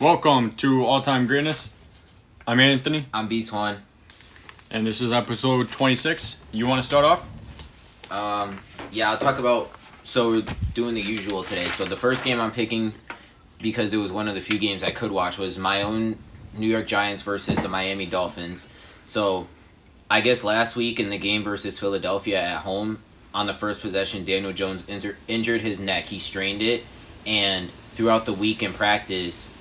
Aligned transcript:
Welcome 0.00 0.52
to 0.56 0.84
All 0.84 1.00
Time 1.00 1.26
Greatness. 1.26 1.74
I'm 2.46 2.60
Anthony, 2.60 3.06
I'm 3.14 3.28
B 3.28 3.40
Swan. 3.40 3.78
and 4.70 4.86
this 4.86 5.00
is 5.00 5.10
episode 5.10 5.72
26. 5.72 6.42
You 6.52 6.66
want 6.66 6.80
to 6.80 6.86
start 6.86 7.04
off? 7.04 7.28
Um, 8.10 8.60
yeah, 8.92 9.10
I'll 9.10 9.18
talk 9.18 9.38
about. 9.38 9.70
So 10.04 10.30
we're 10.30 10.44
doing 10.74 10.94
the 10.94 11.00
usual 11.02 11.42
today. 11.42 11.64
So 11.64 11.84
the 11.84 11.96
first 11.96 12.24
game 12.24 12.40
I'm 12.40 12.52
picking, 12.52 12.92
because 13.60 13.92
it 13.92 13.96
was 13.96 14.12
one 14.12 14.28
of 14.28 14.34
the 14.34 14.40
few 14.40 14.58
games 14.58 14.84
I 14.84 14.90
could 14.92 15.10
watch, 15.10 15.38
was 15.38 15.58
my 15.58 15.82
own 15.82 16.16
New 16.56 16.68
York 16.68 16.86
Giants 16.86 17.22
versus 17.22 17.60
the 17.60 17.68
Miami 17.68 18.06
Dolphins. 18.06 18.68
So, 19.06 19.46
I 20.10 20.20
guess 20.20 20.44
last 20.44 20.76
week 20.76 21.00
in 21.00 21.10
the 21.10 21.18
game 21.18 21.42
versus 21.42 21.78
Philadelphia 21.78 22.40
at 22.40 22.58
home, 22.58 22.98
on 23.34 23.46
the 23.46 23.54
first 23.54 23.80
possession, 23.82 24.24
Daniel 24.24 24.52
Jones 24.52 24.88
inter- 24.88 25.16
injured 25.26 25.60
his 25.62 25.80
neck. 25.80 26.04
He 26.06 26.18
strained 26.18 26.62
it, 26.62 26.84
and 27.26 27.70
throughout 27.94 28.24
the 28.26 28.32
week 28.32 28.62
in 28.62 28.72
practice, 28.72 29.52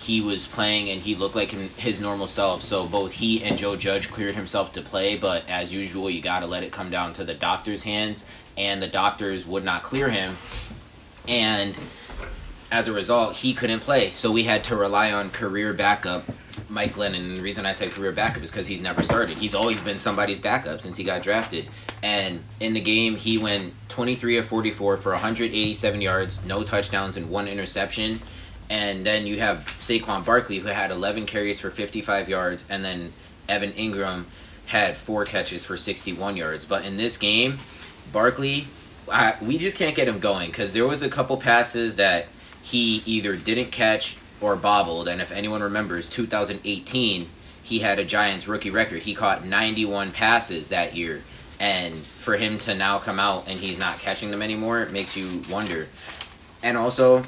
he 0.00 0.20
was 0.20 0.46
playing 0.46 0.88
and 0.88 1.00
he 1.00 1.14
looked 1.14 1.36
like 1.36 1.50
him, 1.50 1.68
his 1.76 2.00
normal 2.00 2.26
self. 2.26 2.62
So 2.62 2.86
both 2.86 3.12
he 3.12 3.44
and 3.44 3.58
Joe 3.58 3.76
Judge 3.76 4.10
cleared 4.10 4.34
himself 4.34 4.72
to 4.72 4.82
play, 4.82 5.16
but 5.16 5.48
as 5.48 5.74
usual, 5.74 6.08
you 6.08 6.22
got 6.22 6.40
to 6.40 6.46
let 6.46 6.62
it 6.62 6.72
come 6.72 6.90
down 6.90 7.12
to 7.14 7.24
the 7.24 7.34
doctor's 7.34 7.84
hands, 7.84 8.24
and 8.56 8.82
the 8.82 8.88
doctors 8.88 9.46
would 9.46 9.64
not 9.64 9.82
clear 9.82 10.08
him, 10.08 10.36
and 11.28 11.76
as 12.72 12.88
a 12.88 12.92
result, 12.92 13.36
he 13.36 13.52
couldn't 13.52 13.80
play. 13.80 14.10
So 14.10 14.30
we 14.30 14.44
had 14.44 14.64
to 14.64 14.76
rely 14.76 15.12
on 15.12 15.30
career 15.30 15.74
backup 15.74 16.24
Mike 16.68 16.92
Glennon. 16.92 17.16
And 17.16 17.36
the 17.36 17.42
reason 17.42 17.66
I 17.66 17.72
said 17.72 17.90
career 17.90 18.12
backup 18.12 18.42
is 18.42 18.50
because 18.50 18.68
he's 18.68 18.80
never 18.80 19.02
started. 19.02 19.38
He's 19.38 19.54
always 19.54 19.82
been 19.82 19.98
somebody's 19.98 20.40
backup 20.40 20.80
since 20.80 20.96
he 20.96 21.04
got 21.04 21.22
drafted. 21.22 21.66
And 22.02 22.44
in 22.60 22.74
the 22.74 22.80
game, 22.80 23.16
he 23.16 23.38
went 23.38 23.74
23 23.88 24.38
of 24.38 24.46
44 24.46 24.96
for 24.96 25.12
187 25.12 26.00
yards, 26.00 26.44
no 26.44 26.62
touchdowns, 26.62 27.16
and 27.16 27.28
one 27.28 27.48
interception. 27.48 28.20
And 28.70 29.04
then 29.04 29.26
you 29.26 29.40
have 29.40 29.66
Saquon 29.66 30.24
Barkley, 30.24 30.60
who 30.60 30.68
had 30.68 30.92
11 30.92 31.26
carries 31.26 31.58
for 31.58 31.70
55 31.70 32.28
yards, 32.28 32.64
and 32.70 32.84
then 32.84 33.12
Evan 33.48 33.72
Engram 33.72 34.24
had 34.66 34.96
four 34.96 35.24
catches 35.24 35.64
for 35.66 35.76
61 35.76 36.36
yards. 36.36 36.64
But 36.64 36.84
in 36.84 36.96
this 36.96 37.16
game, 37.16 37.58
Barkley, 38.12 38.68
I, 39.10 39.34
we 39.42 39.58
just 39.58 39.76
can't 39.76 39.96
get 39.96 40.06
him 40.06 40.20
going 40.20 40.50
because 40.50 40.72
there 40.72 40.86
was 40.86 41.02
a 41.02 41.08
couple 41.08 41.36
passes 41.36 41.96
that 41.96 42.28
he 42.62 43.02
either 43.06 43.36
didn't 43.36 43.72
catch 43.72 44.16
or 44.40 44.54
bobbled. 44.54 45.08
And 45.08 45.20
if 45.20 45.32
anyone 45.32 45.62
remembers, 45.62 46.08
2018, 46.08 47.28
he 47.62 47.80
had 47.80 47.98
a 47.98 48.04
Giants 48.04 48.46
rookie 48.46 48.70
record. 48.70 49.02
He 49.02 49.14
caught 49.14 49.44
91 49.44 50.12
passes 50.12 50.68
that 50.68 50.94
year. 50.94 51.22
And 51.58 51.94
for 51.94 52.36
him 52.36 52.58
to 52.60 52.74
now 52.74 52.98
come 52.98 53.18
out 53.18 53.48
and 53.48 53.58
he's 53.58 53.78
not 53.78 53.98
catching 53.98 54.30
them 54.30 54.42
anymore, 54.42 54.80
it 54.80 54.92
makes 54.92 55.16
you 55.16 55.42
wonder. 55.50 55.88
And 56.62 56.76
also, 56.76 57.24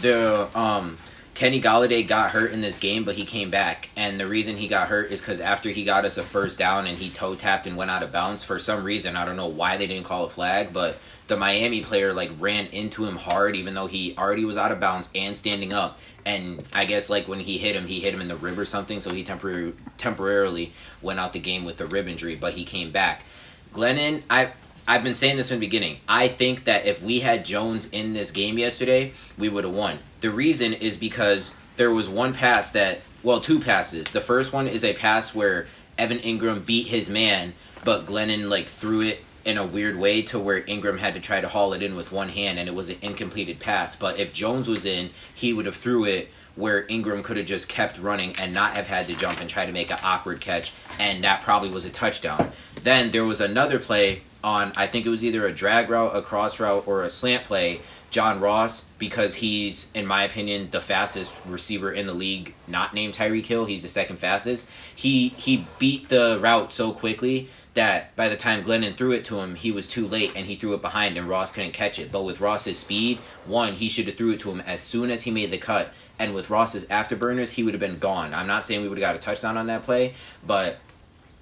the 0.00 0.48
um, 0.54 0.98
Kenny 1.34 1.60
Golladay 1.60 2.06
got 2.06 2.32
hurt 2.32 2.52
in 2.52 2.60
this 2.60 2.78
game, 2.78 3.04
but 3.04 3.14
he 3.14 3.24
came 3.24 3.50
back. 3.50 3.88
And 3.96 4.20
the 4.20 4.26
reason 4.26 4.56
he 4.56 4.68
got 4.68 4.88
hurt 4.88 5.10
is 5.10 5.20
because 5.20 5.40
after 5.40 5.70
he 5.70 5.84
got 5.84 6.04
us 6.04 6.18
a 6.18 6.22
first 6.22 6.58
down 6.58 6.86
and 6.86 6.98
he 6.98 7.08
toe 7.08 7.34
tapped 7.34 7.66
and 7.66 7.76
went 7.76 7.90
out 7.90 8.02
of 8.02 8.12
bounds, 8.12 8.42
for 8.42 8.58
some 8.58 8.84
reason, 8.84 9.16
I 9.16 9.24
don't 9.24 9.36
know 9.36 9.46
why 9.46 9.76
they 9.76 9.86
didn't 9.86 10.04
call 10.04 10.26
a 10.26 10.28
flag, 10.28 10.72
but 10.72 10.98
the 11.28 11.36
Miami 11.36 11.80
player 11.80 12.12
like 12.12 12.30
ran 12.38 12.66
into 12.66 13.06
him 13.06 13.16
hard, 13.16 13.56
even 13.56 13.72
though 13.72 13.86
he 13.86 14.14
already 14.18 14.44
was 14.44 14.56
out 14.56 14.72
of 14.72 14.80
bounds 14.80 15.08
and 15.14 15.38
standing 15.38 15.72
up. 15.72 15.98
And 16.26 16.62
I 16.72 16.84
guess 16.84 17.08
like 17.08 17.28
when 17.28 17.40
he 17.40 17.56
hit 17.56 17.74
him, 17.74 17.86
he 17.86 18.00
hit 18.00 18.12
him 18.12 18.20
in 18.20 18.28
the 18.28 18.36
rib 18.36 18.58
or 18.58 18.66
something, 18.66 19.00
so 19.00 19.10
he 19.10 19.24
temporarily 19.24 19.72
temporarily 19.96 20.72
went 21.00 21.20
out 21.20 21.32
the 21.32 21.38
game 21.38 21.64
with 21.64 21.80
a 21.80 21.86
rib 21.86 22.08
injury, 22.08 22.34
but 22.34 22.54
he 22.54 22.64
came 22.64 22.90
back. 22.90 23.24
Glennon, 23.72 24.22
I 24.28 24.50
I've 24.90 25.04
been 25.04 25.14
saying 25.14 25.36
this 25.36 25.50
from 25.50 25.60
the 25.60 25.66
beginning. 25.66 25.98
I 26.08 26.26
think 26.26 26.64
that 26.64 26.84
if 26.84 27.00
we 27.00 27.20
had 27.20 27.44
Jones 27.44 27.88
in 27.92 28.12
this 28.12 28.32
game 28.32 28.58
yesterday, 28.58 29.12
we 29.38 29.48
would 29.48 29.62
have 29.62 29.72
won. 29.72 30.00
The 30.20 30.32
reason 30.32 30.72
is 30.72 30.96
because 30.96 31.54
there 31.76 31.92
was 31.92 32.08
one 32.08 32.34
pass 32.34 32.72
that, 32.72 32.98
well, 33.22 33.40
two 33.40 33.60
passes. 33.60 34.08
The 34.08 34.20
first 34.20 34.52
one 34.52 34.66
is 34.66 34.82
a 34.82 34.92
pass 34.92 35.32
where 35.32 35.68
Evan 35.96 36.18
Engram 36.18 36.66
beat 36.66 36.88
his 36.88 37.08
man, 37.08 37.54
but 37.84 38.04
Glennon 38.04 38.48
like 38.48 38.66
threw 38.66 39.02
it 39.02 39.22
in 39.44 39.56
a 39.56 39.64
weird 39.64 39.96
way 39.96 40.22
to 40.22 40.40
where 40.40 40.60
Engram 40.62 40.98
had 40.98 41.14
to 41.14 41.20
try 41.20 41.40
to 41.40 41.46
haul 41.46 41.72
it 41.72 41.84
in 41.84 41.94
with 41.94 42.10
one 42.10 42.30
hand, 42.30 42.58
and 42.58 42.68
it 42.68 42.74
was 42.74 42.88
an 42.88 42.96
incompleted 43.00 43.60
pass. 43.60 43.94
But 43.94 44.18
if 44.18 44.32
Jones 44.32 44.66
was 44.66 44.84
in, 44.84 45.10
he 45.32 45.52
would 45.52 45.66
have 45.66 45.76
threw 45.76 46.04
it 46.04 46.30
where 46.56 46.82
Engram 46.88 47.22
could 47.22 47.36
have 47.36 47.46
just 47.46 47.68
kept 47.68 47.96
running 48.00 48.34
and 48.40 48.52
not 48.52 48.74
have 48.74 48.88
had 48.88 49.06
to 49.06 49.14
jump 49.14 49.40
and 49.40 49.48
try 49.48 49.66
to 49.66 49.72
make 49.72 49.92
an 49.92 49.98
awkward 50.02 50.40
catch, 50.40 50.72
and 50.98 51.22
that 51.22 51.42
probably 51.42 51.70
was 51.70 51.84
a 51.84 51.90
touchdown. 51.90 52.50
Then 52.82 53.12
there 53.12 53.24
was 53.24 53.40
another 53.40 53.78
play 53.78 54.22
on 54.42 54.72
I 54.76 54.86
think 54.86 55.06
it 55.06 55.10
was 55.10 55.24
either 55.24 55.46
a 55.46 55.52
drag 55.52 55.90
route, 55.90 56.16
a 56.16 56.22
cross 56.22 56.60
route, 56.60 56.84
or 56.86 57.02
a 57.02 57.10
slant 57.10 57.44
play. 57.44 57.80
John 58.10 58.40
Ross, 58.40 58.86
because 58.98 59.36
he's, 59.36 59.88
in 59.94 60.04
my 60.04 60.24
opinion, 60.24 60.70
the 60.72 60.80
fastest 60.80 61.38
receiver 61.46 61.92
in 61.92 62.08
the 62.08 62.12
league, 62.12 62.54
not 62.66 62.92
named 62.92 63.14
Tyreek 63.14 63.46
Hill. 63.46 63.66
He's 63.66 63.82
the 63.82 63.88
second 63.88 64.16
fastest. 64.16 64.68
He 64.94 65.28
he 65.36 65.66
beat 65.78 66.08
the 66.08 66.38
route 66.42 66.72
so 66.72 66.92
quickly 66.92 67.48
that 67.74 68.14
by 68.16 68.28
the 68.28 68.36
time 68.36 68.64
Glennon 68.64 68.96
threw 68.96 69.12
it 69.12 69.24
to 69.26 69.38
him, 69.38 69.54
he 69.54 69.70
was 69.70 69.86
too 69.86 70.06
late 70.06 70.32
and 70.34 70.46
he 70.46 70.56
threw 70.56 70.74
it 70.74 70.82
behind 70.82 71.16
and 71.16 71.28
Ross 71.28 71.52
couldn't 71.52 71.72
catch 71.72 71.98
it. 71.98 72.10
But 72.10 72.24
with 72.24 72.40
Ross's 72.40 72.78
speed, 72.78 73.18
one, 73.46 73.74
he 73.74 73.88
should 73.88 74.06
have 74.06 74.16
threw 74.16 74.32
it 74.32 74.40
to 74.40 74.50
him 74.50 74.60
as 74.62 74.80
soon 74.80 75.10
as 75.10 75.22
he 75.22 75.30
made 75.30 75.52
the 75.52 75.58
cut. 75.58 75.92
And 76.18 76.34
with 76.34 76.50
Ross's 76.50 76.84
afterburners, 76.86 77.52
he 77.52 77.62
would 77.62 77.72
have 77.72 77.80
been 77.80 77.98
gone. 77.98 78.34
I'm 78.34 78.48
not 78.48 78.64
saying 78.64 78.82
we 78.82 78.88
would 78.88 78.98
have 78.98 79.06
got 79.08 79.16
a 79.16 79.20
touchdown 79.20 79.56
on 79.56 79.68
that 79.68 79.82
play, 79.82 80.14
but 80.44 80.78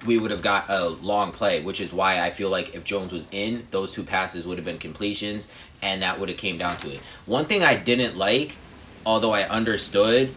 we 0.07 0.19
would 0.19 0.31
have 0.31 0.43
got 0.43 0.69
a 0.69 0.89
long 0.89 1.33
play, 1.33 1.61
which 1.61 1.81
is 1.81 1.93
why 1.93 2.21
I 2.21 2.31
feel 2.31 2.51
like 2.51 2.75
if 2.75 2.85
Jones 2.85 3.13
was 3.13 3.27
in, 3.33 3.67
those 3.71 3.93
two 3.93 4.05
passes 4.05 4.47
would 4.47 4.59
have 4.59 4.65
been 4.65 4.79
completions, 4.79 5.51
and 5.83 6.03
that 6.03 6.21
would 6.21 6.29
have 6.29 6.39
came 6.39 6.57
down 6.57 6.77
to 6.79 6.93
it. 6.93 7.01
One 7.27 7.47
thing 7.47 7.63
I 7.63 7.75
didn't 7.75 8.17
like, 8.17 8.57
although 9.05 9.33
I 9.33 9.43
understood, 9.43 10.33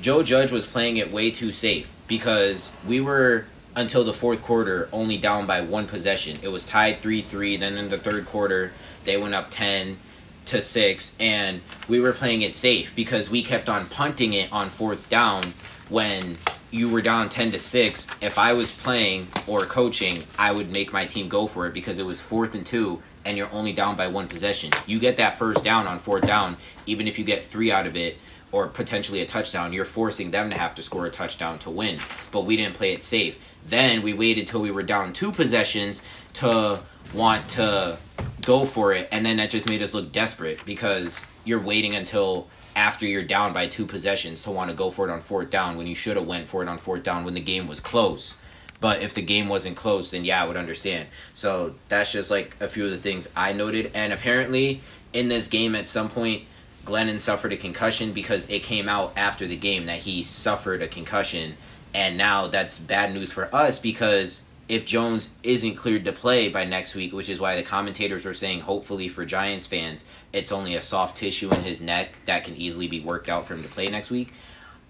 Joe 0.00 0.22
Judge 0.22 0.52
was 0.52 0.66
playing 0.66 0.96
it 0.96 1.12
way 1.12 1.30
too 1.30 1.52
safe 1.52 1.94
because 2.08 2.70
we 2.86 3.00
were 3.00 3.46
until 3.76 4.04
the 4.04 4.12
fourth 4.12 4.42
quarter 4.42 4.88
only 4.92 5.16
down 5.16 5.46
by 5.46 5.60
one 5.60 5.86
possession. 5.86 6.38
It 6.42 6.48
was 6.48 6.64
tied 6.64 7.00
three 7.00 7.22
three. 7.22 7.56
Then 7.56 7.76
in 7.76 7.88
the 7.88 7.98
third 7.98 8.26
quarter, 8.26 8.72
they 9.04 9.16
went 9.16 9.34
up 9.34 9.50
ten 9.50 9.98
to 10.46 10.60
six, 10.60 11.16
and 11.18 11.60
we 11.88 12.00
were 12.00 12.12
playing 12.12 12.42
it 12.42 12.54
safe 12.54 12.94
because 12.94 13.30
we 13.30 13.42
kept 13.42 13.68
on 13.68 13.86
punting 13.86 14.32
it 14.32 14.52
on 14.52 14.68
fourth 14.68 15.08
down 15.08 15.42
when 15.88 16.36
you 16.74 16.88
were 16.88 17.00
down 17.00 17.28
10 17.28 17.52
to 17.52 17.58
6 17.58 18.06
if 18.20 18.38
i 18.38 18.52
was 18.52 18.72
playing 18.72 19.28
or 19.46 19.60
coaching 19.60 20.22
i 20.38 20.50
would 20.50 20.72
make 20.72 20.92
my 20.92 21.06
team 21.06 21.28
go 21.28 21.46
for 21.46 21.66
it 21.66 21.72
because 21.72 21.98
it 21.98 22.06
was 22.06 22.20
fourth 22.20 22.54
and 22.54 22.66
two 22.66 23.00
and 23.24 23.36
you're 23.36 23.52
only 23.52 23.72
down 23.72 23.96
by 23.96 24.06
one 24.06 24.28
possession. 24.28 24.70
You 24.86 24.98
get 24.98 25.16
that 25.16 25.36
first 25.36 25.64
down 25.64 25.86
on 25.86 25.98
fourth 25.98 26.26
down 26.26 26.56
even 26.86 27.08
if 27.08 27.18
you 27.18 27.24
get 27.24 27.42
three 27.42 27.70
out 27.70 27.86
of 27.86 27.96
it 27.96 28.18
or 28.52 28.68
potentially 28.68 29.20
a 29.20 29.26
touchdown 29.26 29.72
you're 29.72 29.84
forcing 29.84 30.30
them 30.30 30.50
to 30.50 30.56
have 30.56 30.74
to 30.76 30.82
score 30.82 31.06
a 31.06 31.10
touchdown 31.10 31.58
to 31.60 31.70
win. 31.70 31.98
But 32.30 32.42
we 32.42 32.56
didn't 32.56 32.74
play 32.74 32.92
it 32.92 33.02
safe. 33.02 33.38
Then 33.66 34.02
we 34.02 34.12
waited 34.12 34.46
till 34.46 34.60
we 34.60 34.70
were 34.70 34.82
down 34.82 35.12
two 35.12 35.32
possessions 35.32 36.02
to 36.34 36.80
want 37.12 37.48
to 37.50 37.96
go 38.44 38.64
for 38.64 38.92
it 38.92 39.08
and 39.10 39.24
then 39.24 39.38
that 39.38 39.50
just 39.50 39.68
made 39.68 39.82
us 39.82 39.94
look 39.94 40.12
desperate 40.12 40.64
because 40.66 41.24
you're 41.44 41.60
waiting 41.60 41.94
until 41.94 42.48
after 42.76 43.06
you're 43.06 43.22
down 43.22 43.52
by 43.52 43.66
two 43.66 43.86
possessions 43.86 44.42
to 44.42 44.50
want 44.50 44.70
to 44.70 44.76
go 44.76 44.90
for 44.90 45.08
it 45.08 45.12
on 45.12 45.20
fourth 45.20 45.50
down 45.50 45.76
when 45.76 45.86
you 45.86 45.94
should 45.94 46.16
have 46.16 46.26
went 46.26 46.48
for 46.48 46.62
it 46.62 46.68
on 46.68 46.78
fourth 46.78 47.02
down 47.02 47.24
when 47.24 47.34
the 47.34 47.40
game 47.40 47.66
was 47.68 47.80
close. 47.80 48.38
But 48.80 49.02
if 49.02 49.14
the 49.14 49.22
game 49.22 49.48
wasn't 49.48 49.76
close, 49.76 50.10
then 50.10 50.24
yeah, 50.24 50.42
I 50.42 50.46
would 50.46 50.56
understand. 50.56 51.08
So 51.32 51.74
that's 51.88 52.12
just 52.12 52.30
like 52.30 52.56
a 52.60 52.68
few 52.68 52.84
of 52.84 52.90
the 52.90 52.98
things 52.98 53.28
I 53.36 53.52
noted. 53.52 53.90
And 53.94 54.12
apparently, 54.12 54.80
in 55.12 55.28
this 55.28 55.46
game, 55.46 55.74
at 55.74 55.88
some 55.88 56.08
point, 56.08 56.44
Glennon 56.84 57.18
suffered 57.18 57.52
a 57.52 57.56
concussion 57.56 58.12
because 58.12 58.48
it 58.50 58.62
came 58.62 58.88
out 58.88 59.12
after 59.16 59.46
the 59.46 59.56
game 59.56 59.86
that 59.86 60.00
he 60.00 60.22
suffered 60.22 60.82
a 60.82 60.88
concussion. 60.88 61.54
And 61.94 62.18
now 62.18 62.48
that's 62.48 62.78
bad 62.78 63.14
news 63.14 63.32
for 63.32 63.54
us 63.54 63.78
because 63.78 64.44
if 64.68 64.84
Jones 64.84 65.30
isn't 65.42 65.76
cleared 65.76 66.04
to 66.06 66.12
play 66.12 66.48
by 66.48 66.64
next 66.64 66.94
week, 66.94 67.12
which 67.12 67.28
is 67.28 67.40
why 67.40 67.56
the 67.56 67.62
commentators 67.62 68.24
were 68.24 68.34
saying, 68.34 68.60
hopefully 68.60 69.08
for 69.08 69.24
Giants 69.24 69.66
fans, 69.66 70.04
it's 70.34 70.52
only 70.52 70.74
a 70.74 70.82
soft 70.82 71.16
tissue 71.16 71.52
in 71.52 71.62
his 71.62 71.80
neck 71.80 72.16
that 72.26 72.44
can 72.44 72.56
easily 72.56 72.88
be 72.88 73.00
worked 73.00 73.28
out 73.28 73.46
for 73.46 73.54
him 73.54 73.62
to 73.62 73.68
play 73.68 73.88
next 73.88 74.10
week. 74.10 74.32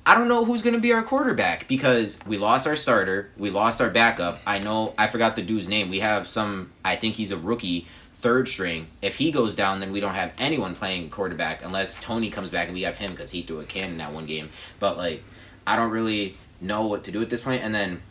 I 0.07 0.15
don't 0.15 0.29
know 0.29 0.45
who's 0.45 0.63
going 0.63 0.75
to 0.75 0.81
be 0.81 0.93
our 0.93 1.03
quarterback 1.03 1.67
because 1.69 2.19
we 2.27 2.37
lost 2.37 2.67
our 2.67 2.77
starter, 2.77 3.31
we 3.37 3.51
lost 3.51 3.81
our 3.81 3.89
backup. 3.89 4.41
I 4.47 4.59
know 4.59 4.95
I 4.99 5.07
forgot 5.07 5.37
the 5.37 5.43
dude's 5.43 5.69
name. 5.69 5.89
We 5.89 6.01
have 6.01 6.29
some, 6.29 6.73
I 6.85 6.97
think 6.97 7.15
he's 7.15 7.31
a 7.31 7.39
rookie, 7.39 7.87
third 8.17 8.49
string. 8.49 8.89
If 9.01 9.17
he 9.17 9.31
goes 9.31 9.55
down, 9.55 9.81
then 9.81 9.93
we 9.93 10.01
don't 10.01 10.15
have 10.15 10.33
anyone 10.39 10.75
playing 10.75 11.11
quarterback 11.11 11.65
unless 11.65 11.97
Tony 11.97 12.31
comes 12.31 12.51
back 12.51 12.67
and 12.67 12.75
we 12.75 12.83
have 12.83 12.97
him 12.97 13.13
because 13.13 13.31
he 13.31 13.43
threw 13.43 13.61
a 13.61 13.65
cannon 13.65 13.99
that 13.99 14.13
one 14.13 14.27
game. 14.27 14.51
But 14.79 14.99
like, 14.99 15.23
I 15.67 15.77
don't 15.77 15.91
really 15.91 16.35
know 16.61 16.87
what 16.87 17.05
to 17.05 17.13
do 17.13 17.23
at 17.23 17.31
this 17.31 17.41
point. 17.41 17.63
And 17.63 17.75
then 17.75 18.03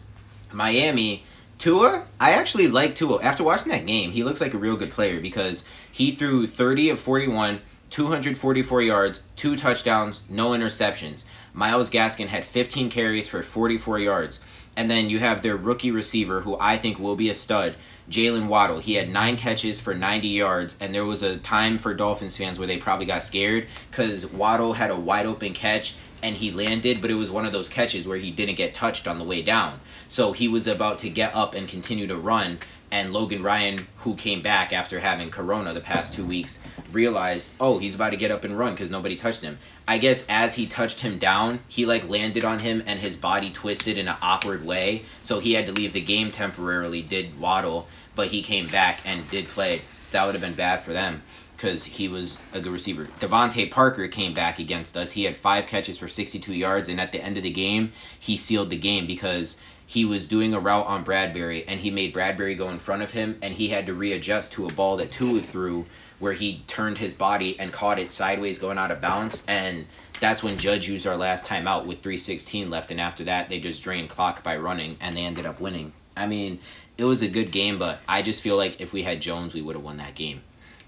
Miami 0.51 1.23
Tua, 1.63 2.03
I 2.19 2.31
actually 2.31 2.67
like 2.67 2.93
Tua. 2.93 3.23
After 3.23 3.41
watching 3.41 3.71
that 3.71 3.85
game, 3.85 4.11
he 4.11 4.25
looks 4.25 4.41
like 4.41 4.53
a 4.53 4.57
real 4.57 4.75
good 4.75 4.91
player 4.91 5.21
because 5.21 5.63
he 5.89 6.11
threw 6.11 6.45
30 6.45 6.89
of 6.89 6.99
41, 6.99 7.61
244 7.89 8.81
yards, 8.81 9.23
two 9.37 9.55
touchdowns, 9.55 10.23
no 10.27 10.49
interceptions. 10.49 11.23
Myles 11.53 11.89
Gaskin 11.89 12.27
had 12.27 12.43
15 12.43 12.89
carries 12.89 13.29
for 13.29 13.41
44 13.41 13.99
yards. 13.99 14.41
And 14.75 14.89
then 14.89 15.09
you 15.09 15.19
have 15.19 15.41
their 15.43 15.55
rookie 15.55 15.91
receiver, 15.91 16.41
who 16.41 16.57
I 16.59 16.77
think 16.77 16.97
will 16.97 17.15
be 17.15 17.29
a 17.29 17.35
stud, 17.35 17.75
Jaylen 18.09 18.47
Waddle. 18.47 18.79
He 18.79 18.95
had 18.95 19.09
nine 19.09 19.37
catches 19.37 19.79
for 19.79 19.93
90 19.93 20.27
yards, 20.27 20.75
and 20.79 20.93
there 20.93 21.05
was 21.05 21.21
a 21.21 21.37
time 21.37 21.77
for 21.77 21.93
Dolphins 21.93 22.35
fans 22.37 22.57
where 22.57 22.67
they 22.67 22.77
probably 22.77 23.05
got 23.05 23.23
scared 23.23 23.67
because 23.91 24.25
Waddle 24.25 24.73
had 24.73 24.89
a 24.89 24.99
wide 24.99 25.25
open 25.25 25.53
catch 25.53 25.95
and 26.23 26.37
he 26.37 26.51
landed, 26.51 27.01
but 27.01 27.11
it 27.11 27.15
was 27.15 27.29
one 27.29 27.45
of 27.45 27.51
those 27.51 27.67
catches 27.67 28.07
where 28.07 28.17
he 28.17 28.31
didn't 28.31 28.55
get 28.55 28.73
touched 28.73 29.07
on 29.07 29.19
the 29.19 29.25
way 29.25 29.41
down. 29.41 29.81
So 30.07 30.31
he 30.31 30.47
was 30.47 30.67
about 30.67 30.99
to 30.99 31.09
get 31.09 31.35
up 31.35 31.53
and 31.53 31.67
continue 31.67 32.07
to 32.07 32.15
run, 32.15 32.59
and 32.93 33.11
Logan 33.11 33.41
Ryan, 33.41 33.87
who 33.97 34.13
came 34.13 34.43
back 34.43 34.71
after 34.71 34.99
having 34.99 35.31
corona 35.31 35.73
the 35.73 35.81
past 35.81 36.13
two 36.13 36.23
weeks, 36.23 36.59
realized, 36.91 37.55
oh, 37.59 37.79
he's 37.79 37.95
about 37.95 38.11
to 38.11 38.17
get 38.17 38.29
up 38.29 38.43
and 38.43 38.57
run 38.57 38.73
because 38.73 38.91
nobody 38.91 39.15
touched 39.15 39.41
him. 39.41 39.57
I 39.87 39.97
guess 39.97 40.27
as 40.29 40.55
he 40.55 40.67
touched 40.67 40.99
him 40.99 41.17
down, 41.17 41.59
he 41.67 41.87
like 41.87 42.07
landed 42.07 42.45
on 42.45 42.59
him 42.59 42.83
and 42.85 42.99
his 42.99 43.17
body 43.17 43.49
twisted 43.49 43.97
in 43.97 44.07
an 44.07 44.15
awkward 44.21 44.63
way, 44.63 45.01
so 45.23 45.39
he 45.39 45.53
had 45.53 45.65
to 45.65 45.73
leave 45.73 45.93
the 45.93 46.01
game 46.01 46.29
temporarily. 46.29 47.01
Did 47.01 47.39
waddle, 47.39 47.87
but 48.13 48.27
he 48.27 48.43
came 48.43 48.67
back 48.67 49.01
and 49.03 49.27
did 49.31 49.47
play. 49.47 49.81
That 50.11 50.27
would 50.27 50.35
have 50.35 50.41
been 50.41 50.53
bad 50.53 50.81
for 50.83 50.93
them 50.93 51.23
because 51.55 51.85
he 51.85 52.07
was 52.07 52.37
a 52.53 52.59
good 52.59 52.73
receiver. 52.73 53.05
DeVante 53.05 53.71
Parker 53.71 54.07
came 54.07 54.35
back 54.35 54.59
against 54.59 54.95
us. 54.95 55.13
He 55.13 55.23
had 55.23 55.35
five 55.35 55.65
catches 55.65 55.97
for 55.97 56.07
62 56.07 56.53
yards, 56.53 56.89
and 56.89 57.01
at 57.01 57.11
the 57.11 57.23
end 57.23 57.37
of 57.37 57.43
the 57.43 57.49
game, 57.49 57.91
he 58.19 58.37
sealed 58.37 58.69
the 58.69 58.77
game 58.77 59.07
because 59.07 59.57
he 59.85 60.05
was 60.05 60.27
doing 60.27 60.53
a 60.53 60.59
route 60.59 60.87
on 60.87 61.05
Bradberry, 61.05 61.63
and 61.67 61.79
he 61.79 61.91
made 61.91 62.13
Bradberry 62.13 62.57
go 62.57 62.69
in 62.69 62.79
front 62.79 63.01
of 63.01 63.11
him, 63.11 63.37
and 63.41 63.53
he 63.53 63.69
had 63.69 63.85
to 63.87 63.93
readjust 63.93 64.53
to 64.53 64.65
a 64.65 64.73
ball 64.73 64.97
that 64.97 65.11
Tua 65.11 65.41
threw, 65.41 65.85
where 66.19 66.33
he 66.33 66.63
turned 66.67 66.97
his 66.97 67.13
body 67.13 67.59
and 67.59 67.71
caught 67.71 67.99
it 67.99 68.11
sideways 68.11 68.57
going 68.57 68.77
out 68.77 68.91
of 68.91 69.01
bounds, 69.01 69.43
and 69.47 69.85
that's 70.19 70.41
when 70.41 70.57
Judge 70.57 70.87
used 70.87 71.05
our 71.05 71.17
last 71.17 71.45
timeout 71.45 71.85
with 71.85 72.01
316 72.01 72.69
left, 72.69 72.91
and 72.91 73.01
after 73.01 73.25
that, 73.25 73.49
they 73.49 73.59
just 73.59 73.83
drained 73.83 74.09
clock 74.09 74.43
by 74.43 74.55
running, 74.55 74.97
and 75.01 75.17
they 75.17 75.25
ended 75.25 75.45
up 75.45 75.59
winning. 75.59 75.91
I 76.15 76.27
mean, 76.27 76.59
it 76.97 77.03
was 77.03 77.21
a 77.21 77.27
good 77.27 77.51
game, 77.51 77.77
but 77.77 77.99
I 78.07 78.21
just 78.21 78.41
feel 78.41 78.55
like 78.55 78.79
if 78.79 78.93
we 78.93 79.03
had 79.03 79.21
Jones, 79.21 79.53
we 79.53 79.61
would 79.61 79.75
have 79.75 79.83
won 79.83 79.97
that 79.97 80.15
game. 80.15 80.41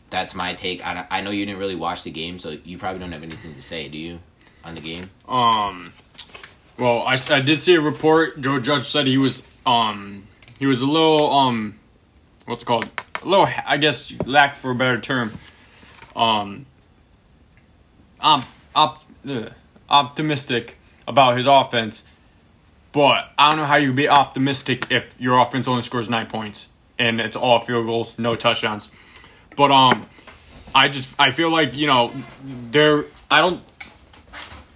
That's 0.10 0.36
my 0.36 0.54
take. 0.54 0.86
I, 0.86 1.06
I 1.10 1.22
know 1.22 1.32
you 1.32 1.46
didn't 1.46 1.60
really 1.60 1.76
watch 1.76 2.04
the 2.04 2.12
game, 2.12 2.38
so 2.38 2.58
you 2.64 2.78
probably 2.78 3.00
don't 3.00 3.12
have 3.12 3.24
anything 3.24 3.54
to 3.56 3.62
say, 3.62 3.90
do 3.90 3.98
you, 3.98 4.20
on 4.64 4.76
the 4.76 4.82
game? 4.82 5.10
Um, 5.28 5.92
well, 6.78 7.04
I, 7.04 7.18
I 7.30 7.42
did 7.42 7.60
see 7.60 7.76
a 7.76 7.82
report. 7.82 8.42
Joe 8.42 8.60
Judge 8.60 8.88
said 8.88 9.08
he 9.08 9.18
was 9.18 9.48
um 9.66 10.28
he 10.60 10.66
was 10.66 10.82
a 10.82 10.86
little 10.86 11.32
um 11.32 11.80
what's 12.46 12.64
it 12.64 12.66
called 12.66 12.90
a 13.22 13.28
little 13.28 13.48
I 13.66 13.78
guess 13.78 14.14
lack 14.26 14.56
for 14.56 14.72
a 14.72 14.76
better 14.76 15.00
term 15.00 15.32
um 16.16 16.66
op, 18.22 18.44
op, 18.76 19.02
ugh, 19.28 19.52
optimistic 19.90 20.78
about 21.08 21.38
his 21.38 21.46
offense, 21.48 22.04
but 22.92 23.32
I 23.38 23.50
don't 23.52 23.60
know 23.60 23.66
how 23.66 23.76
you 23.76 23.94
be 23.94 24.10
optimistic 24.10 24.92
if 24.92 25.20
your 25.20 25.40
offense 25.40 25.68
only 25.68 25.84
scores 25.84 26.10
nine 26.10 26.28
points 26.28 26.70
and 26.98 27.20
it's 27.20 27.36
all 27.36 27.60
field 27.60 27.86
goals, 27.86 28.18
no 28.18 28.36
touchdowns. 28.36 28.92
But 29.56 29.72
um, 29.72 30.06
I 30.74 30.90
just 30.90 31.16
I 31.20 31.32
feel 31.32 31.50
like 31.50 31.74
you 31.74 31.88
know 31.88 32.12
they're 32.72 33.06
I 33.30 33.42
don't 33.42 33.62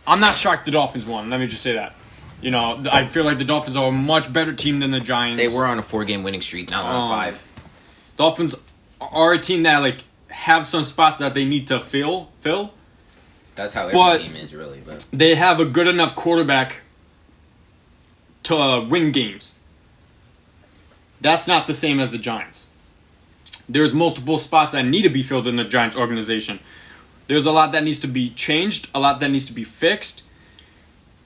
I'm 0.09 0.19
not 0.19 0.35
shocked 0.35 0.65
the 0.65 0.71
Dolphins 0.71 1.06
won. 1.06 1.29
Let 1.29 1.39
me 1.39 1.47
just 1.47 1.61
say 1.63 1.73
that. 1.73 1.94
You 2.41 2.51
know, 2.51 2.81
I 2.91 3.06
feel 3.06 3.25
like 3.25 3.38
the 3.38 3.44
Dolphins 3.45 3.75
are 3.77 3.89
a 3.89 3.91
much 3.91 4.31
better 4.31 4.53
team 4.53 4.79
than 4.79 4.91
the 4.91 5.00
Giants. 5.00 5.41
They 5.41 5.47
were 5.56 5.65
on 5.65 5.77
a 5.77 5.81
four 5.83 6.03
game 6.06 6.23
winning 6.23 6.41
streak, 6.41 6.69
now 6.71 6.83
on 6.85 6.95
Um, 7.11 7.17
five. 7.17 7.44
Dolphins 8.17 8.56
are 9.00 9.33
a 9.33 9.39
team 9.39 9.63
that 9.63 9.81
like 9.81 9.97
have 10.29 10.65
some 10.65 10.83
spots 10.83 11.17
that 11.17 11.33
they 11.33 11.45
need 11.45 11.67
to 11.67 11.79
fill 11.79 12.29
fill. 12.39 12.73
That's 13.56 13.73
how 13.73 13.81
every 13.88 13.94
but- 13.94 14.17
team 14.21 14.35
is, 14.35 14.53
really. 14.53 14.81
But 14.85 15.06
They 15.11 15.35
have 15.35 15.59
a 15.59 15.65
good 15.65 15.88
enough 15.88 16.15
quarterback 16.15 16.81
to 18.44 18.56
uh, 18.57 18.81
win 18.85 19.11
games. 19.11 19.53
That's 21.21 21.47
not 21.47 21.67
the 21.67 21.73
same 21.73 22.00
as 22.00 22.11
the 22.11 22.17
Giants. 22.17 22.67
There's 23.67 23.94
multiple 23.94 24.38
spots 24.38 24.71
that 24.71 24.83
need 24.85 25.01
to 25.03 25.09
be 25.09 25.21
filled 25.21 25.45
in 25.45 25.57
the 25.57 25.65
Giants 25.65 25.97
organization. 25.97 26.59
There's 27.29 27.45
a 27.45 27.51
lot 27.51 27.73
that 27.73 27.83
needs 27.83 27.99
to 27.99 28.07
be 28.07 28.31
changed, 28.31 28.89
a 28.95 28.99
lot 28.99 29.19
that 29.19 29.29
needs 29.29 29.45
to 29.45 29.53
be 29.53 29.63
fixed. 29.63 30.23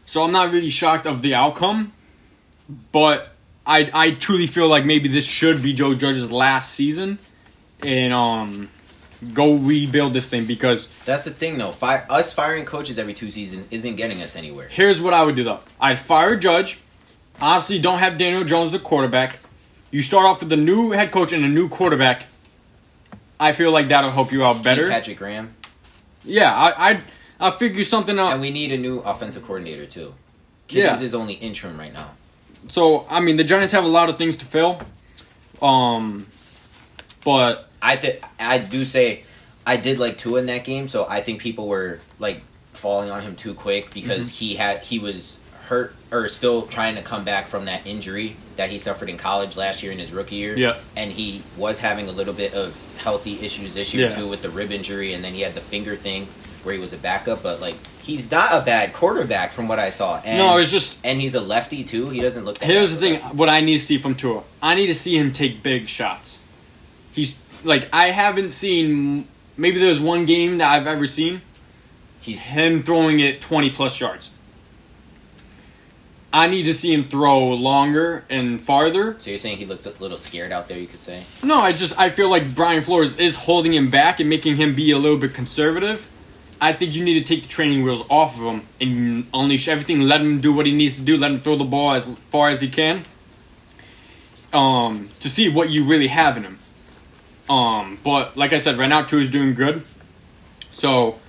So 0.06 0.22
I'm 0.22 0.34
not 0.34 0.52
really 0.52 0.70
shocked 0.70 1.08
of 1.08 1.22
the 1.22 1.34
outcome, 1.34 1.94
but 2.92 3.30
I 3.66 3.90
I 3.94 4.12
truly 4.12 4.46
feel 4.48 4.68
like 4.68 4.84
maybe 4.84 5.08
this 5.08 5.24
should 5.24 5.64
be 5.64 5.72
Joe 5.72 5.94
Judge's 5.94 6.30
last 6.30 6.74
season, 6.74 7.20
and 7.82 8.12
um, 8.12 8.70
go 9.34 9.56
rebuild 9.56 10.12
this 10.12 10.28
thing 10.28 10.46
because 10.46 10.90
that's 11.06 11.24
the 11.24 11.32
thing, 11.32 11.58
though. 11.58 11.72
Fire, 11.72 12.06
us 12.10 12.34
firing 12.34 12.66
coaches 12.66 13.00
every 13.00 13.14
two 13.14 13.30
seasons 13.30 13.70
isn't 13.72 13.96
getting 13.96 14.22
us 14.22 14.36
anywhere. 14.36 14.68
Here's 14.68 15.00
what 15.00 15.14
I 15.14 15.24
would 15.24 15.36
do 15.36 15.46
though. 15.46 15.62
I'd 15.80 16.00
fire 16.00 16.36
Judge. 16.36 16.82
Obviously, 17.42 17.80
don't 17.80 18.00
have 18.00 18.18
Daniel 18.18 18.44
Jones 18.44 18.74
as 18.74 18.82
a 18.82 18.84
quarterback. 18.84 19.40
You 19.90 20.02
start 20.02 20.26
off 20.26 20.42
with 20.44 20.52
a 20.52 20.58
new 20.58 20.92
head 20.92 21.14
coach 21.14 21.32
and 21.32 21.46
a 21.46 21.48
new 21.48 21.70
quarterback. 21.70 22.26
I 23.40 23.54
feel 23.54 23.72
like 23.72 23.88
that'll 23.88 24.12
help 24.12 24.34
you 24.34 24.44
out 24.44 24.56
Keep 24.56 24.64
better. 24.64 24.90
Patrick 24.90 25.18
Graham, 25.18 25.56
Yeah, 26.26 26.54
I 26.54 26.92
I 26.94 27.02
I'll 27.40 27.52
figure 27.52 27.84
something 27.84 28.18
out. 28.20 28.32
and 28.34 28.42
we 28.42 28.52
need 28.52 28.72
a 28.72 28.78
new 28.78 29.00
offensive 29.00 29.44
coordinator 29.44 29.86
too. 29.86 30.14
Yeah. 30.70 31.00
Is 31.00 31.14
only 31.14 31.34
interim 31.36 31.78
right 31.78 31.94
now. 31.94 32.12
so 32.70 33.06
I 33.10 33.20
mean, 33.20 33.38
the 33.38 33.44
Giants 33.44 33.74
have 33.74 33.84
a 33.84 33.88
lot 33.90 34.10
of 34.10 34.18
things 34.18 34.38
to 34.38 34.46
fill. 34.46 34.80
Um, 35.62 36.28
but 37.24 37.70
I 37.82 37.96
th- 37.98 38.22
I 38.40 38.58
do 38.58 38.86
say 38.86 39.24
I 39.66 39.78
did 39.78 40.00
like 40.00 40.18
Tua 40.18 40.40
in 40.40 40.46
that 40.48 40.64
game, 40.64 40.88
so 40.88 41.06
I 41.08 41.22
think 41.22 41.42
people 41.42 41.68
were 41.68 42.00
like 42.20 42.42
falling 42.74 43.12
on 43.12 43.22
him 43.22 43.36
too 43.36 43.54
quick 43.54 43.94
because 43.94 44.30
Mm-hmm. 44.30 44.46
he 44.46 44.56
had 44.56 44.86
he 44.86 45.00
was 45.00 45.40
hurt 45.68 45.96
or 46.12 46.28
still 46.28 46.64
trying 46.64 46.96
to 46.96 47.02
come 47.02 47.24
back 47.24 47.48
from 47.48 47.66
that 47.66 47.86
injury 47.88 48.36
that 48.56 48.70
he 48.70 48.78
suffered 48.78 49.10
in 49.10 49.18
college 49.18 49.56
last 49.58 49.82
year 49.82 49.92
in 49.92 50.00
his 50.00 50.12
rookie 50.12 50.36
year. 50.36 50.58
Yeah. 50.58 50.78
And 50.96 51.12
he 51.12 51.42
was 51.58 51.80
having 51.80 52.08
a 52.10 52.12
little 52.12 52.34
bit 52.34 52.54
of 52.54 52.78
healthy 52.98 53.40
issues 53.40 53.74
this 53.74 53.94
year 53.94 54.10
Yeah. 54.10 54.16
too 54.16 54.28
with 54.28 54.42
the 54.42 54.50
rib 54.50 54.72
injury 54.72 55.14
and 55.14 55.24
then 55.24 55.34
he 55.34 55.42
had 55.42 55.56
the 55.56 55.62
finger 55.62 55.96
thing 55.96 56.28
where 56.64 56.74
he 56.74 56.80
was 56.80 56.94
a 56.94 56.98
backup, 56.98 57.44
but 57.44 57.60
like 57.60 57.76
he's 58.02 58.30
not 58.32 58.52
a 58.54 58.62
bad 58.64 58.94
quarterback 58.94 59.52
from 59.52 59.68
what 59.68 59.80
I 59.80 59.90
saw. 59.90 60.22
And, 60.24 60.38
no, 60.38 60.58
it's 60.58 60.72
just 60.72 61.00
and 61.04 61.20
he's 61.20 61.36
a 61.36 61.42
lefty 61.42 61.84
too. 61.84 62.08
He 62.10 62.22
doesn't 62.22 62.46
look 62.46 62.58
here's 62.60 62.94
the 62.94 63.00
thing. 63.00 63.20
What 63.36 63.50
I 63.50 63.62
need 63.62 63.78
to 63.78 63.84
see 63.84 63.98
from 63.98 64.16
Tua, 64.16 64.44
I 64.62 64.76
need 64.76 64.88
to 64.88 64.96
see 64.96 65.18
him 65.18 65.32
take 65.34 65.64
big 65.64 65.88
shots. 65.88 66.44
He's 67.14 67.36
like 67.64 67.88
I 67.94 68.10
haven't 68.10 68.52
seen. 68.52 69.28
Maybe 69.58 69.80
there's 69.80 70.00
one 70.00 70.26
game 70.26 70.58
that 70.60 70.72
I've 70.72 70.88
ever 70.88 71.06
seen 71.08 71.42
He's 72.20 72.42
him 72.42 72.84
throwing 72.84 73.20
it 73.20 73.42
20 73.42 73.70
plus 73.72 74.00
yards. 74.00 74.30
I 76.34 76.48
need 76.48 76.64
to 76.64 76.74
see 76.74 76.92
him 76.92 77.04
throw 77.04 77.50
longer 77.50 78.26
and 78.28 78.60
farther. 78.60 79.16
so 79.20 79.30
you're 79.30 79.38
saying 79.38 79.60
he 79.60 79.68
looks 79.68 79.86
a 79.86 79.92
little 80.02 80.18
scared 80.18 80.52
out 80.52 80.68
there, 80.68 80.80
you 80.80 80.88
could 80.88 81.00
say? 81.00 81.24
No, 81.44 81.60
I 81.60 81.74
just 81.74 81.98
I 82.00 82.10
feel 82.10 82.28
like 82.28 82.56
Brian 82.56 82.82
Flores 82.82 83.20
is 83.20 83.36
holding 83.36 83.72
him 83.72 83.92
back 83.92 84.20
and 84.20 84.28
making 84.28 84.56
him 84.56 84.74
be 84.74 84.90
a 84.90 84.98
little 84.98 85.18
bit 85.18 85.36
conservative. 85.36 86.10
I 86.60 86.74
think 86.74 86.96
you 86.96 87.04
need 87.04 87.24
to 87.24 87.36
take 87.36 87.44
the 87.44 87.50
training 87.50 87.84
wheels 87.84 88.04
off 88.10 88.38
of 88.38 88.44
him 88.44 88.68
and 88.82 89.28
unleash 89.32 89.68
everything. 89.68 90.02
Let 90.02 90.22
him 90.22 90.42
do 90.42 90.52
what 90.52 90.66
he 90.66 90.74
needs 90.74 90.96
to 90.96 91.02
do. 91.02 91.18
Let 91.18 91.30
him 91.30 91.42
throw 91.42 91.56
the 91.56 91.66
ball 91.66 91.94
as 91.94 92.08
far 92.08 92.50
as 92.50 92.62
he 92.62 92.70
can. 92.70 93.04
Um, 94.52 95.10
to 95.20 95.30
see 95.30 95.50
what 95.50 95.70
you 95.70 95.84
really 95.84 96.08
have 96.08 96.38
in 96.38 96.44
him. 96.44 96.60
Um, 97.50 98.00
but 98.04 98.38
like 98.38 98.54
I 98.54 98.58
said, 98.58 98.78
right 98.78 98.90
now 98.90 99.04
Tua 99.04 99.22
is 99.22 99.30
doing 99.30 99.54
good. 99.54 99.84
So, 100.72 101.20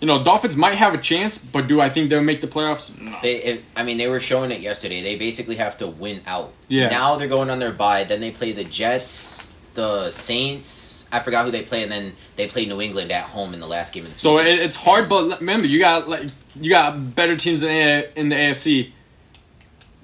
you 0.00 0.06
know, 0.06 0.22
Dolphins 0.22 0.56
might 0.56 0.76
have 0.76 0.94
a 0.94 0.98
chance, 0.98 1.36
but 1.38 1.66
do 1.66 1.80
I 1.80 1.90
think 1.90 2.08
they'll 2.10 2.22
make 2.22 2.40
the 2.40 2.46
playoffs? 2.46 2.98
No. 3.00 3.14
They, 3.22 3.60
I 3.76 3.82
mean, 3.82 3.98
they 3.98 4.08
were 4.08 4.20
showing 4.20 4.50
it 4.50 4.60
yesterday. 4.60 5.02
They 5.02 5.16
basically 5.16 5.56
have 5.56 5.76
to 5.78 5.86
win 5.86 6.22
out. 6.26 6.52
Yeah. 6.68 6.88
Now 6.88 7.16
they're 7.16 7.28
going 7.28 7.50
on 7.50 7.58
their 7.58 7.72
bye. 7.72 8.04
Then 8.04 8.20
they 8.20 8.30
play 8.30 8.52
the 8.52 8.64
Jets, 8.64 9.54
the 9.74 10.10
Saints. 10.10 11.04
I 11.12 11.18
forgot 11.20 11.44
who 11.44 11.50
they 11.50 11.62
play, 11.62 11.82
and 11.82 11.90
then 11.90 12.14
they 12.36 12.46
play 12.46 12.66
New 12.66 12.80
England 12.80 13.10
at 13.10 13.24
home 13.24 13.52
in 13.52 13.58
the 13.60 13.66
last 13.66 13.92
game 13.92 14.04
of 14.04 14.10
the 14.10 14.16
So 14.16 14.38
season. 14.38 14.52
it, 14.52 14.58
it's 14.60 14.76
hard, 14.76 15.08
but 15.08 15.40
remember, 15.40 15.66
you 15.66 15.80
got 15.80 16.08
like 16.08 16.22
you 16.54 16.70
got 16.70 17.14
better 17.16 17.36
teams 17.36 17.62
in 17.62 17.68
the, 17.68 18.18
in 18.18 18.28
the 18.28 18.36
AFC 18.36 18.92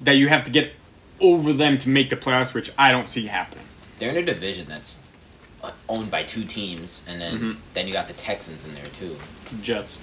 that 0.02 0.12
you 0.16 0.28
have 0.28 0.44
to 0.44 0.50
get 0.50 0.72
over 1.20 1.52
them 1.52 1.78
to 1.78 1.88
make 1.88 2.10
the 2.10 2.16
playoffs, 2.16 2.52
which 2.54 2.70
I 2.76 2.90
don't 2.92 3.08
see 3.08 3.26
happening. 3.26 3.64
they're 3.98 4.10
in 4.10 4.16
a 4.16 4.22
division 4.22 4.66
that's 4.66 5.00
owned 5.88 6.10
by 6.10 6.22
two 6.22 6.44
teams, 6.44 7.02
and 7.06 7.20
then 7.20 7.38
Mhm. 7.38 7.56
then 7.74 7.86
you 7.86 7.92
got 7.92 8.08
the 8.08 8.14
Texans 8.14 8.64
in 8.64 8.74
there 8.74 8.84
too, 8.86 9.16
Jets, 9.62 9.98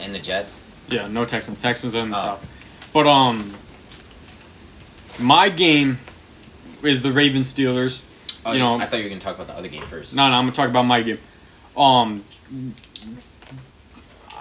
and 0.00 0.14
the 0.14 0.18
Jets. 0.18 0.64
yeah, 0.88 1.06
no 1.08 1.24
Texans. 1.24 1.60
Texans 1.60 1.94
are 1.94 2.02
in 2.02 2.10
the 2.10 2.16
Oh. 2.18 2.20
south. 2.22 2.48
But 2.92 3.06
um, 3.06 3.54
my 5.18 5.48
game 5.48 5.98
is 6.82 7.02
the 7.02 7.12
Ravens 7.12 7.52
Steelers. 7.52 8.02
Oh, 8.44 8.52
You 8.52 8.58
know- 8.60 8.80
I 8.80 8.86
thought 8.86 8.96
you 8.98 9.04
were 9.04 9.10
to 9.10 9.18
talk 9.18 9.34
about 9.34 9.48
the 9.48 9.54
other 9.56 9.68
game 9.68 9.82
first. 9.82 10.14
No, 10.14 10.28
no, 10.28 10.34
I'm 10.34 10.44
gonna 10.44 10.52
talk 10.52 10.68
about 10.70 10.84
my 10.86 11.02
game. 11.02 11.18
Um, 11.76 12.24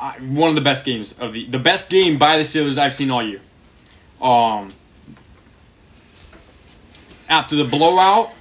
I, 0.02 0.12
one 0.22 0.50
of 0.50 0.56
the 0.56 0.62
best 0.62 0.86
games 0.86 1.14
of 1.20 1.34
the 1.34 1.46
the 1.48 1.60
best 1.60 1.90
game 1.90 2.18
by 2.18 2.38
the 2.38 2.44
Steelers 2.44 2.78
I've 2.78 2.94
seen 2.96 3.12
all 3.12 3.22
year. 3.22 3.42
Um, 4.22 4.70
after 7.28 7.56
the 7.56 7.64
blowout 7.66 8.32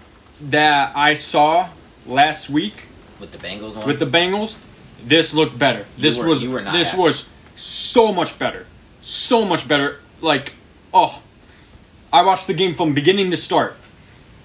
that 0.41 0.93
I 0.97 1.15
saw 1.15 1.69
last 2.09 2.51
week 2.51 2.85
with 3.21 3.31
the 3.33 3.39
Bengals 3.39 3.77
one. 3.77 3.87
with 3.87 3.99
the 3.99 4.07
Bengals, 4.07 4.57
this 5.05 5.33
looked 5.35 5.59
better. 5.59 5.87
This 5.97 6.19
were- 6.19 6.27
was 6.27 6.43
you 6.43 6.59
this 6.73 6.91
happy. 6.91 7.03
was 7.03 7.29
so 7.55 8.13
much 8.13 8.39
better, 8.39 8.67
so 9.03 9.45
much 9.45 9.69
better. 9.69 10.01
Like, 10.21 10.55
oh, 10.93 11.23
I 12.13 12.23
watched 12.23 12.47
the 12.47 12.55
game 12.55 12.75
from 12.75 12.95
beginning 12.95 13.31
to 13.31 13.37
start. 13.37 13.77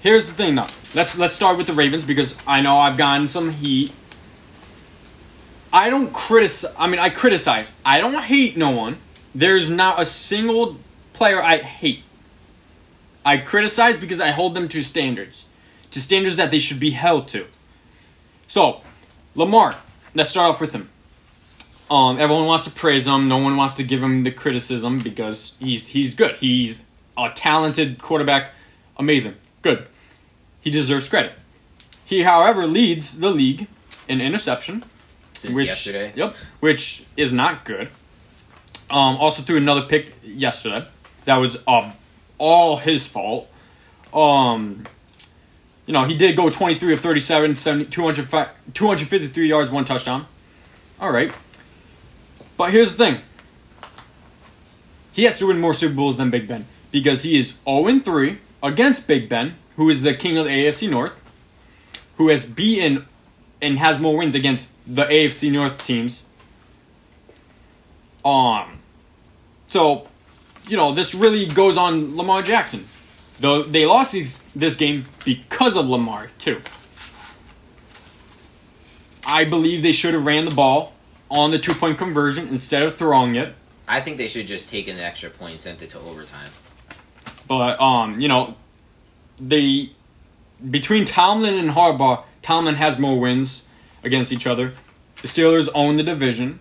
Here's 0.01 0.27
the 0.27 0.33
thing, 0.33 0.55
though. 0.55 0.67
Let's 0.93 1.17
let's 1.17 1.33
start 1.33 1.57
with 1.57 1.65
the 1.67 1.73
Ravens 1.73 2.03
because 2.03 2.37
I 2.45 2.61
know 2.61 2.77
I've 2.77 2.97
gotten 2.97 3.27
some 3.27 3.51
heat. 3.51 3.91
I 5.71 5.89
don't 5.89 6.13
criticize. 6.13 6.73
I 6.77 6.87
mean, 6.87 6.99
I 6.99 7.09
criticize. 7.09 7.75
I 7.85 7.99
don't 7.99 8.21
hate 8.23 8.57
no 8.57 8.69
one. 8.69 8.97
There's 9.33 9.69
not 9.69 9.99
a 9.99 10.05
single 10.05 10.77
player 11.13 11.41
I 11.41 11.57
hate. 11.57 12.03
I 13.25 13.37
criticize 13.37 13.97
because 13.97 14.19
I 14.19 14.27
hold 14.29 14.53
them 14.53 14.67
to 14.69 14.81
standards, 14.83 15.45
to 15.93 16.01
standards 16.01 16.35
that 16.35 16.51
they 16.51 16.59
should 16.59 16.79
be 16.79 16.91
held 16.91 17.27
to. 17.29 17.45
So, 18.47 18.81
Lamar. 19.35 19.75
Let's 20.15 20.29
start 20.29 20.51
off 20.51 20.61
with 20.61 20.73
him. 20.73 20.89
Um, 21.89 22.19
everyone 22.19 22.45
wants 22.45 22.65
to 22.65 22.71
praise 22.71 23.07
him. 23.07 23.27
No 23.27 23.37
one 23.37 23.55
wants 23.55 23.73
to 23.75 23.83
give 23.83 24.01
him 24.03 24.23
the 24.23 24.31
criticism 24.31 24.99
because 24.99 25.55
he's 25.59 25.87
he's 25.87 26.13
good. 26.13 26.35
He's 26.35 26.85
a 27.17 27.31
talented 27.33 27.99
quarterback. 27.99 28.51
Amazing. 28.97 29.35
Good. 29.61 29.87
He 30.61 30.69
deserves 30.69 31.09
credit. 31.09 31.33
He, 32.05 32.23
however, 32.23 32.67
leads 32.67 33.19
the 33.19 33.31
league 33.31 33.67
in 34.07 34.21
interception. 34.21 34.83
Since 35.33 35.55
which, 35.55 35.65
yesterday. 35.65 36.13
Yep. 36.15 36.35
Which 36.59 37.05
is 37.17 37.33
not 37.33 37.65
good. 37.65 37.89
Um, 38.89 39.17
also 39.17 39.41
threw 39.41 39.57
another 39.57 39.81
pick 39.81 40.13
yesterday. 40.23 40.87
That 41.25 41.37
was 41.37 41.57
um, 41.67 41.93
all 42.37 42.77
his 42.77 43.07
fault. 43.07 43.49
Um, 44.13 44.85
you 45.85 45.93
know, 45.93 46.05
he 46.05 46.15
did 46.15 46.35
go 46.37 46.49
23 46.49 46.93
of 46.93 46.99
37, 46.99 47.55
70, 47.55 47.85
200, 47.89 48.49
253 48.73 49.47
yards, 49.47 49.69
one 49.69 49.85
touchdown. 49.85 50.25
All 50.99 51.11
right. 51.11 51.33
But 52.55 52.71
here's 52.71 52.95
the 52.95 53.05
thing. 53.05 53.21
He 55.11 55.23
has 55.23 55.37
to 55.39 55.47
win 55.47 55.59
more 55.59 55.73
Super 55.73 55.95
Bowls 55.95 56.17
than 56.17 56.29
Big 56.29 56.47
Ben 56.47 56.65
because 56.91 57.23
he 57.23 57.37
is 57.37 57.59
0 57.65 57.99
3 57.99 58.37
against 58.61 59.07
Big 59.07 59.27
Ben, 59.27 59.55
who 59.75 59.89
is 59.89 60.01
the 60.03 60.13
king 60.13 60.37
of 60.37 60.45
the 60.45 60.51
AFC 60.51 60.89
North, 60.89 61.19
who 62.17 62.29
has 62.29 62.45
beaten 62.45 63.05
and 63.61 63.77
has 63.79 63.99
more 63.99 64.17
wins 64.17 64.35
against 64.35 64.71
the 64.87 65.03
AFC 65.03 65.51
North 65.51 65.85
teams. 65.85 66.27
Um, 68.23 68.79
so, 69.67 70.07
you 70.67 70.77
know, 70.77 70.93
this 70.93 71.13
really 71.13 71.45
goes 71.45 71.77
on 71.77 72.15
Lamar 72.15 72.41
Jackson. 72.41 72.85
Though 73.39 73.63
they 73.63 73.85
lost 73.85 74.13
this, 74.13 74.39
this 74.55 74.77
game 74.77 75.05
because 75.25 75.75
of 75.75 75.87
Lamar 75.87 76.29
too. 76.39 76.61
I 79.25 79.45
believe 79.45 79.83
they 79.83 79.91
should 79.91 80.13
have 80.13 80.25
ran 80.25 80.45
the 80.45 80.53
ball 80.53 80.93
on 81.29 81.51
the 81.51 81.59
two 81.59 81.73
point 81.73 81.97
conversion 81.97 82.47
instead 82.49 82.83
of 82.83 82.95
throwing 82.95 83.35
it. 83.35 83.55
I 83.87 84.01
think 84.01 84.17
they 84.17 84.27
should 84.27 84.47
just 84.47 84.69
taken 84.69 84.97
the 84.97 85.03
extra 85.03 85.29
point 85.29 85.51
and 85.51 85.59
sent 85.59 85.81
it 85.81 85.89
to 85.91 85.99
overtime. 85.99 86.49
But 87.47 87.79
um, 87.81 88.19
you 88.19 88.27
know, 88.27 88.55
they 89.39 89.91
between 90.69 91.05
Tomlin 91.05 91.55
and 91.55 91.71
Harbaugh, 91.71 92.23
Tomlin 92.41 92.75
has 92.75 92.97
more 92.97 93.19
wins 93.19 93.67
against 94.03 94.31
each 94.31 94.47
other. 94.47 94.73
The 95.21 95.27
Steelers 95.27 95.69
own 95.73 95.97
the 95.97 96.03
division. 96.03 96.59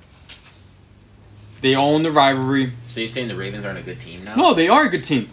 They 1.60 1.76
own 1.76 2.02
the 2.02 2.10
rivalry. 2.10 2.72
So 2.88 3.00
you're 3.00 3.08
saying 3.08 3.28
the 3.28 3.36
Ravens 3.36 3.64
aren't 3.64 3.78
a 3.78 3.82
good 3.82 4.00
team 4.00 4.24
now? 4.24 4.34
No, 4.34 4.54
they 4.54 4.68
are 4.68 4.86
a 4.86 4.88
good 4.88 5.04
team. 5.04 5.28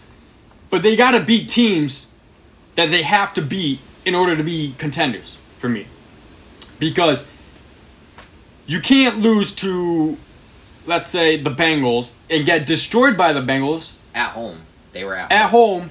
But 0.70 0.82
they 0.82 0.96
got 0.96 1.12
to 1.12 1.20
beat 1.20 1.48
teams 1.48 2.10
that 2.76 2.90
they 2.90 3.02
have 3.02 3.34
to 3.34 3.42
beat 3.42 3.80
in 4.04 4.14
order 4.14 4.36
to 4.36 4.42
be 4.42 4.74
contenders 4.78 5.36
for 5.58 5.68
me. 5.68 5.86
Because 6.78 7.28
you 8.66 8.80
can't 8.80 9.18
lose 9.18 9.54
to, 9.56 10.16
let's 10.86 11.08
say, 11.08 11.36
the 11.36 11.50
Bengals 11.50 12.14
and 12.30 12.46
get 12.46 12.66
destroyed 12.66 13.16
by 13.16 13.32
the 13.32 13.40
Bengals 13.40 13.94
At 14.14 14.30
home. 14.30 14.60
They 14.92 15.04
were 15.04 15.14
at, 15.14 15.30
at 15.30 15.50
home 15.50 15.90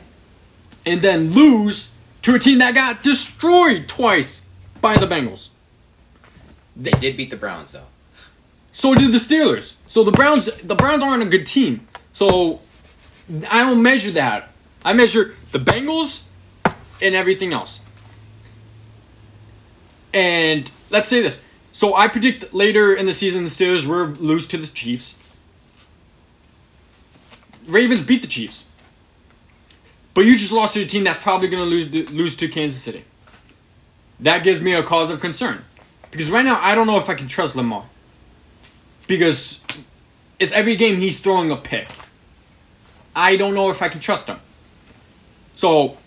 and 0.85 1.01
then 1.01 1.33
lose 1.33 1.93
to 2.23 2.35
a 2.35 2.39
team 2.39 2.59
that 2.59 2.73
got 2.73 3.03
destroyed 3.03 3.87
twice 3.87 4.45
by 4.81 4.95
the 4.97 5.05
Bengals. 5.05 5.49
They 6.75 6.91
did 6.91 7.17
beat 7.17 7.29
the 7.29 7.37
Browns 7.37 7.73
though. 7.73 7.83
So 8.71 8.95
did 8.95 9.11
the 9.11 9.17
Steelers. 9.17 9.75
So 9.87 10.03
the 10.03 10.11
Browns 10.11 10.45
the 10.63 10.75
Browns 10.75 11.03
aren't 11.03 11.23
a 11.23 11.25
good 11.25 11.45
team. 11.45 11.87
So 12.13 12.61
I 13.49 13.61
don't 13.61 13.83
measure 13.83 14.11
that. 14.11 14.48
I 14.83 14.93
measure 14.93 15.35
the 15.51 15.59
Bengals 15.59 16.25
and 17.01 17.15
everything 17.15 17.53
else. 17.53 17.81
And 20.13 20.69
let's 20.89 21.07
say 21.07 21.21
this. 21.21 21.43
So 21.71 21.95
I 21.95 22.07
predict 22.07 22.53
later 22.53 22.93
in 22.93 23.05
the 23.05 23.13
season 23.13 23.43
the 23.43 23.49
Steelers 23.49 23.85
will 23.85 24.07
lose 24.07 24.47
to 24.47 24.57
the 24.57 24.67
Chiefs. 24.67 25.21
Ravens 27.67 28.03
beat 28.03 28.21
the 28.21 28.27
Chiefs. 28.27 28.67
But 30.13 30.25
you 30.25 30.35
just 30.35 30.51
lost 30.51 30.73
to 30.73 30.81
a 30.81 30.85
team 30.85 31.03
that's 31.03 31.21
probably 31.21 31.47
going 31.47 31.63
to 31.63 31.69
lose 31.69 32.11
lose 32.11 32.35
to 32.37 32.47
Kansas 32.47 32.81
City. 32.81 33.05
That 34.19 34.43
gives 34.43 34.59
me 34.59 34.73
a 34.73 34.83
cause 34.83 35.09
of 35.09 35.21
concern. 35.21 35.63
Because 36.11 36.31
right 36.31 36.43
now 36.43 36.59
I 36.61 36.75
don't 36.75 36.87
know 36.87 36.97
if 36.97 37.09
I 37.09 37.13
can 37.13 37.27
trust 37.27 37.55
Lamar. 37.55 37.85
Because 39.07 39.63
it's 40.39 40.51
every 40.51 40.75
game 40.75 40.97
he's 40.97 41.19
throwing 41.19 41.51
a 41.51 41.55
pick. 41.55 41.87
I 43.15 43.35
don't 43.35 43.53
know 43.53 43.69
if 43.69 43.81
I 43.81 43.89
can 43.89 43.99
trust 43.99 44.27
him. 44.27 44.39
So, 45.59 45.97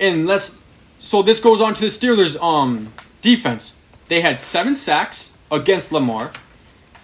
and 0.00 0.26
let's. 0.26 0.58
So 1.00 1.20
this 1.20 1.38
goes 1.38 1.60
on 1.60 1.74
to 1.74 1.80
the 1.82 1.88
Steelers' 1.88 2.42
um 2.42 2.94
defense. 3.20 3.78
They 4.06 4.22
had 4.22 4.40
seven 4.40 4.74
sacks 4.74 5.36
against 5.52 5.92
Lamar. 5.92 6.32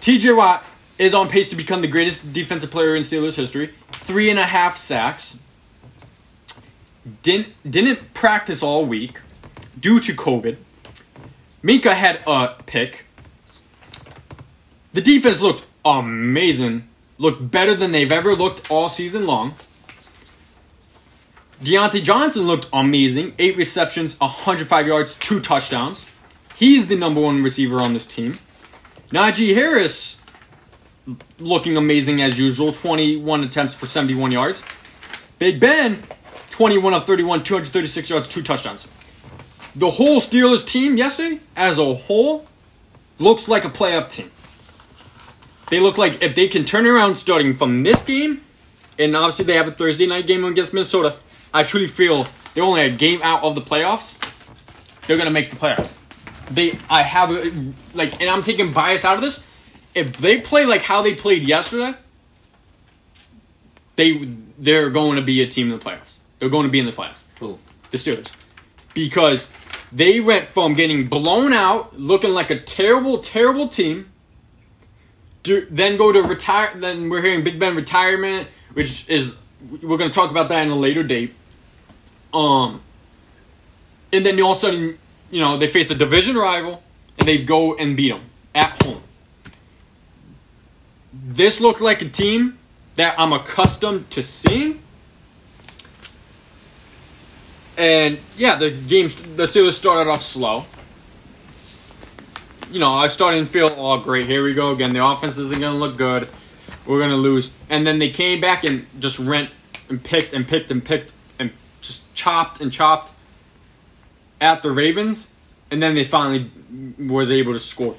T.J. 0.01 0.33
Watt 0.33 0.65
is 0.97 1.13
on 1.13 1.29
pace 1.29 1.51
to 1.51 1.57
become 1.57 1.83
the 1.83 1.87
greatest 1.87 2.33
defensive 2.33 2.71
player 2.71 2.97
in 2.97 3.03
Steelers 3.03 3.35
history. 3.35 3.75
Three 3.91 4.31
and 4.31 4.39
a 4.39 4.45
half 4.45 4.79
sacks. 4.79 5.39
Didn't 7.23 7.49
didn't 7.71 8.15
practice 8.15 8.63
all 8.63 8.87
week 8.87 9.21
due 9.79 10.01
to 10.01 10.15
COVID. 10.15 10.57
Minkah 11.63 11.93
had 11.93 12.21
a 12.27 12.55
pick. 12.65 13.05
The 14.95 15.03
defense 15.03 15.43
looked 15.43 15.67
amazing. 15.85 16.89
Looked 17.19 17.51
better 17.51 17.75
than 17.75 17.93
they've 17.93 18.11
ever 18.11 18.35
looked 18.35 18.71
all 18.71 18.89
season 18.89 19.27
long. 19.27 19.57
Diontae 21.65 22.03
Johnson 22.03 22.47
looked 22.47 22.67
amazing. 22.75 23.33
Eight 23.39 23.57
receptions, 23.57 24.21
105 24.21 24.87
yards, 24.87 25.19
two 25.19 25.41
touchdowns. 25.41 26.07
He's 26.55 26.89
the 26.89 26.95
number 26.95 27.23
one 27.23 27.43
receiver 27.43 27.81
on 27.81 27.95
this 27.95 28.07
team. 28.07 28.35
Najee 29.09 29.55
Harris 29.55 30.21
looking 31.39 31.79
amazing 31.79 32.21
as 32.21 32.39
usual. 32.39 32.73
21 32.73 33.45
attempts 33.45 33.75
for 33.75 33.87
71 33.87 34.31
yards. 34.31 34.63
Big 35.39 35.59
Ben, 35.59 36.03
21 36.51 36.93
of 36.93 37.07
31, 37.07 37.43
236 37.43 38.11
yards, 38.11 38.29
two 38.29 38.43
touchdowns. 38.43 38.87
The 39.75 39.93
whole 39.93 40.21
Steelers 40.21 40.67
team 40.67 40.99
yesterday, 40.99 41.41
as 41.57 41.79
a 41.79 41.95
whole, 41.95 42.47
looks 43.19 43.49
like 43.49 43.65
a 43.65 43.71
playoff 43.71 44.11
team. 44.11 44.31
They 45.71 45.81
look 45.81 45.97
like 45.97 46.23
if 46.23 46.35
they 46.35 46.47
can 46.47 46.67
turn 46.67 46.87
around 46.87 47.17
starting 47.17 47.55
from 47.55 47.85
this 47.85 48.03
game, 48.03 48.43
and 48.99 49.17
obviously 49.17 49.47
they 49.47 49.57
have 49.57 49.67
a 49.67 49.73
Thursday 49.73 50.07
night 50.07 50.27
game 50.27 50.45
against 50.45 50.75
Minnesota. 50.75 51.17
I 51.55 51.63
truly 51.63 51.87
feel 51.87 52.27
they're 52.53 52.65
only 52.65 52.83
a 52.83 52.91
game 52.91 53.21
out 53.23 53.43
of 53.43 53.55
the 53.55 53.63
playoffs. 53.63 54.19
They're 55.07 55.17
gonna 55.17 55.31
make 55.31 55.51
the 55.51 55.57
playoffs. 55.57 55.95
They, 56.51 56.79
I 56.91 57.03
have 57.03 57.31
a, 57.31 57.73
like, 57.95 58.21
and 58.21 58.29
I'm 58.29 58.43
taking 58.43 58.73
bias 58.73 59.05
out 59.05 59.17
of 59.17 59.23
this. 59.23 59.47
If 59.95 60.17
they 60.19 60.39
play 60.39 60.67
like 60.67 60.83
how 60.83 61.01
they 61.01 61.15
played 61.15 61.45
yesterday, 61.45 61.95
they 63.97 64.29
they're 64.59 64.91
going 64.91 65.17
to 65.17 65.23
be 65.23 65.43
a 65.43 65.47
team 65.47 65.73
in 65.73 65.79
the 65.79 65.85
playoffs. 65.85 66.19
They're 66.39 66.49
going 66.49 66.67
to 66.67 66.71
be 66.71 66.81
in 66.81 66.87
the 66.87 66.93
playoffs. 66.93 67.21
Who? 67.39 67.59
The 67.91 67.97
Steelers, 67.97 68.31
because 68.93 69.53
they 69.93 70.21
went 70.21 70.47
from 70.47 70.75
getting 70.75 71.07
blown 71.07 71.53
out, 71.53 71.99
looking 71.99 72.33
like 72.33 72.51
a 72.51 72.61
terrible, 72.61 73.19
terrible 73.19 73.69
team. 73.69 74.11
To, 75.45 75.67
then 75.71 75.97
go 75.99 76.11
to 76.11 76.23
retire. 76.23 76.73
Then 76.75 77.11
we're 77.11 77.21
hearing 77.23 77.45
Big 77.45 77.61
Ben 77.61 77.77
retirement, 77.77 78.49
which 78.73 79.09
is 79.09 79.37
we're 79.71 79.99
going 79.99 80.11
to 80.11 80.15
talk 80.15 80.31
about 80.31 80.49
that 80.49 80.63
in 80.63 80.71
a 80.71 80.77
later 80.77 81.03
date. 81.03 81.35
Um, 82.35 82.83
and 84.13 84.27
then 84.27 84.41
all 84.43 84.51
of 84.51 84.57
a 84.57 84.61
sudden, 84.61 84.99
you 85.31 85.41
know, 85.41 85.57
they 85.57 85.69
face 85.69 85.91
a 85.91 85.95
division 85.95 86.37
rival, 86.37 86.83
and 87.19 87.29
they 87.29 87.43
go 87.43 87.77
and 87.77 87.97
beat 87.97 88.11
them 88.11 88.23
at 88.55 88.83
home. 88.83 89.03
This 91.13 91.61
looked 91.61 91.81
like 91.81 92.03
a 92.03 92.09
team 92.09 92.59
that 92.97 93.15
I'm 93.19 93.33
accustomed 93.33 94.11
to 94.11 94.23
seeing. 94.23 94.81
And 97.77 98.19
yeah, 98.37 98.57
the 98.57 98.71
games 98.71 99.15
the 99.15 99.45
Steelers 99.45 99.73
started 99.73 100.11
off 100.11 100.23
slow. 100.23 100.65
You 102.71 102.81
know, 102.81 102.93
I 102.93 103.07
started 103.09 103.41
to 103.41 103.47
feel, 103.47 103.69
oh 103.71 103.99
great, 103.99 104.27
here 104.27 104.45
we 104.45 104.55
go 104.55 104.73
again. 104.73 104.93
The 104.93 105.05
offense 105.05 105.39
isn't 105.39 105.61
gonna 105.61 105.79
look 105.79 105.97
good. 105.97 106.29
We're 106.87 107.01
gonna 107.01 107.17
lose. 107.17 107.55
And 107.69 107.87
then 107.87 107.99
they 107.99 108.11
came 108.11 108.41
back 108.41 108.65
and 108.65 108.87
just 109.01 109.19
rent 109.19 109.51
and 109.89 110.03
picked 110.03 110.33
and 110.33 110.47
picked 110.47 110.71
and 110.71 110.85
picked 110.85 111.13
chopped 112.15 112.61
and 112.61 112.73
chopped 112.73 113.13
at 114.41 114.63
the 114.63 114.71
Ravens. 114.71 115.33
And 115.71 115.83
then 115.83 115.95
they 115.95 116.05
finally 116.05 116.51
was 116.99 117.31
able 117.31 117.53
to 117.53 117.59
score. 117.59 117.97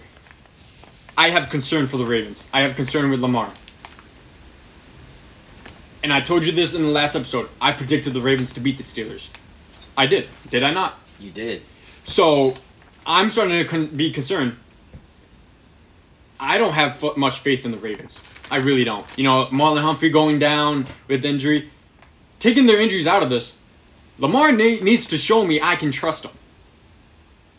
I 1.17 1.29
have 1.29 1.49
concern 1.49 1.87
for 1.87 1.97
the 1.97 2.05
Ravens. 2.05 2.47
I 2.53 2.61
have 2.61 2.75
concern 2.75 3.09
with 3.09 3.19
Lamar. 3.21 3.51
and 6.03 6.13
I 6.13 6.21
told 6.21 6.45
you 6.45 6.51
this 6.51 6.75
in 6.75 6.83
the 6.83 6.89
last 6.89 7.15
episode. 7.15 7.49
I 7.59 7.71
predicted 7.71 8.13
the 8.13 8.21
Ravens 8.21 8.53
to 8.53 8.59
beat 8.59 8.77
the 8.77 8.83
Steelers. 8.83 9.31
I 9.97 10.05
did. 10.05 10.27
Did 10.51 10.61
I 10.61 10.71
not? 10.71 10.93
You 11.19 11.31
did. 11.31 11.63
So 12.03 12.55
I'm 13.07 13.29
starting 13.31 13.57
to 13.57 13.65
con- 13.65 13.87
be 13.87 14.11
concerned. 14.11 14.55
I 16.39 16.59
don't 16.59 16.73
have 16.73 16.97
fu- 16.97 17.15
much 17.17 17.39
faith 17.39 17.65
in 17.65 17.71
the 17.71 17.77
Ravens. 17.77 18.21
I 18.51 18.57
really 18.57 18.83
don't. 18.83 19.05
You 19.17 19.23
know, 19.23 19.47
Marlon 19.47 19.81
Humphrey 19.81 20.11
going 20.11 20.37
down 20.37 20.85
with 21.07 21.25
injury, 21.25 21.71
taking 22.39 22.67
their 22.67 22.79
injuries 22.79 23.07
out 23.07 23.23
of 23.23 23.29
this. 23.31 23.57
Lamar 24.17 24.51
needs 24.51 25.05
to 25.07 25.17
show 25.17 25.45
me 25.45 25.59
I 25.61 25.75
can 25.75 25.91
trust 25.91 26.25
him 26.25 26.31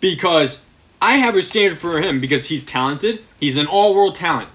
because 0.01 0.65
I 1.01 1.17
have 1.17 1.37
a 1.37 1.43
standard 1.43 1.79
for 1.79 2.01
him 2.01 2.21
because 2.21 2.47
he's 2.47 2.65
talented. 2.65 3.23
He's 3.39 3.57
an 3.57 3.67
all-world 3.67 4.15
talent. 4.15 4.49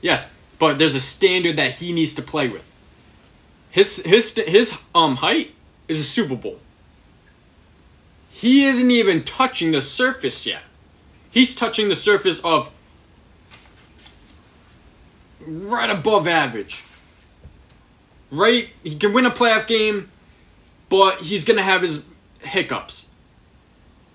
Yes, 0.00 0.34
but 0.58 0.78
there's 0.78 0.94
a 0.94 1.00
standard 1.00 1.56
that 1.56 1.72
he 1.72 1.92
needs 1.92 2.14
to 2.14 2.22
play 2.22 2.48
with. 2.48 2.68
His 3.70 4.02
his 4.04 4.34
his 4.34 4.78
um 4.94 5.16
height 5.16 5.52
is 5.88 5.98
a 5.98 6.04
Super 6.04 6.36
Bowl. 6.36 6.58
He 8.30 8.64
isn't 8.64 8.90
even 8.90 9.24
touching 9.24 9.72
the 9.72 9.82
surface 9.82 10.46
yet. 10.46 10.62
He's 11.30 11.56
touching 11.56 11.88
the 11.88 11.94
surface 11.94 12.38
of 12.40 12.70
right 15.40 15.90
above 15.90 16.28
average. 16.28 16.82
Right, 18.30 18.70
he 18.82 18.94
can 18.96 19.12
win 19.12 19.26
a 19.26 19.30
playoff 19.30 19.66
game, 19.66 20.11
but 20.92 21.22
he's 21.22 21.46
gonna 21.46 21.62
have 21.62 21.80
his 21.80 22.04
hiccups. 22.40 23.08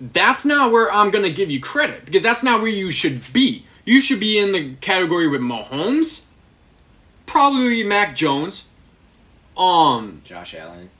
That's 0.00 0.44
not 0.44 0.70
where 0.70 0.92
I'm 0.92 1.10
gonna 1.10 1.28
give 1.28 1.50
you 1.50 1.58
credit 1.58 2.04
because 2.04 2.22
that's 2.22 2.44
not 2.44 2.62
where 2.62 2.70
you 2.70 2.92
should 2.92 3.32
be. 3.32 3.64
You 3.84 4.00
should 4.00 4.20
be 4.20 4.38
in 4.38 4.52
the 4.52 4.74
category 4.76 5.26
with 5.26 5.40
Mahomes, 5.40 6.26
probably 7.26 7.82
Mac 7.82 8.14
Jones, 8.14 8.68
um, 9.56 10.22
Josh 10.24 10.54
Allen. 10.54 10.90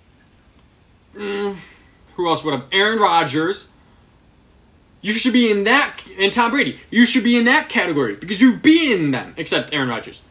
who 1.15 2.29
else 2.29 2.43
would 2.43 2.55
have? 2.55 2.65
Aaron 2.73 2.99
Rodgers. 2.99 3.71
You 5.01 5.13
should 5.13 5.33
be 5.33 5.49
in 5.49 5.63
that, 5.63 6.03
and 6.19 6.33
Tom 6.33 6.51
Brady. 6.51 6.81
You 6.91 7.07
should 7.07 7.23
be 7.23 7.37
in 7.37 7.45
that 7.45 7.69
category 7.69 8.17
because 8.17 8.41
you've 8.41 8.63
beaten 8.63 9.13
them, 9.13 9.33
except 9.37 9.73
Aaron 9.73 9.89
Rodgers. 9.89 10.23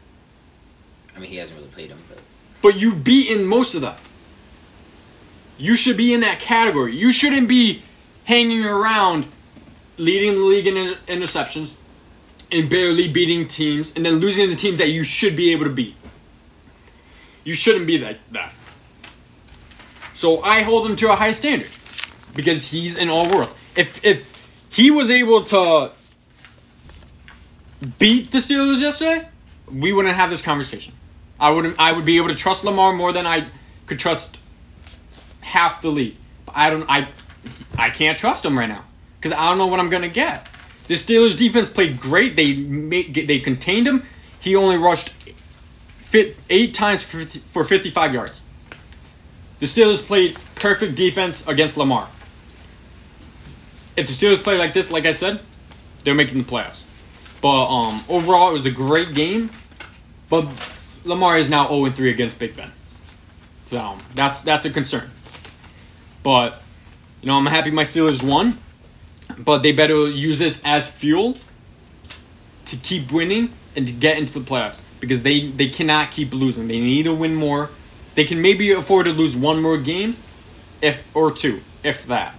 I 1.16 1.20
mean, 1.20 1.30
he 1.30 1.36
hasn't 1.36 1.58
really 1.58 1.70
played 1.70 1.88
him, 1.88 1.98
but 2.06 2.18
But 2.60 2.78
you 2.78 2.94
beaten 2.94 3.46
most 3.46 3.74
of 3.74 3.80
them. 3.80 3.94
You 5.58 5.76
should 5.76 5.96
be 5.96 6.14
in 6.14 6.20
that 6.20 6.38
category. 6.38 6.94
You 6.96 7.10
shouldn't 7.12 7.48
be 7.48 7.82
hanging 8.24 8.64
around, 8.64 9.26
leading 9.96 10.34
the 10.34 10.44
league 10.44 10.66
in 10.66 10.94
interceptions, 11.06 11.76
and 12.50 12.70
barely 12.70 13.08
beating 13.08 13.46
teams, 13.46 13.94
and 13.94 14.06
then 14.06 14.14
losing 14.14 14.48
the 14.48 14.56
teams 14.56 14.78
that 14.78 14.88
you 14.88 15.02
should 15.02 15.36
be 15.36 15.52
able 15.52 15.64
to 15.64 15.70
beat. 15.70 15.96
You 17.44 17.54
shouldn't 17.54 17.86
be 17.86 17.98
like 17.98 18.18
that. 18.32 18.52
So 20.14 20.42
I 20.42 20.62
hold 20.62 20.88
him 20.88 20.96
to 20.96 21.12
a 21.12 21.16
high 21.16 21.32
standard 21.32 21.68
because 22.34 22.70
he's 22.70 22.96
an 22.96 23.08
all 23.08 23.28
world. 23.28 23.50
If 23.76 24.04
if 24.04 24.32
he 24.70 24.90
was 24.90 25.10
able 25.10 25.42
to 25.44 25.92
beat 27.98 28.30
the 28.30 28.38
Steelers 28.38 28.80
yesterday, 28.80 29.28
we 29.72 29.92
wouldn't 29.92 30.14
have 30.14 30.30
this 30.30 30.42
conversation. 30.42 30.94
I 31.40 31.50
wouldn't 31.50 31.76
I 31.78 31.92
would 31.92 32.04
be 32.04 32.16
able 32.16 32.28
to 32.28 32.34
trust 32.34 32.64
Lamar 32.64 32.92
more 32.92 33.12
than 33.12 33.26
I 33.26 33.48
could 33.86 33.98
trust 33.98 34.38
half 35.48 35.82
the 35.82 35.88
league. 35.88 36.16
But 36.46 36.56
I 36.56 36.70
don't 36.70 36.88
I 36.88 37.08
I 37.76 37.90
can't 37.90 38.16
trust 38.16 38.44
him 38.44 38.58
right 38.58 38.68
now 38.68 38.84
because 39.18 39.32
I 39.32 39.48
don't 39.48 39.58
know 39.58 39.66
what 39.66 39.80
I'm 39.80 39.90
gonna 39.90 40.08
get. 40.08 40.48
The 40.86 40.94
Steelers 40.94 41.36
defense 41.36 41.70
played 41.70 42.00
great. 42.00 42.34
They 42.34 42.54
made, 42.54 43.14
they 43.14 43.38
contained 43.40 43.86
him. 43.86 44.04
He 44.40 44.56
only 44.56 44.76
rushed 44.76 45.12
eight 46.48 46.74
times 46.74 47.02
for 47.02 47.18
50 47.18 47.40
for 47.40 47.64
55 47.64 48.14
yards. 48.14 48.42
The 49.58 49.66
Steelers 49.66 50.04
played 50.04 50.38
perfect 50.54 50.94
defense 50.94 51.46
against 51.46 51.76
Lamar. 51.76 52.08
If 53.96 54.06
the 54.06 54.12
Steelers 54.12 54.42
play 54.42 54.56
like 54.56 54.72
this, 54.72 54.90
like 54.90 55.04
I 55.04 55.10
said, 55.10 55.40
they're 56.04 56.14
making 56.14 56.38
the 56.38 56.44
playoffs. 56.44 56.84
But 57.40 57.66
um, 57.66 58.04
overall, 58.08 58.50
it 58.50 58.52
was 58.52 58.66
a 58.66 58.70
great 58.70 59.14
game. 59.14 59.50
But 60.30 60.46
Lamar 61.04 61.38
is 61.38 61.50
now 61.50 61.68
0 61.68 61.90
3 61.90 62.10
against 62.10 62.38
Big 62.38 62.56
Ben. 62.56 62.70
So 63.64 63.98
that's 64.14 64.42
that's 64.42 64.64
a 64.64 64.70
concern. 64.70 65.10
But 66.22 66.62
you 67.22 67.28
know, 67.28 67.36
I'm 67.36 67.46
happy 67.46 67.70
my 67.70 67.82
Steelers 67.82 68.22
won. 68.22 68.58
But 69.38 69.62
they 69.62 69.72
better 69.72 70.08
use 70.08 70.38
this 70.38 70.62
as 70.64 70.88
fuel 70.88 71.36
to 72.66 72.76
keep 72.76 73.12
winning 73.12 73.52
and 73.76 73.86
to 73.86 73.92
get 73.92 74.18
into 74.18 74.32
the 74.38 74.40
playoffs 74.40 74.80
because 75.00 75.22
they 75.22 75.48
they 75.48 75.68
cannot 75.68 76.10
keep 76.10 76.32
losing. 76.32 76.66
They 76.68 76.80
need 76.80 77.04
to 77.04 77.14
win 77.14 77.34
more. 77.34 77.70
They 78.14 78.24
can 78.24 78.42
maybe 78.42 78.72
afford 78.72 79.06
to 79.06 79.12
lose 79.12 79.36
one 79.36 79.62
more 79.62 79.78
game, 79.78 80.16
if 80.82 81.14
or 81.14 81.30
two, 81.30 81.60
if 81.84 82.06
that. 82.06 82.34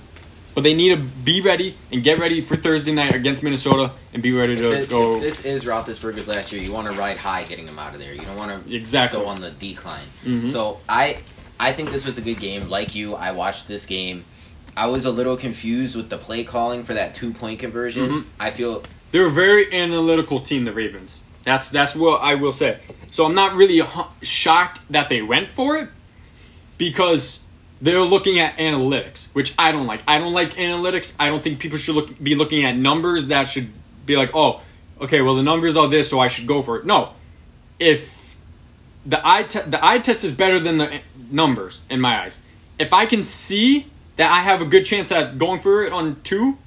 But 0.56 0.64
they 0.64 0.74
need 0.74 0.90
to 0.96 1.02
be 1.02 1.40
ready 1.42 1.76
and 1.92 2.04
get 2.04 2.20
ready 2.20 2.42
for 2.42 2.58
Thursday 2.58 2.92
night 2.92 3.16
against 3.16 3.44
Minnesota 3.44 3.92
and 4.14 4.22
be 4.22 4.34
ready 4.34 4.58
to 4.58 4.74
if, 4.74 4.90
go. 4.90 5.16
if 5.18 5.22
this 5.22 5.46
is 5.46 5.64
Roethlisberger's 5.64 6.28
last 6.28 6.52
year, 6.52 6.62
you 6.62 6.74
want 6.74 6.88
to 6.88 7.00
ride 7.00 7.18
high 7.18 7.44
getting 7.44 7.68
him 7.68 7.80
out 7.80 7.94
of 7.94 8.00
there. 8.00 8.14
You 8.14 8.22
don't 8.22 8.36
want 8.36 8.66
to 8.68 8.76
Exactly. 8.76 9.20
go 9.22 9.28
on 9.28 9.40
the 9.42 9.52
decline. 9.52 10.04
Mhm. 10.26 10.48
So 10.48 10.80
I 10.90 11.20
I 11.60 11.74
think 11.74 11.92
this 11.92 12.06
was 12.06 12.18
a 12.18 12.22
good 12.22 12.40
game. 12.40 12.70
Like 12.70 12.96
you, 12.96 13.16
I 13.16 13.32
watched 13.32 13.68
this 13.68 13.86
game. 13.86 14.26
I 14.78 14.88
was 14.88 15.04
a 15.06 15.12
little 15.12 15.36
confused 15.36 15.96
with 15.96 16.10
the 16.10 16.18
play 16.18 16.44
calling 16.44 16.84
for 16.84 16.94
that 16.94 17.14
two 17.14 17.34
point 17.34 17.60
conversion. 17.60 18.10
Mhm. 18.10 18.24
I 18.40 18.50
feel 18.52 18.84
They're 19.12 19.26
a 19.26 19.32
very 19.32 19.74
analytical 19.74 20.40
team, 20.40 20.66
the 20.66 20.72
Ravens. 20.72 21.22
That's 21.44 21.70
that's 21.72 21.96
what 21.96 22.22
I 22.22 22.36
will 22.36 22.52
say. 22.54 22.78
So 23.12 23.26
I'm 23.26 23.34
not 23.34 23.56
really 23.56 23.82
shocked 24.22 24.80
that 24.92 25.10
they 25.10 25.22
went 25.22 25.50
for 25.50 25.78
it 25.78 25.90
because 26.78 27.42
they're 27.82 28.02
looking 28.02 28.40
at 28.40 28.58
analytics, 28.58 29.28
which 29.34 29.54
I 29.58 29.72
don't 29.72 29.88
like. 29.88 30.02
I 30.08 30.18
don't 30.20 30.34
like 30.34 30.54
analytics. 30.56 31.14
I 31.20 31.28
don't 31.28 31.42
think 31.44 31.60
people 31.60 31.78
should 31.78 31.96
look 31.96 32.22
be 32.22 32.36
looking 32.36 32.64
at 32.66 32.76
numbers 32.78 33.28
that 33.28 33.48
should 33.48 33.70
be 34.06 34.16
like, 34.16 34.32
oh, 34.36 34.62
okay, 35.02 35.22
well 35.22 35.36
the 35.36 35.44
numbers 35.44 35.76
are 35.76 35.88
this, 35.88 36.10
so 36.10 36.20
I 36.20 36.28
should 36.28 36.48
go 36.48 36.62
for 36.62 36.78
it. 36.78 36.86
No, 36.86 37.10
if 37.80 38.19
the 39.06 39.22
eye 39.28 39.44
te- 39.44 39.62
the 39.62 39.84
eye 39.84 40.00
test 40.00 40.24
is 40.24 40.36
better 40.36 40.60
than 40.60 40.78
the 40.78 41.02
numbers 41.32 41.84
in 41.90 42.02
my 42.02 42.24
eyes. 42.24 42.42
If 42.78 42.94
I 42.94 43.06
can 43.06 43.24
see 43.24 43.88
that 44.16 44.32
I 44.32 44.42
have 44.42 44.62
a 44.62 44.66
good 44.66 44.86
chance 44.86 45.12
at 45.12 45.38
going 45.38 45.60
for 45.60 45.84
it 45.84 45.94
on 45.94 46.22
two, 46.24 46.58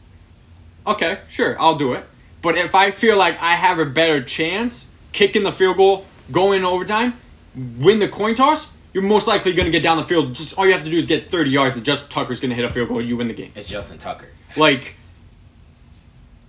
okay, 0.87 1.21
sure, 1.29 1.57
I'll 1.61 1.77
do 1.77 1.93
it. 1.93 2.05
But 2.41 2.59
if 2.59 2.75
I 2.75 2.91
feel 2.91 3.17
like 3.17 3.41
I 3.41 3.53
have 3.53 3.79
a 3.79 3.85
better 3.85 4.23
chance 4.23 4.91
kicking 5.13 5.43
the 5.43 5.53
field 5.53 5.77
goal, 5.77 6.07
going 6.31 6.61
in 6.61 6.65
overtime, 6.65 7.15
win 7.55 7.99
the 7.99 8.09
coin 8.09 8.35
toss, 8.35 8.73
you're 8.93 9.03
most 9.03 9.27
likely 9.27 9.53
going 9.53 9.67
to 9.67 9.71
get 9.71 9.83
down 9.83 9.97
the 9.97 10.03
field. 10.03 10.35
Just 10.35 10.59
all 10.59 10.67
you 10.67 10.73
have 10.73 10.85
to 10.85 10.91
do 10.91 10.97
is 10.97 11.07
get 11.07 11.31
30 11.31 11.51
yards, 11.51 11.77
and 11.77 11.87
Justin 11.87 12.09
Tucker's 12.09 12.41
going 12.41 12.51
to 12.51 12.57
hit 12.57 12.65
a 12.65 12.71
field 12.71 12.89
goal, 12.89 12.99
and 12.99 13.09
you 13.09 13.17
win 13.17 13.29
the 13.29 13.35
game. 13.35 13.53
it's 13.55 13.69
Justin 13.69 13.99
Tucker. 13.99 14.29
Like, 14.57 14.97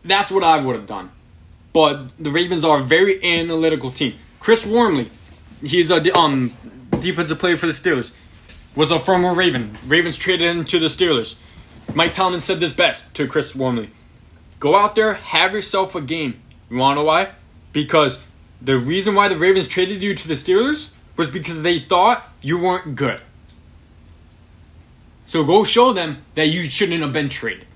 that's 0.03 0.31
what 0.31 0.43
I 0.43 0.59
would 0.59 0.75
have 0.75 0.87
done. 0.87 1.11
But 1.71 2.17
the 2.19 2.29
Ravens 2.31 2.63
are 2.63 2.79
a 2.79 2.83
very 2.83 3.23
analytical 3.23 3.91
team. 3.91 4.15
Chris 4.39 4.65
Wormley, 4.65 5.09
he's 5.63 5.89
a 5.91 6.17
um 6.17 6.51
defensive 6.99 7.39
player 7.39 7.57
for 7.57 7.65
the 7.65 7.71
Steelers, 7.71 8.13
was 8.75 8.91
a 8.91 8.99
former 8.99 9.33
Raven. 9.33 9.77
Ravens 9.85 10.17
traded 10.17 10.49
him 10.49 10.65
to 10.65 10.79
the 10.79 10.87
Steelers. 10.87 11.37
Mike 11.93 12.13
Tomlin 12.13 12.39
said 12.39 12.59
this 12.59 12.73
best 12.73 13.15
to 13.15 13.27
Chris 13.27 13.55
Wormley: 13.55 13.89
"Go 14.59 14.75
out 14.75 14.95
there, 14.95 15.13
have 15.13 15.53
yourself 15.53 15.95
a 15.95 16.01
game. 16.01 16.41
You 16.69 16.77
want 16.77 16.97
to 16.97 17.01
know 17.01 17.05
why? 17.05 17.29
Because 17.71 18.23
the 18.61 18.77
reason 18.77 19.15
why 19.15 19.27
the 19.27 19.35
Ravens 19.35 19.67
traded 19.67 20.01
you 20.01 20.15
to 20.15 20.27
the 20.27 20.33
Steelers 20.35 20.91
was 21.17 21.29
because 21.29 21.61
they 21.61 21.79
thought 21.79 22.31
you 22.41 22.57
weren't 22.57 22.95
good. 22.95 23.21
So 25.25 25.43
go 25.43 25.63
show 25.63 25.93
them 25.93 26.23
that 26.35 26.47
you 26.47 26.63
shouldn't 26.69 27.01
have 27.01 27.13
been 27.13 27.29
traded." 27.29 27.67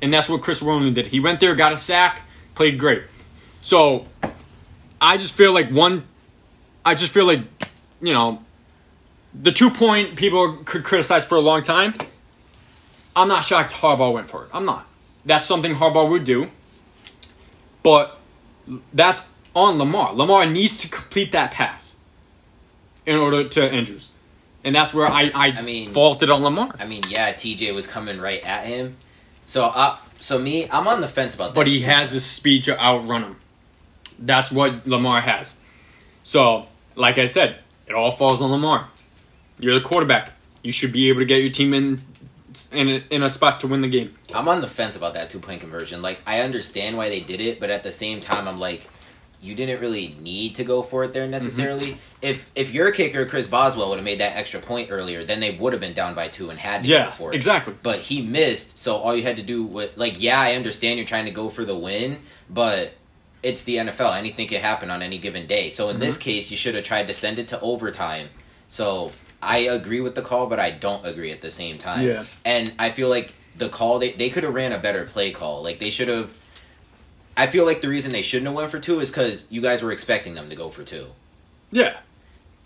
And 0.00 0.12
that's 0.12 0.28
what 0.28 0.42
Chris 0.42 0.62
Wormley 0.62 0.92
did. 0.92 1.08
He 1.08 1.18
went 1.18 1.40
there, 1.40 1.56
got 1.56 1.72
a 1.72 1.76
sack, 1.76 2.22
played 2.54 2.78
great. 2.78 3.02
So 3.62 4.06
I 5.00 5.16
just 5.16 5.34
feel 5.34 5.52
like 5.52 5.70
one, 5.70 6.04
I 6.88 6.94
just 6.94 7.12
feel 7.12 7.26
like, 7.26 7.42
you 8.00 8.14
know, 8.14 8.42
the 9.34 9.52
two 9.52 9.68
point 9.68 10.16
people 10.16 10.54
could 10.64 10.84
criticize 10.84 11.24
for 11.24 11.34
a 11.36 11.40
long 11.40 11.62
time. 11.62 11.92
I'm 13.14 13.28
not 13.28 13.44
shocked 13.44 13.72
Harbaugh 13.72 14.12
went 14.12 14.30
for 14.30 14.44
it. 14.44 14.50
I'm 14.54 14.64
not. 14.64 14.86
That's 15.26 15.44
something 15.44 15.74
Harbaugh 15.74 16.08
would 16.08 16.24
do. 16.24 16.48
But 17.82 18.18
that's 18.94 19.26
on 19.54 19.76
Lamar. 19.76 20.14
Lamar 20.14 20.46
needs 20.46 20.78
to 20.78 20.88
complete 20.88 21.32
that 21.32 21.50
pass 21.50 21.96
in 23.04 23.16
order 23.16 23.46
to 23.48 23.70
Andrews. 23.70 24.08
And 24.64 24.74
that's 24.74 24.94
where 24.94 25.06
I, 25.06 25.30
I, 25.34 25.46
I 25.48 25.62
mean- 25.62 25.90
faulted 25.90 26.30
on 26.30 26.42
Lamar. 26.42 26.74
I 26.78 26.86
mean, 26.86 27.02
yeah, 27.08 27.32
TJ 27.34 27.74
was 27.74 27.86
coming 27.86 28.18
right 28.18 28.42
at 28.42 28.64
him. 28.64 28.96
So, 29.44 29.66
uh, 29.66 29.98
so 30.20 30.38
me, 30.38 30.68
I'm 30.70 30.88
on 30.88 31.02
the 31.02 31.08
fence 31.08 31.34
about 31.34 31.48
that. 31.48 31.54
but 31.54 31.66
he 31.66 31.80
has 31.80 32.12
the 32.12 32.20
speed 32.20 32.62
to 32.64 32.80
outrun 32.80 33.24
him. 33.24 33.36
That's 34.18 34.50
what 34.50 34.86
Lamar 34.86 35.20
has. 35.20 35.56
So, 36.22 36.66
like 36.98 37.18
I 37.18 37.26
said, 37.26 37.58
it 37.86 37.94
all 37.94 38.10
falls 38.10 38.42
on 38.42 38.50
Lamar. 38.50 38.88
You're 39.58 39.74
the 39.74 39.80
quarterback. 39.80 40.32
You 40.62 40.72
should 40.72 40.92
be 40.92 41.08
able 41.08 41.20
to 41.20 41.24
get 41.26 41.40
your 41.40 41.50
team 41.50 41.72
in 41.72 42.02
in 42.72 42.88
a, 42.88 43.04
in 43.10 43.22
a 43.22 43.30
spot 43.30 43.60
to 43.60 43.68
win 43.68 43.80
the 43.82 43.88
game. 43.88 44.14
I'm 44.34 44.48
on 44.48 44.60
the 44.60 44.66
fence 44.66 44.96
about 44.96 45.14
that 45.14 45.30
two 45.30 45.38
point 45.38 45.60
conversion. 45.60 46.02
Like, 46.02 46.20
I 46.26 46.40
understand 46.40 46.96
why 46.96 47.08
they 47.08 47.20
did 47.20 47.40
it, 47.40 47.60
but 47.60 47.70
at 47.70 47.82
the 47.82 47.92
same 47.92 48.20
time, 48.20 48.48
I'm 48.48 48.58
like, 48.58 48.88
you 49.40 49.54
didn't 49.54 49.80
really 49.80 50.16
need 50.20 50.56
to 50.56 50.64
go 50.64 50.82
for 50.82 51.04
it 51.04 51.12
there 51.12 51.22
mm-hmm. 51.22 51.30
necessarily. 51.32 51.98
If 52.20 52.50
if 52.56 52.74
your 52.74 52.90
kicker 52.90 53.24
Chris 53.26 53.46
Boswell 53.46 53.90
would 53.90 53.98
have 53.98 54.04
made 54.04 54.20
that 54.20 54.36
extra 54.36 54.60
point 54.60 54.88
earlier, 54.90 55.22
then 55.22 55.38
they 55.40 55.52
would 55.52 55.72
have 55.72 55.80
been 55.80 55.92
down 55.92 56.14
by 56.14 56.28
two 56.28 56.50
and 56.50 56.58
had 56.58 56.82
to 56.82 56.88
Yeah, 56.88 57.04
go 57.04 57.10
for 57.10 57.32
it. 57.32 57.36
exactly. 57.36 57.74
But 57.82 58.00
he 58.00 58.22
missed, 58.22 58.78
so 58.78 58.96
all 58.96 59.14
you 59.14 59.22
had 59.22 59.36
to 59.36 59.42
do 59.42 59.62
was 59.62 59.90
like, 59.96 60.20
yeah, 60.20 60.40
I 60.40 60.54
understand 60.54 60.98
you're 60.98 61.06
trying 61.06 61.26
to 61.26 61.30
go 61.30 61.48
for 61.48 61.64
the 61.64 61.76
win, 61.76 62.18
but 62.50 62.94
it's 63.42 63.64
the 63.64 63.76
NFL. 63.76 64.16
Anything 64.16 64.48
can 64.48 64.60
happen 64.60 64.90
on 64.90 65.02
any 65.02 65.18
given 65.18 65.46
day. 65.46 65.70
So 65.70 65.88
in 65.90 65.98
this 65.98 66.14
Mm-hmm. 66.14 66.22
case, 66.22 66.50
you 66.50 66.56
should 66.56 66.74
have 66.74 66.84
tried 66.84 67.06
to 67.06 67.12
send 67.12 67.38
it 67.38 67.48
to 67.48 67.60
overtime. 67.60 68.28
So 68.68 69.12
I 69.42 69.58
agree 69.58 70.00
with 70.00 70.14
the 70.14 70.22
call, 70.22 70.46
but 70.46 70.58
I 70.58 70.70
don't 70.70 71.06
agree 71.06 71.30
at 71.32 71.40
the 71.40 71.50
same 71.50 71.78
time. 71.78 72.06
Yeah. 72.06 72.24
And 72.44 72.72
I 72.78 72.90
feel 72.90 73.08
like 73.08 73.34
the 73.56 73.68
call 73.68 73.98
they 73.98 74.12
they 74.12 74.30
could 74.30 74.44
have 74.44 74.54
ran 74.54 74.72
a 74.72 74.78
better 74.78 75.04
play 75.04 75.30
call. 75.30 75.62
Like 75.62 75.78
they 75.78 75.90
should 75.90 76.08
have. 76.08 76.36
I 77.36 77.46
feel 77.46 77.64
like 77.64 77.80
the 77.82 77.88
reason 77.88 78.10
they 78.10 78.22
shouldn't 78.22 78.48
have 78.48 78.56
went 78.56 78.70
for 78.70 78.80
two 78.80 78.98
is 79.00 79.10
because 79.10 79.46
you 79.48 79.60
guys 79.62 79.80
were 79.82 79.92
expecting 79.92 80.34
them 80.34 80.48
to 80.50 80.56
go 80.56 80.70
for 80.70 80.82
two. 80.82 81.06
Yeah. 81.70 81.96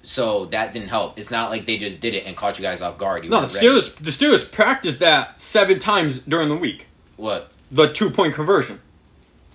So 0.05 0.47
that 0.47 0.73
didn't 0.73 0.89
help. 0.89 1.19
It's 1.19 1.31
not 1.31 1.51
like 1.51 1.65
they 1.67 1.77
just 1.77 2.01
did 2.01 2.15
it 2.15 2.27
and 2.27 2.35
caught 2.37 2.59
you 2.59 2.63
guys 2.63 2.81
off 2.83 2.99
guard. 2.99 3.23
You 3.25 3.31
No, 3.31 3.43
the 3.43 3.55
ready. 3.55 3.67
Steelers 3.67 3.95
the 3.97 4.11
Steelers 4.11 4.51
practiced 4.51 4.99
that 5.01 5.41
seven 5.41 5.79
times 5.79 6.21
during 6.23 6.49
the 6.49 6.57
week. 6.57 6.87
What? 7.17 7.53
The 7.71 7.93
two 7.93 8.11
point 8.11 8.35
conversion. 8.35 8.81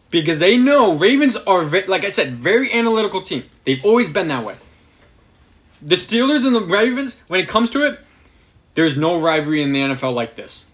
Because 0.10 0.39
they 0.39 0.58
know 0.58 0.96
Ravens 0.96 1.36
are, 1.36 1.63
like 1.63 2.06
I 2.06 2.10
said, 2.10 2.36
very 2.36 2.74
analytical 2.74 3.22
team. 3.22 3.43
They've 3.65 3.84
always 3.84 4.10
been 4.10 4.30
that 4.30 4.46
way. 4.46 4.56
The 5.82 5.96
Steelers 5.96 6.46
and 6.46 6.56
the 6.56 6.62
Ravens, 6.62 7.22
when 7.28 7.39
it 7.39 7.50
comes 7.50 7.70
to 7.72 7.86
it, 7.86 8.00
there's 8.76 8.96
no 8.96 9.20
rivalry 9.20 9.62
in 9.62 9.74
the 9.74 9.80
NFL 9.80 10.13
like 10.13 10.36
this. 10.36 10.65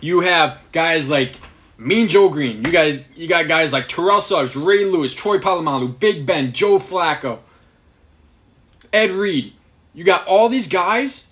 You 0.00 0.20
have 0.20 0.58
guys 0.72 1.08
like 1.08 1.36
Mean 1.78 2.08
Joe 2.08 2.28
Greene. 2.28 2.64
You 2.64 2.72
guys, 2.72 3.04
you 3.16 3.26
got 3.28 3.48
guys 3.48 3.72
like 3.72 3.88
Terrell 3.88 4.20
Suggs, 4.20 4.54
Ray 4.54 4.84
Lewis, 4.84 5.14
Troy 5.14 5.38
Polamalu, 5.38 5.98
Big 5.98 6.26
Ben, 6.26 6.52
Joe 6.52 6.78
Flacco, 6.78 7.38
Ed 8.92 9.10
Reed. 9.10 9.52
You 9.94 10.04
got 10.04 10.26
all 10.26 10.48
these 10.48 10.68
guys 10.68 11.28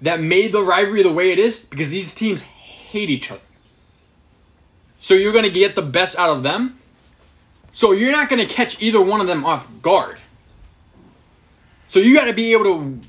that 0.00 0.20
made 0.20 0.52
the 0.52 0.62
rivalry 0.62 1.02
the 1.02 1.12
way 1.12 1.32
it 1.32 1.38
is 1.38 1.58
because 1.58 1.90
these 1.90 2.14
teams 2.14 2.42
hate 2.42 3.10
each 3.10 3.30
other. 3.30 3.40
So 5.02 5.12
you're 5.14 5.32
going 5.32 5.44
to 5.44 5.50
get 5.50 5.74
the 5.74 5.82
best 5.82 6.18
out 6.18 6.30
of 6.30 6.42
them. 6.42 6.78
So 7.72 7.92
you're 7.92 8.12
not 8.12 8.30
going 8.30 8.40
to 8.40 8.52
catch 8.52 8.80
either 8.80 9.00
one 9.00 9.20
of 9.20 9.26
them 9.26 9.44
off 9.44 9.68
guard. 9.82 10.18
So 11.88 11.98
you 11.98 12.14
got 12.16 12.24
to 12.26 12.32
be 12.32 12.52
able 12.52 12.64
to, 12.64 13.00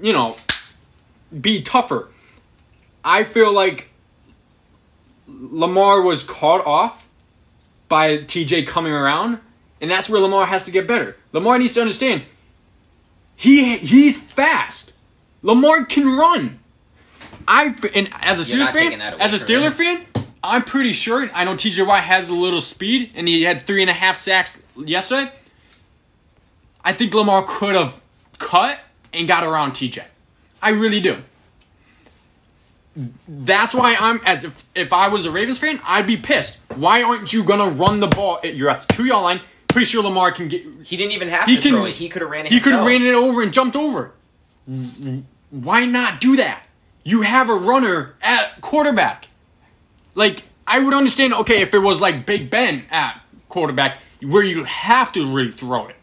you 0.00 0.12
know, 0.12 0.36
be 1.38 1.60
tougher. 1.60 2.08
I 3.04 3.24
feel 3.24 3.52
like 3.52 3.90
Lamar 5.26 6.00
was 6.00 6.22
caught 6.22 6.64
off 6.64 7.06
by 7.88 8.18
TJ 8.18 8.66
coming 8.66 8.92
around, 8.92 9.40
and 9.80 9.90
that's 9.90 10.08
where 10.08 10.20
Lamar 10.20 10.46
has 10.46 10.64
to 10.64 10.70
get 10.70 10.86
better. 10.86 11.16
Lamar 11.32 11.58
needs 11.58 11.74
to 11.74 11.80
understand 11.80 12.22
he 13.40 13.78
he's 13.78 14.20
fast. 14.20 14.92
Lamar 15.42 15.86
can 15.86 16.06
run. 16.06 16.58
I 17.48 17.74
and 17.94 18.10
as 18.20 18.38
a 18.38 18.42
Steelers 18.42 18.66
fan, 18.66 18.74
taking 18.74 18.98
that 18.98 19.14
away 19.14 19.22
as 19.22 19.32
a 19.32 19.70
fan, 19.70 20.06
I'm 20.42 20.64
pretty 20.64 20.92
sure. 20.92 21.28
I 21.34 21.44
know 21.44 21.54
TJ 21.54 21.86
Watt 21.86 22.02
has 22.04 22.28
a 22.28 22.34
little 22.34 22.60
speed, 22.60 23.10
and 23.14 23.28
he 23.28 23.42
had 23.42 23.60
three 23.62 23.82
and 23.82 23.90
a 23.90 23.94
half 23.94 24.16
sacks 24.16 24.62
yesterday. 24.76 25.30
I 26.82 26.92
think 26.94 27.12
Lamar 27.12 27.44
could 27.46 27.74
have 27.74 28.00
cut 28.38 28.78
and 29.12 29.28
got 29.28 29.44
around 29.44 29.72
TJ. 29.72 30.02
I 30.62 30.70
really 30.70 31.00
do. 31.00 31.18
That's 33.28 33.74
why 33.74 33.96
I'm 33.98 34.20
as 34.26 34.44
if 34.44 34.64
if 34.74 34.92
I 34.92 35.08
was 35.08 35.24
a 35.24 35.30
Ravens 35.30 35.58
fan, 35.58 35.80
I'd 35.84 36.06
be 36.06 36.16
pissed. 36.16 36.58
Why 36.74 37.02
aren't 37.02 37.32
you 37.32 37.44
gonna 37.44 37.68
run 37.68 38.00
the 38.00 38.08
ball? 38.08 38.40
You're 38.42 38.68
at 38.70 38.86
the 38.88 38.94
two 38.94 39.04
yard 39.04 39.22
line. 39.22 39.40
Pretty 39.68 39.84
sure 39.86 40.02
Lamar 40.02 40.32
can 40.32 40.48
get. 40.48 40.62
He 40.84 40.96
didn't 40.96 41.12
even 41.12 41.28
have 41.28 41.46
He 41.48 41.56
to 41.56 41.62
can- 41.62 41.70
throw 41.72 41.84
it. 41.84 41.92
He 41.94 42.08
could 42.08 42.22
have 42.22 42.30
ran 42.30 42.46
it. 42.46 42.52
He 42.52 42.58
could 42.60 42.72
have 42.72 42.84
ran 42.84 43.02
it 43.02 43.14
over 43.14 43.42
and 43.42 43.52
jumped 43.52 43.76
over. 43.76 44.12
Why 45.50 45.84
not 45.84 46.20
do 46.20 46.36
that? 46.36 46.62
You 47.04 47.22
have 47.22 47.48
a 47.48 47.54
runner 47.54 48.14
at 48.22 48.60
quarterback. 48.60 49.28
Like 50.14 50.42
I 50.66 50.78
would 50.78 50.94
understand. 50.94 51.34
Okay, 51.34 51.62
if 51.62 51.74
it 51.74 51.78
was 51.78 52.00
like 52.00 52.26
Big 52.26 52.50
Ben 52.50 52.84
at 52.90 53.20
quarterback, 53.48 53.98
where 54.22 54.44
you 54.44 54.64
have 54.64 55.12
to 55.12 55.26
really 55.32 55.50
throw 55.50 55.88
it. 55.88 55.96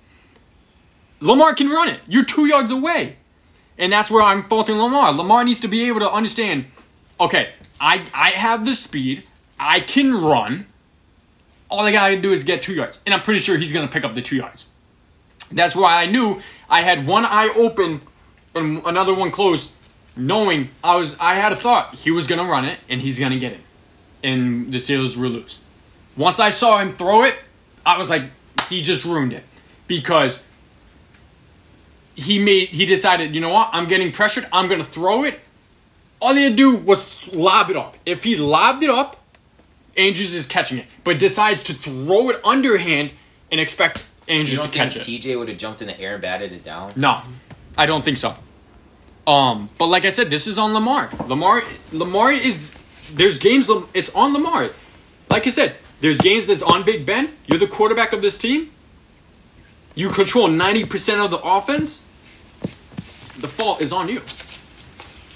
Lamar 1.20 1.54
can 1.56 1.70
run 1.70 1.90
it. 1.90 2.00
You're 2.08 2.26
two 2.26 2.46
yards 2.46 2.72
away. 2.72 3.18
And 3.78 3.92
that's 3.94 4.10
where 4.10 4.24
I'm 4.24 4.44
faulting 4.44 4.78
Lamar. 4.78 5.12
Lamar 5.14 5.44
needs 5.44 5.60
to 5.62 5.68
be 5.68 5.88
able 5.88 6.00
to 6.00 6.12
understand, 6.12 6.66
okay, 7.20 7.54
I 7.80 8.04
I 8.14 8.32
have 8.32 8.66
the 8.66 8.76
speed. 8.76 9.24
I 9.60 9.80
can 9.80 10.14
run. 10.14 10.68
All 11.70 11.82
I 11.82 11.92
gotta 11.92 12.18
do 12.18 12.32
is 12.32 12.44
get 12.44 12.62
two 12.62 12.74
yards. 12.74 13.00
And 13.06 13.14
I'm 13.14 13.22
pretty 13.22 13.40
sure 13.40 13.58
he's 13.58 13.74
gonna 13.74 13.88
pick 13.88 14.04
up 14.04 14.16
the 14.16 14.22
two 14.22 14.36
yards. 14.36 14.68
That's 15.52 15.76
why 15.76 16.02
I 16.02 16.06
knew 16.06 16.42
I 16.70 16.82
had 16.82 17.08
one 17.08 17.26
eye 17.26 17.52
open 17.56 18.02
and 18.56 18.82
another 18.86 19.14
one 19.14 19.32
closed, 19.32 19.74
knowing 20.16 20.70
I 20.84 20.96
was 20.96 21.16
I 21.20 21.36
had 21.36 21.52
a 21.52 21.56
thought 21.56 21.96
he 21.96 22.12
was 22.12 22.28
gonna 22.28 22.50
run 22.50 22.66
it 22.66 22.80
and 22.90 23.02
he's 23.02 23.20
gonna 23.20 23.40
get 23.40 23.54
it. 23.54 23.62
And 24.28 24.74
the 24.74 24.78
Steelers 24.78 25.16
will 25.16 25.30
lose. 25.30 25.62
Once 26.18 26.40
I 26.40 26.50
saw 26.50 26.80
him 26.80 26.94
throw 26.94 27.24
it, 27.24 27.36
I 27.86 27.98
was 27.98 28.10
like, 28.10 28.24
he 28.70 28.82
just 28.82 29.06
ruined 29.06 29.34
it. 29.34 29.44
Because 29.88 30.46
he 32.16 32.40
made 32.40 32.70
he 32.70 32.86
decided, 32.86 33.34
you 33.34 33.40
know 33.40 33.50
what, 33.50 33.70
I'm 33.72 33.88
getting 33.88 34.12
pressured, 34.12 34.48
I'm 34.52 34.68
gonna 34.68 34.84
throw 34.84 35.24
it. 35.24 35.40
All 36.20 36.34
he 36.34 36.44
had 36.44 36.54
to 36.54 36.56
do 36.56 36.76
was 36.76 37.16
lob 37.34 37.70
it 37.70 37.78
up. 37.78 37.96
If 38.06 38.24
he 38.24 38.36
lobbed 38.36 38.84
it 38.84 38.90
up, 38.90 39.22
Andrews 39.96 40.34
is 40.34 40.46
catching 40.46 40.80
it. 40.80 40.86
But 41.04 41.20
decides 41.20 41.64
to 41.64 41.74
throw 41.74 42.30
it 42.32 42.42
underhand 42.44 43.12
and 43.52 43.62
expect 43.62 44.06
Andrews 44.28 44.60
to 44.60 44.68
catch 44.68 44.98
it. 44.98 45.04
TJ 45.04 45.38
would 45.38 45.48
have 45.48 45.58
jumped 45.58 45.82
in 45.82 45.88
the 45.88 46.00
air 46.00 46.14
and 46.14 46.22
batted 46.22 46.52
it 46.52 46.64
down? 46.64 46.92
No, 46.96 47.22
I 47.78 47.86
don't 47.86 48.04
think 48.04 48.18
so. 48.18 48.36
Um, 49.26 49.70
but 49.78 49.88
like 49.88 50.06
I 50.06 50.10
said, 50.10 50.30
this 50.30 50.48
is 50.48 50.58
on 50.58 50.74
Lamar. 50.74 51.10
Lamar, 51.28 51.62
Lamar 51.92 52.32
is 52.32 52.72
there's 53.14 53.38
games. 53.40 53.70
It's 53.94 54.14
on 54.16 54.34
Lamar. 54.34 54.70
Like 55.30 55.48
I 55.48 55.50
said, 55.50 55.76
there's 56.02 56.20
games 56.20 56.48
that's 56.48 56.62
on 56.62 56.84
Big 56.84 57.06
Ben. 57.06 57.34
You're 57.48 57.60
the 57.60 57.68
quarterback 57.68 58.14
of 58.14 58.22
this 58.22 58.38
team. 58.38 58.72
You 59.96 60.10
control 60.10 60.48
ninety 60.48 60.86
percent 60.86 61.22
of 61.22 61.32
the 61.32 61.40
offense. 61.42 62.04
The 63.40 63.48
fault 63.48 63.82
is 63.82 63.92
on 63.92 64.10
you. 64.10 64.22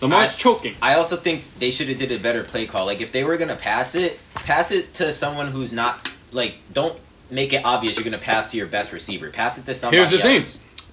Lamar's 0.01 0.29
I- 0.35 0.37
choking. 0.37 0.75
I 0.81 0.95
also 0.95 1.15
think 1.15 1.43
they 1.59 1.69
should 1.71 1.87
have 1.89 1.99
did 1.99 2.11
a 2.11 2.17
better 2.17 2.43
play 2.43 2.65
call. 2.65 2.85
Like 2.85 3.01
if 3.01 3.11
they 3.11 3.23
were 3.23 3.37
gonna 3.37 3.55
pass 3.55 3.95
it, 3.95 4.19
pass 4.33 4.71
it 4.71 4.93
to 4.95 5.11
someone 5.11 5.47
who's 5.47 5.71
not 5.73 6.09
like 6.31 6.55
don't 6.73 6.99
make 7.29 7.53
it 7.53 7.63
obvious 7.63 7.97
you're 7.97 8.03
gonna 8.03 8.17
pass 8.17 8.51
to 8.51 8.57
your 8.57 8.67
best 8.67 8.91
receiver. 8.93 9.29
Pass 9.29 9.57
it 9.57 9.65
to 9.65 9.73
somebody 9.73 9.97
Here's 9.97 10.11
the 10.11 10.19
thing. 10.19 10.43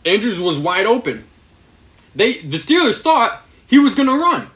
Andrews 0.05 0.41
was 0.41 0.59
wide 0.59 0.87
open. 0.87 1.25
They 2.15 2.39
the 2.39 2.57
Steelers 2.59 3.01
thought 3.03 3.43
he 3.67 3.79
was 3.79 3.95
gonna 3.95 4.17
run, 4.17 4.51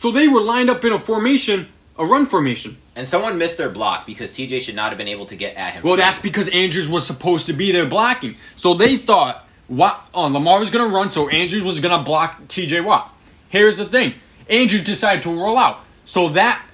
so 0.00 0.10
they 0.10 0.28
were 0.28 0.40
lined 0.40 0.70
up 0.70 0.82
in 0.82 0.92
a 0.92 0.98
formation, 0.98 1.68
a 1.98 2.06
run 2.06 2.24
formation. 2.24 2.78
And 2.96 3.06
someone 3.06 3.36
missed 3.36 3.58
their 3.58 3.68
block 3.68 4.06
because 4.06 4.32
TJ 4.32 4.62
should 4.62 4.74
not 4.74 4.88
have 4.88 4.96
been 4.96 5.08
able 5.08 5.26
to 5.26 5.36
get 5.36 5.56
at 5.56 5.74
him. 5.74 5.82
Well, 5.82 5.96
that's 5.96 6.18
because 6.18 6.48
Andrews 6.48 6.88
was 6.88 7.06
supposed 7.06 7.44
to 7.46 7.52
be 7.52 7.70
there 7.70 7.84
blocking. 7.84 8.36
So 8.56 8.72
they 8.72 8.96
thought 8.96 9.46
what 9.68 10.00
oh, 10.14 10.28
Lamar 10.28 10.58
was 10.58 10.70
going 10.70 10.88
to 10.88 10.96
run, 10.96 11.10
so 11.10 11.28
Andrews 11.28 11.62
was 11.62 11.80
going 11.80 11.94
to 11.94 12.02
block 12.02 12.40
TJ 12.48 12.82
Watt. 12.82 13.14
Here's 13.50 13.76
the 13.76 13.84
thing: 13.84 14.14
Andrews 14.48 14.84
decided 14.84 15.22
to 15.24 15.28
roll 15.28 15.58
out. 15.58 15.80
So 16.06 16.30
that, 16.30 16.64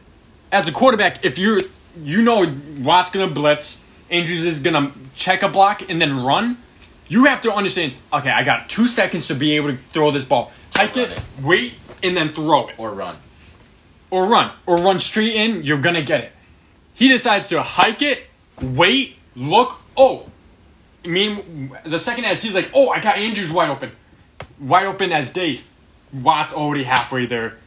as 0.52 0.68
a 0.68 0.72
quarterback, 0.72 1.24
if 1.24 1.36
you're 1.36 1.62
you 2.00 2.22
know 2.22 2.46
Watt's 2.78 3.10
going 3.10 3.28
to 3.28 3.34
blitz, 3.34 3.80
Andrews 4.08 4.44
is 4.44 4.60
going 4.60 4.74
to 4.74 4.96
check 5.16 5.42
a 5.42 5.48
block 5.48 5.90
and 5.90 6.00
then 6.00 6.22
run. 6.22 6.58
You 7.08 7.24
have 7.24 7.42
to 7.42 7.52
understand. 7.52 7.94
Okay, 8.12 8.30
I 8.30 8.44
got 8.44 8.68
two 8.68 8.86
seconds 8.86 9.26
to 9.26 9.34
be 9.34 9.56
able 9.56 9.70
to 9.70 9.78
throw 9.92 10.12
this 10.12 10.24
ball. 10.24 10.52
Hike 10.76 10.94
Run 10.94 11.10
it, 11.10 11.18
it. 11.18 11.22
wait, 11.42 11.74
and 12.02 12.16
then 12.16 12.28
throw 12.30 12.68
it 12.68 12.74
or 12.78 12.92
run. 12.92 13.16
or 14.10 14.26
run 14.26 14.52
or 14.66 14.76
run 14.76 14.98
straight 15.00 15.34
in, 15.34 15.62
you're 15.64 15.80
gonna 15.80 16.02
get 16.02 16.20
it. 16.20 16.32
He 16.94 17.08
decides 17.08 17.48
to 17.48 17.62
hike 17.62 18.02
it, 18.02 18.24
wait, 18.60 19.16
look, 19.34 19.80
oh. 19.96 20.26
I 21.04 21.08
mean, 21.08 21.76
the 21.84 21.98
second 21.98 22.24
as 22.24 22.42
he's 22.42 22.54
like, 22.54 22.70
oh, 22.74 22.88
I 22.90 23.00
got 23.00 23.16
Andrews 23.18 23.50
wide 23.50 23.70
open, 23.70 23.92
wide 24.58 24.86
open 24.86 25.12
as 25.12 25.32
days. 25.32 25.70
Watt's 26.12 26.52
already 26.52 26.84
halfway 26.84 27.26
there. 27.26 27.58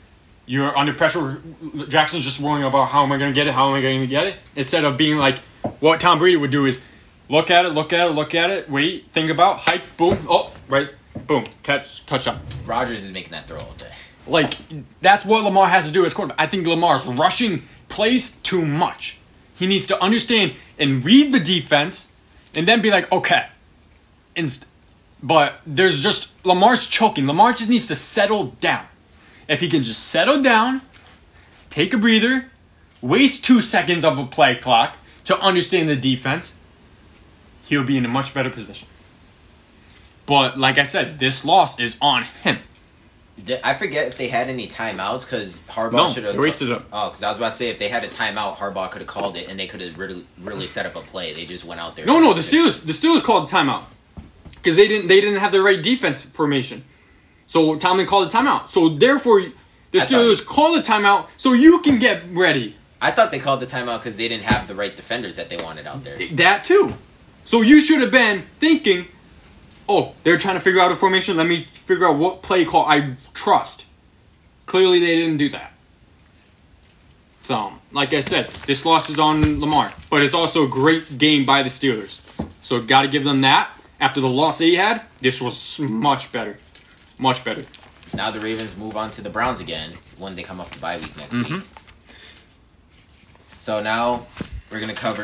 You're 0.45 0.75
under 0.75 0.93
pressure. 0.93 1.41
Jackson's 1.89 2.23
just 2.23 2.39
worrying 2.39 2.63
about 2.63 2.85
how 2.85 3.03
am 3.03 3.11
I 3.11 3.17
gonna 3.17 3.33
get 3.33 3.47
it? 3.47 3.53
How 3.53 3.67
am 3.69 3.75
I 3.75 3.81
gonna 3.81 4.07
get 4.07 4.27
it? 4.27 4.35
Instead 4.55 4.83
of 4.83 4.97
being 4.97 5.17
like, 5.17 5.39
what 5.79 6.01
Tom 6.01 6.17
Brady 6.19 6.37
would 6.37 6.51
do 6.51 6.65
is 6.65 6.83
look 7.29 7.51
at 7.51 7.65
it, 7.65 7.69
look 7.69 7.93
at 7.93 8.07
it, 8.07 8.11
look 8.11 8.33
at 8.33 8.49
it, 8.49 8.69
wait, 8.69 9.05
think 9.11 9.29
about, 9.29 9.59
hike, 9.59 9.83
boom, 9.97 10.17
oh, 10.27 10.51
right, 10.67 10.89
boom, 11.27 11.43
catch, 11.61 12.05
touchdown. 12.07 12.41
Rodgers 12.65 13.03
is 13.03 13.11
making 13.11 13.31
that 13.31 13.47
throw 13.47 13.59
all 13.59 13.73
day. 13.73 13.91
Like 14.29 14.53
that's 15.01 15.25
what 15.25 15.43
Lamar 15.43 15.67
has 15.67 15.87
to 15.87 15.91
do 15.91 16.05
as 16.05 16.13
quarterback. 16.13 16.39
I 16.39 16.47
think 16.47 16.67
Lamar's 16.67 17.05
rushing 17.05 17.63
plays 17.87 18.33
too 18.43 18.65
much. 18.65 19.17
He 19.55 19.67
needs 19.67 19.87
to 19.87 20.01
understand 20.01 20.53
and 20.77 21.03
read 21.03 21.33
the 21.33 21.39
defense, 21.39 22.11
and 22.55 22.67
then 22.67 22.81
be 22.81 22.91
like, 22.91 23.11
okay. 23.11 23.47
Inst- 24.35 24.65
but 25.21 25.59
there's 25.65 26.01
just 26.01 26.45
Lamar's 26.45 26.87
choking. 26.87 27.27
Lamar 27.27 27.51
just 27.51 27.69
needs 27.69 27.87
to 27.87 27.95
settle 27.95 28.55
down. 28.61 28.85
If 29.49 29.59
he 29.59 29.69
can 29.69 29.83
just 29.83 30.07
settle 30.07 30.41
down, 30.41 30.81
take 31.69 31.93
a 31.93 31.97
breather, 31.97 32.45
waste 33.01 33.43
two 33.43 33.59
seconds 33.59 34.05
of 34.05 34.17
a 34.17 34.25
play 34.25 34.55
clock 34.55 34.95
to 35.25 35.37
understand 35.39 35.89
the 35.89 35.95
defense, 35.95 36.57
he'll 37.65 37.83
be 37.83 37.97
in 37.97 38.05
a 38.05 38.09
much 38.09 38.33
better 38.33 38.49
position. 38.49 38.87
But 40.25 40.57
like 40.57 40.77
I 40.77 40.83
said, 40.83 41.19
this 41.19 41.43
loss 41.43 41.79
is 41.79 41.97
on 42.01 42.23
him. 42.43 42.59
Did- 43.43 43.61
I 43.63 43.73
forget 43.73 44.07
if 44.07 44.17
they 44.17 44.27
had 44.27 44.47
any 44.47 44.67
timeouts 44.67 45.21
because 45.21 45.59
Harbaugh 45.69 45.93
No, 45.93 46.09
should 46.11 46.23
have 46.23 46.37
wasted 46.37 46.69
it. 46.69 46.81
Oh, 46.91 47.09
because 47.09 47.23
I 47.23 47.29
was 47.29 47.37
about 47.37 47.51
to 47.51 47.57
say 47.57 47.69
if 47.69 47.79
they 47.79 47.87
had 47.87 48.03
a 48.03 48.07
timeout, 48.07 48.57
Harbaugh 48.57 48.89
could 48.91 49.01
have 49.01 49.07
called 49.07 49.35
it 49.37 49.47
and 49.47 49.59
they 49.59 49.67
could 49.67 49.81
have 49.81 49.97
really, 49.97 50.25
really 50.39 50.67
set 50.67 50.85
up 50.85 50.95
a 50.95 51.01
play. 51.01 51.33
They 51.33 51.45
just 51.45 51.65
went 51.65 51.79
out 51.79 51.95
there. 51.95 52.05
No, 52.05 52.19
no, 52.19 52.33
the 52.33 52.41
Steelers, 52.41 52.85
the 52.85 52.93
Steelers 52.93 53.23
called 53.23 53.49
the 53.49 53.55
timeout 53.55 53.83
because 54.55 54.75
they 54.75 54.87
didn't, 54.87 55.07
they 55.07 55.21
didn't 55.21 55.39
have 55.39 55.51
the 55.51 55.61
right 55.61 55.81
defense 55.81 56.21
formation. 56.21 56.83
So 57.47 57.77
Tomlin 57.77 58.05
called 58.07 58.27
a 58.27 58.31
timeout. 58.31 58.69
So 58.69 58.89
therefore, 58.89 59.41
the 59.91 59.99
Steelers 59.99 60.45
call 60.45 60.75
the 60.75 60.81
timeout 60.81 61.27
so 61.37 61.53
you 61.53 61.79
can 61.79 61.97
get 61.99 62.23
ready. 62.31 62.75
I 63.01 63.11
thought 63.11 63.31
they 63.31 63.39
called 63.39 63.61
the 63.61 63.65
timeout 63.65 63.99
because 63.99 64.17
they 64.17 64.27
didn't 64.27 64.43
have 64.43 64.67
the 64.67 64.75
right 64.75 64.95
defenders 64.95 65.37
that 65.37 65.49
they 65.49 65.57
wanted 65.57 65.87
out 65.87 66.03
there. 66.03 66.17
That 66.33 66.63
too. 66.65 66.93
So 67.45 67.61
you 67.61 67.79
should 67.79 68.01
have 68.01 68.11
been 68.11 68.43
thinking, 68.59 69.07
oh, 69.89 70.13
they're 70.23 70.37
trying 70.37 70.55
to 70.55 70.61
figure 70.61 70.79
out 70.79 70.91
a 70.91 70.95
formation. 70.95 71.35
Let 71.35 71.47
me 71.47 71.63
figure 71.73 72.07
out 72.07 72.17
what 72.17 72.41
play 72.43 72.63
call 72.63 72.85
I 72.85 73.15
trust. 73.33 73.85
Clearly, 74.67 74.99
they 74.99 75.15
didn't 75.17 75.37
do 75.37 75.49
that. 75.49 75.73
So, 77.39 77.73
like 77.91 78.13
I 78.13 78.19
said, 78.19 78.45
this 78.67 78.85
loss 78.85 79.09
is 79.09 79.17
on 79.17 79.59
Lamar, 79.59 79.91
but 80.11 80.21
it's 80.21 80.35
also 80.35 80.65
a 80.65 80.67
great 80.69 81.17
game 81.17 81.45
by 81.45 81.63
the 81.63 81.69
Steelers. 81.69 82.21
So, 82.61 82.79
got 82.81 83.01
to 83.01 83.07
give 83.07 83.23
them 83.23 83.41
that. 83.41 83.71
After 83.99 84.21
the 84.21 84.29
loss 84.29 84.59
they 84.59 84.75
had, 84.75 85.01
this 85.19 85.41
was 85.41 85.79
much 85.79 86.31
better, 86.31 86.57
much 87.17 87.43
better. 87.43 87.63
Now 88.13 88.31
the 88.31 88.39
Ravens 88.39 88.77
move 88.77 88.95
on 88.95 89.11
to 89.11 89.21
the 89.21 89.29
Browns 89.29 89.59
again 89.59 89.93
when 90.17 90.35
they 90.35 90.43
come 90.43 90.61
off 90.61 90.71
the 90.71 90.79
bye 90.79 90.97
week 90.97 91.17
next 91.17 91.33
Mm-hmm. 91.33 91.55
week. 91.55 91.63
So 93.57 93.81
now 93.81 94.25
we're 94.71 94.79
gonna 94.79 94.93
cover. 94.93 95.23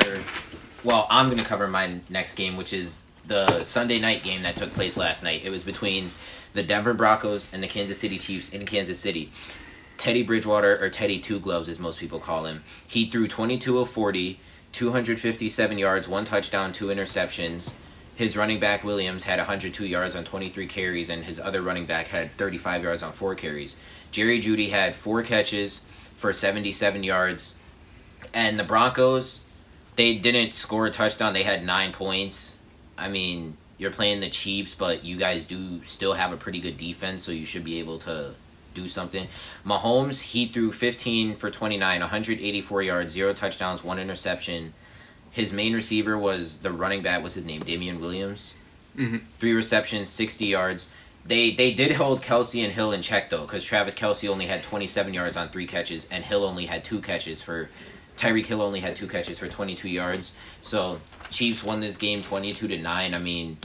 Well, 0.84 1.08
I'm 1.10 1.30
gonna 1.30 1.46
cover 1.46 1.68
my 1.68 2.00
next 2.10 2.36
game, 2.36 2.58
which 2.58 2.74
is 2.74 3.05
the 3.28 3.64
Sunday 3.64 4.00
night 4.00 4.24
game 4.24 4.44
that 4.44 4.56
took 4.56 4.74
place 4.74 4.98
last 4.98 5.24
night. 5.24 5.44
It 5.44 5.50
was 5.50 5.64
between 5.64 6.12
the 6.54 6.64
Denver 6.64 6.94
Broncos 6.94 7.52
and 7.54 7.62
the 7.62 7.68
Kansas 7.68 8.00
City 8.00 8.18
Chiefs 8.18 8.54
in 8.54 8.66
Kansas 8.66 9.00
City. 9.00 9.32
Teddy 9.98 10.24
Bridgewater, 10.24 10.78
or 10.84 10.90
Teddy 10.90 11.20
Two 11.20 11.40
Gloves 11.40 11.70
as 11.70 11.80
most 11.80 12.00
people 12.00 12.20
call 12.20 12.46
him, 12.46 12.64
he 12.86 13.10
threw 13.10 13.28
22 13.28 13.80
of 13.80 13.90
40, 13.90 14.40
257 14.74 15.78
yards, 15.78 16.08
one 16.08 16.26
touchdown, 16.26 16.74
two 16.74 16.88
interceptions. 16.88 17.74
His 18.16 18.38
running 18.38 18.60
back 18.60 18.84
Williams 18.84 19.24
had 19.24 19.40
102 19.40 19.86
yards 19.86 20.16
on 20.16 20.24
23 20.24 20.68
carries, 20.68 21.10
and 21.10 21.24
his 21.26 21.40
other 21.40 21.62
running 21.62 21.86
back 21.86 22.08
had 22.08 22.32
35 22.32 22.84
yards 22.84 23.04
on 23.04 23.12
four 23.14 23.36
carries. 23.36 23.78
Jerry 24.12 24.40
Jeudy 24.40 24.70
had 24.70 24.96
four 24.96 25.24
catches 25.24 25.82
for 26.18 26.34
77 26.34 27.04
yards, 27.04 27.58
and 28.34 28.60
the 28.60 28.64
Broncos 28.64 29.42
they 29.96 30.16
didn't 30.16 30.54
score 30.54 30.88
a 30.88 30.92
touchdown. 30.92 31.34
They 31.34 31.44
had 31.44 31.66
nine 31.66 31.94
points. 31.94 32.55
I 32.98 33.10
mean, 33.10 33.58
you're 33.78 33.92
playing 33.92 34.22
the 34.22 34.30
Chiefs, 34.30 34.76
but 34.76 35.04
you 35.04 35.18
guys 35.18 35.46
do 35.46 35.84
still 35.84 36.14
have 36.14 36.32
a 36.32 36.38
pretty 36.38 36.60
good 36.60 36.78
defense, 36.78 37.24
so 37.24 37.32
you 37.32 37.46
should 37.46 37.64
be 37.64 37.80
able 37.80 38.00
to 38.00 38.34
do 38.74 38.88
something. 38.88 39.28
Mahomes, 39.66 40.22
he 40.22 40.48
threw 40.48 40.72
15 40.72 41.36
for 41.36 41.50
29, 41.50 42.02
184 42.02 42.82
yards, 42.84 43.14
zero 43.14 43.34
touchdowns, 43.34 43.84
one 43.84 44.00
interception. 44.00 44.74
His 45.32 45.52
main 45.52 45.74
receiver 45.74 46.18
was 46.18 46.60
the 46.60 46.72
running 46.72 47.02
back. 47.02 47.22
What's 47.24 47.36
his 47.36 47.46
name? 47.46 47.62
Damian 47.62 48.00
Williams. 48.00 48.54
Mhm. 48.98 49.22
Three 49.40 49.54
receptions, 49.54 50.10
60 50.10 50.46
yards. 50.46 50.90
They 51.26 51.52
they 51.52 51.74
did 51.74 51.94
hold 51.94 52.22
Kelce 52.22 52.64
and 52.64 52.72
Hill 52.72 52.92
in 52.92 53.02
check 53.02 53.30
though, 53.30 53.42
because 53.42 53.64
Travis 53.64 53.96
Kelce 53.96 54.30
only 54.30 54.46
had 54.46 54.64
27 54.64 55.14
yards 55.14 55.36
on 55.36 55.50
three 55.50 55.66
catches, 55.66 56.08
and 56.12 56.24
Hill 56.24 56.44
only 56.46 56.68
had 56.68 56.86
two 56.86 57.02
catches 57.02 57.42
for. 57.42 57.70
Tyreek 58.18 58.46
Hill 58.46 58.62
only 58.62 58.80
had 58.80 58.96
two 58.96 59.08
catches 59.08 59.40
for 59.40 59.48
22 59.48 59.90
yards. 59.90 60.34
So 60.62 61.02
Chiefs 61.30 61.64
won 61.64 61.80
this 61.80 61.98
game 61.98 62.22
22 62.22 62.68
to 62.68 62.78
nine. 62.78 63.16
I 63.16 63.20
mean, 63.20 63.58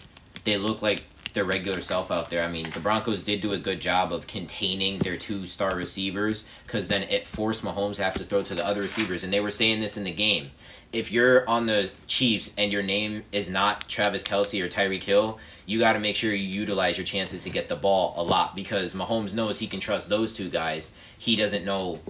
they 0.45 0.57
look 0.57 0.83
like 0.83 1.05
their 1.35 1.45
regular 1.45 1.81
self 1.81 2.11
out 2.11 2.31
there. 2.31 2.43
I 2.43 2.51
mean, 2.51 2.69
the 2.71 2.81
Broncos 2.81 3.23
did 3.25 3.41
do 3.41 3.53
a 3.53 3.59
good 3.59 3.81
job 3.81 4.13
of 4.13 4.27
containing 4.27 4.99
their 4.99 5.17
two 5.17 5.47
star 5.47 5.77
receivers 5.77 6.45
because 6.67 6.89
then 6.89 7.05
it 7.05 7.27
forced 7.27 7.63
Mahomes 7.63 7.97
to 7.97 8.05
have 8.05 8.15
to 8.15 8.25
throw 8.25 8.43
to 8.43 8.55
the 8.55 8.67
other 8.67 8.81
receivers. 8.81 9.23
And 9.23 9.33
they 9.33 9.41
were 9.41 9.51
saying 9.51 9.81
this 9.81 9.97
in 9.97 10.05
the 10.05 10.13
game. 10.13 10.51
If 10.93 11.13
you're 11.13 11.49
on 11.49 11.67
the 11.67 11.91
Chiefs 12.09 12.53
and 12.59 12.73
your 12.73 12.83
name 12.83 13.23
is 13.31 13.49
not 13.49 13.89
Travis 13.89 14.25
Kelce 14.25 14.61
or 14.61 14.69
Tyreek 14.69 15.05
Hill, 15.05 15.39
you 15.67 15.79
got 15.79 15.93
to 15.93 16.01
make 16.01 16.17
sure 16.17 16.35
you 16.35 16.49
utilize 16.49 16.99
your 16.99 17.05
chances 17.05 17.45
to 17.45 17.51
get 17.51 17.69
the 17.69 17.77
ball 17.77 18.15
a 18.17 18.23
lot 18.23 18.57
because 18.57 18.95
Mahomes 18.95 19.33
knows 19.33 19.61
he 19.61 19.69
can 19.69 19.79
trust 19.79 20.09
those 20.09 20.33
two 20.33 20.51
guys. 20.51 20.93
He 21.17 21.37
doesn't 21.37 21.65
know, 21.65 22.01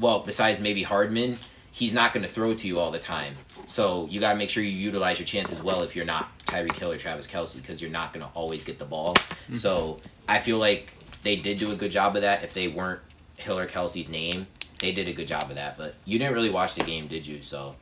well, 0.00 0.20
besides 0.20 0.58
maybe 0.58 0.84
Hardman, 0.84 1.36
he's 1.74 1.92
not 1.92 2.12
going 2.12 2.22
to 2.24 2.28
throw 2.28 2.54
to 2.54 2.68
you 2.68 2.78
all 2.78 2.92
the 2.92 3.00
time. 3.00 3.34
So 3.66 4.06
you 4.08 4.20
got 4.20 4.32
to 4.32 4.38
make 4.38 4.48
sure 4.48 4.62
you 4.62 4.70
utilize 4.70 5.18
your 5.18 5.26
chances 5.26 5.60
well 5.60 5.82
if 5.82 5.96
you're 5.96 6.04
not 6.04 6.38
Tyreek 6.46 6.78
Hill 6.78 6.92
or 6.92 6.96
Travis 6.96 7.26
Kelce 7.26 7.56
because 7.56 7.82
you're 7.82 7.90
not 7.90 8.12
going 8.12 8.24
to 8.24 8.30
always 8.32 8.62
get 8.62 8.78
the 8.78 8.84
ball. 8.84 9.16
So 9.56 9.98
I 10.28 10.38
feel 10.38 10.58
like 10.58 10.94
they 11.24 11.34
did 11.34 11.58
do 11.58 11.72
a 11.72 11.74
good 11.74 11.90
job 11.90 12.14
of 12.14 12.22
that. 12.22 12.44
If 12.44 12.54
they 12.54 12.68
weren't 12.68 13.00
Hill 13.38 13.58
or 13.58 13.66
Kelce's 13.66 14.08
name, 14.08 14.46
they 14.78 14.92
did 14.92 15.08
a 15.08 15.12
good 15.12 15.26
job 15.26 15.42
of 15.44 15.56
that. 15.56 15.76
But 15.76 15.96
you 16.04 16.16
didn't 16.16 16.34
really 16.34 16.48
watch 16.48 16.76
the 16.76 16.84
game, 16.84 17.08
did 17.08 17.26
you? 17.26 17.42
So 17.42 17.74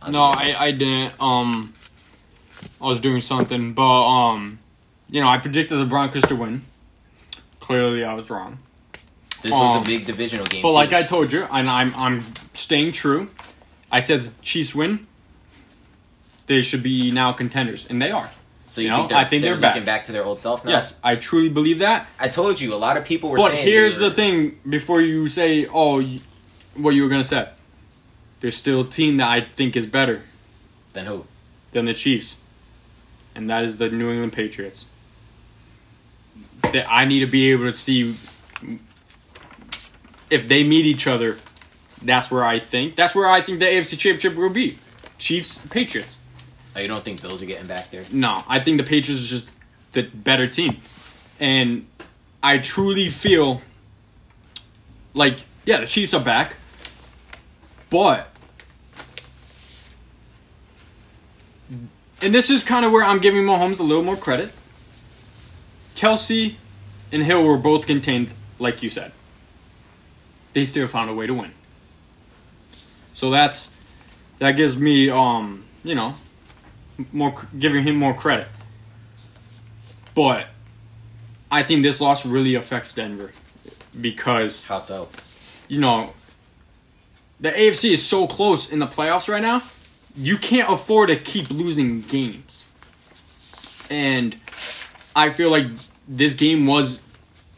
I'll 0.00 0.10
No, 0.10 0.22
I, 0.22 0.54
I 0.58 0.70
didn't. 0.70 1.12
Um, 1.20 1.74
I 2.80 2.86
was 2.86 2.98
doing 2.98 3.20
something, 3.20 3.74
but 3.74 4.06
um, 4.06 4.58
you 5.10 5.20
know, 5.20 5.28
I 5.28 5.36
predicted 5.36 5.78
the 5.78 5.84
Broncos 5.84 6.22
to 6.24 6.36
win. 6.36 6.64
Clearly, 7.60 8.04
I 8.04 8.14
was 8.14 8.30
wrong. 8.30 8.58
this 9.42 9.52
was 9.52 9.76
um, 9.76 9.82
a 9.82 9.84
big 9.86 10.06
divisional 10.06 10.46
game. 10.46 10.62
But 10.62 10.70
too. 10.70 10.74
like 10.74 10.94
I 10.94 11.02
told 11.02 11.30
you, 11.30 11.46
and 11.52 11.68
I'm 11.68 11.94
I'm 11.94 12.22
staying 12.54 12.92
true. 12.92 13.30
I 13.92 14.00
said 14.00 14.20
the 14.22 14.32
Chiefs 14.42 14.74
win. 14.74 15.06
They 16.46 16.62
should 16.62 16.82
be 16.82 17.10
now 17.10 17.32
contenders, 17.32 17.86
and 17.88 18.00
they 18.02 18.10
are. 18.10 18.30
so 18.66 18.80
you 18.80 18.88
you 18.88 18.92
know, 18.92 19.08
think 19.08 19.12
I 19.12 19.24
think 19.24 19.42
they're, 19.42 19.52
they're 19.56 19.72
back. 19.72 19.84
back 19.84 20.04
to 20.04 20.12
their 20.12 20.24
old 20.24 20.40
self 20.40 20.64
now? 20.64 20.72
Yes, 20.72 20.98
I 21.02 21.16
truly 21.16 21.48
believe 21.48 21.78
that. 21.78 22.06
I 22.18 22.28
told 22.28 22.60
you 22.60 22.74
a 22.74 22.76
lot 22.76 22.96
of 22.96 23.04
people 23.04 23.30
were 23.30 23.38
But 23.38 23.52
saying. 23.52 23.66
here's 23.66 23.94
were- 24.00 24.08
the 24.08 24.14
thing: 24.14 24.58
before 24.68 25.00
you 25.00 25.26
say, 25.28 25.66
"Oh, 25.72 26.02
what 26.74 26.90
you 26.90 27.02
were 27.02 27.08
gonna 27.08 27.24
say," 27.24 27.48
there's 28.40 28.56
still 28.56 28.82
a 28.82 28.86
team 28.86 29.16
that 29.18 29.28
I 29.30 29.40
think 29.42 29.76
is 29.76 29.86
better 29.86 30.22
Then 30.92 31.06
who? 31.06 31.24
than 31.72 31.86
the 31.86 31.94
Chiefs, 31.94 32.38
and 33.34 33.48
that 33.48 33.64
is 33.64 33.78
the 33.78 33.88
New 33.88 34.10
England 34.10 34.32
Patriots. 34.34 34.86
That 36.72 36.86
I 36.90 37.04
need 37.06 37.20
to 37.20 37.26
be 37.26 37.50
able 37.52 37.70
to 37.70 37.76
see 37.76 38.14
if 40.30 40.48
they 40.48 40.64
meet 40.64 40.84
each 40.84 41.06
other. 41.06 41.38
That's 42.04 42.30
where 42.30 42.44
I 42.44 42.58
think. 42.58 42.96
That's 42.96 43.14
where 43.14 43.26
I 43.26 43.40
think 43.40 43.58
the 43.58 43.64
AFC 43.64 43.98
Championship 43.98 44.36
will 44.36 44.50
be. 44.50 44.78
Chiefs, 45.18 45.58
Patriots. 45.70 46.18
Oh, 46.76 46.80
you 46.80 46.88
don't 46.88 47.04
think 47.04 47.22
Bills 47.22 47.42
are 47.42 47.46
getting 47.46 47.66
back 47.66 47.90
there? 47.90 48.04
No, 48.12 48.42
I 48.48 48.60
think 48.60 48.78
the 48.78 48.84
Patriots 48.84 49.22
is 49.22 49.30
just 49.30 49.52
the 49.92 50.02
better 50.02 50.46
team, 50.46 50.78
and 51.40 51.86
I 52.42 52.58
truly 52.58 53.08
feel 53.08 53.62
like 55.14 55.38
yeah, 55.64 55.80
the 55.80 55.86
Chiefs 55.86 56.12
are 56.14 56.22
back, 56.22 56.56
but 57.90 58.28
and 62.20 62.34
this 62.34 62.50
is 62.50 62.64
kind 62.64 62.84
of 62.84 62.92
where 62.92 63.04
I'm 63.04 63.20
giving 63.20 63.42
Mahomes 63.42 63.78
a 63.78 63.82
little 63.82 64.02
more 64.02 64.16
credit. 64.16 64.52
Kelce 65.94 66.56
and 67.12 67.22
Hill 67.22 67.44
were 67.44 67.56
both 67.56 67.86
contained, 67.86 68.32
like 68.58 68.82
you 68.82 68.90
said. 68.90 69.12
They 70.54 70.64
still 70.64 70.88
found 70.88 71.10
a 71.10 71.14
way 71.14 71.26
to 71.26 71.34
win. 71.34 71.52
So 73.14 73.30
that's 73.30 73.70
that 74.38 74.52
gives 74.52 74.78
me 74.78 75.08
um 75.08 75.64
you 75.82 75.94
know 75.94 76.14
more 77.12 77.34
giving 77.58 77.84
him 77.84 77.96
more 77.96 78.14
credit. 78.14 78.48
But 80.14 80.48
I 81.50 81.62
think 81.62 81.82
this 81.82 82.00
loss 82.00 82.26
really 82.26 82.54
affects 82.54 82.94
Denver 82.94 83.30
because 84.00 84.64
How 84.66 84.78
so? 84.78 85.08
you 85.68 85.80
know 85.80 86.12
the 87.40 87.50
AFC 87.50 87.92
is 87.92 88.04
so 88.04 88.26
close 88.26 88.70
in 88.70 88.78
the 88.78 88.86
playoffs 88.86 89.28
right 89.28 89.42
now. 89.42 89.62
You 90.16 90.36
can't 90.36 90.70
afford 90.72 91.08
to 91.08 91.16
keep 91.16 91.50
losing 91.50 92.00
games. 92.02 92.64
And 93.90 94.36
I 95.14 95.30
feel 95.30 95.50
like 95.50 95.66
this 96.08 96.34
game 96.34 96.66
was 96.66 97.02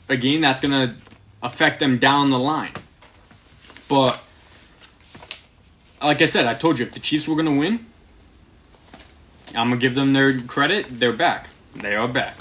a 0.08 0.16
game 0.16 0.40
that's 0.40 0.60
going 0.60 0.72
to 0.72 0.94
affect 1.42 1.78
them 1.78 1.98
down 1.98 2.30
the 2.30 2.38
line. 2.38 2.72
But 3.88 4.20
like 6.02 6.22
I 6.22 6.26
said, 6.26 6.46
I 6.46 6.54
told 6.54 6.78
you 6.78 6.84
if 6.86 6.92
the 6.92 7.00
Chiefs 7.00 7.26
were 7.26 7.34
going 7.34 7.46
to 7.46 7.58
win, 7.58 7.86
I'm 9.54 9.68
going 9.68 9.72
to 9.72 9.76
give 9.78 9.94
them 9.94 10.12
their 10.12 10.38
credit. 10.40 10.86
They're 10.88 11.12
back. 11.12 11.48
They 11.74 11.94
are 11.94 12.08
back. 12.08 12.36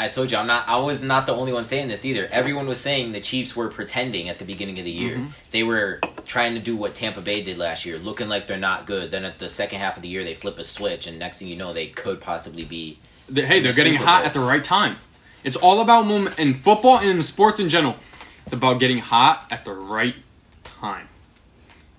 I 0.00 0.08
told 0.08 0.30
you 0.30 0.38
I'm 0.38 0.46
not. 0.46 0.68
I 0.68 0.76
was 0.78 1.02
not 1.02 1.26
the 1.26 1.34
only 1.34 1.52
one 1.52 1.64
saying 1.64 1.88
this 1.88 2.04
either. 2.04 2.28
Everyone 2.30 2.68
was 2.68 2.80
saying 2.80 3.12
the 3.12 3.20
Chiefs 3.20 3.56
were 3.56 3.68
pretending 3.68 4.28
at 4.28 4.38
the 4.38 4.44
beginning 4.44 4.78
of 4.78 4.84
the 4.84 4.92
year. 4.92 5.16
Mm-hmm. 5.16 5.30
They 5.50 5.64
were 5.64 6.00
trying 6.24 6.54
to 6.54 6.60
do 6.60 6.76
what 6.76 6.94
Tampa 6.94 7.20
Bay 7.20 7.42
did 7.42 7.58
last 7.58 7.84
year, 7.84 7.98
looking 7.98 8.28
like 8.28 8.46
they're 8.46 8.58
not 8.58 8.86
good. 8.86 9.10
Then 9.10 9.24
at 9.24 9.40
the 9.40 9.48
second 9.48 9.80
half 9.80 9.96
of 9.96 10.02
the 10.02 10.08
year, 10.08 10.22
they 10.22 10.34
flip 10.34 10.56
a 10.58 10.64
switch, 10.64 11.08
and 11.08 11.18
next 11.18 11.40
thing 11.40 11.48
you 11.48 11.56
know, 11.56 11.72
they 11.72 11.88
could 11.88 12.20
possibly 12.20 12.64
be. 12.64 12.98
They- 13.28 13.44
hey, 13.44 13.58
they're 13.60 13.72
the 13.72 13.76
getting 13.76 13.94
hot 13.94 14.24
at 14.24 14.34
the 14.34 14.40
right 14.40 14.62
time. 14.62 14.94
It's 15.42 15.56
all 15.56 15.80
about 15.80 16.06
moment 16.06 16.38
in 16.38 16.54
football 16.54 16.98
and 16.98 17.08
in 17.10 17.22
sports 17.22 17.58
in 17.58 17.68
general. 17.68 17.96
It's 18.44 18.52
about 18.52 18.78
getting 18.78 18.98
hot 18.98 19.46
at 19.50 19.64
the 19.64 19.72
right 19.72 20.14
time. 20.62 21.08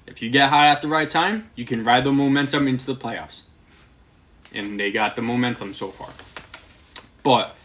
If 0.09 0.21
you 0.21 0.29
get 0.29 0.49
hot 0.49 0.67
at 0.67 0.81
the 0.81 0.87
right 0.87 1.09
time, 1.09 1.49
you 1.55 1.65
can 1.65 1.83
ride 1.85 2.03
the 2.03 2.11
momentum 2.11 2.67
into 2.67 2.85
the 2.85 2.95
playoffs. 2.95 3.41
and 4.53 4.79
they 4.79 4.91
got 4.91 5.15
the 5.15 5.21
momentum 5.21 5.73
so 5.75 5.87
far. 5.87 6.09
But 7.23 7.55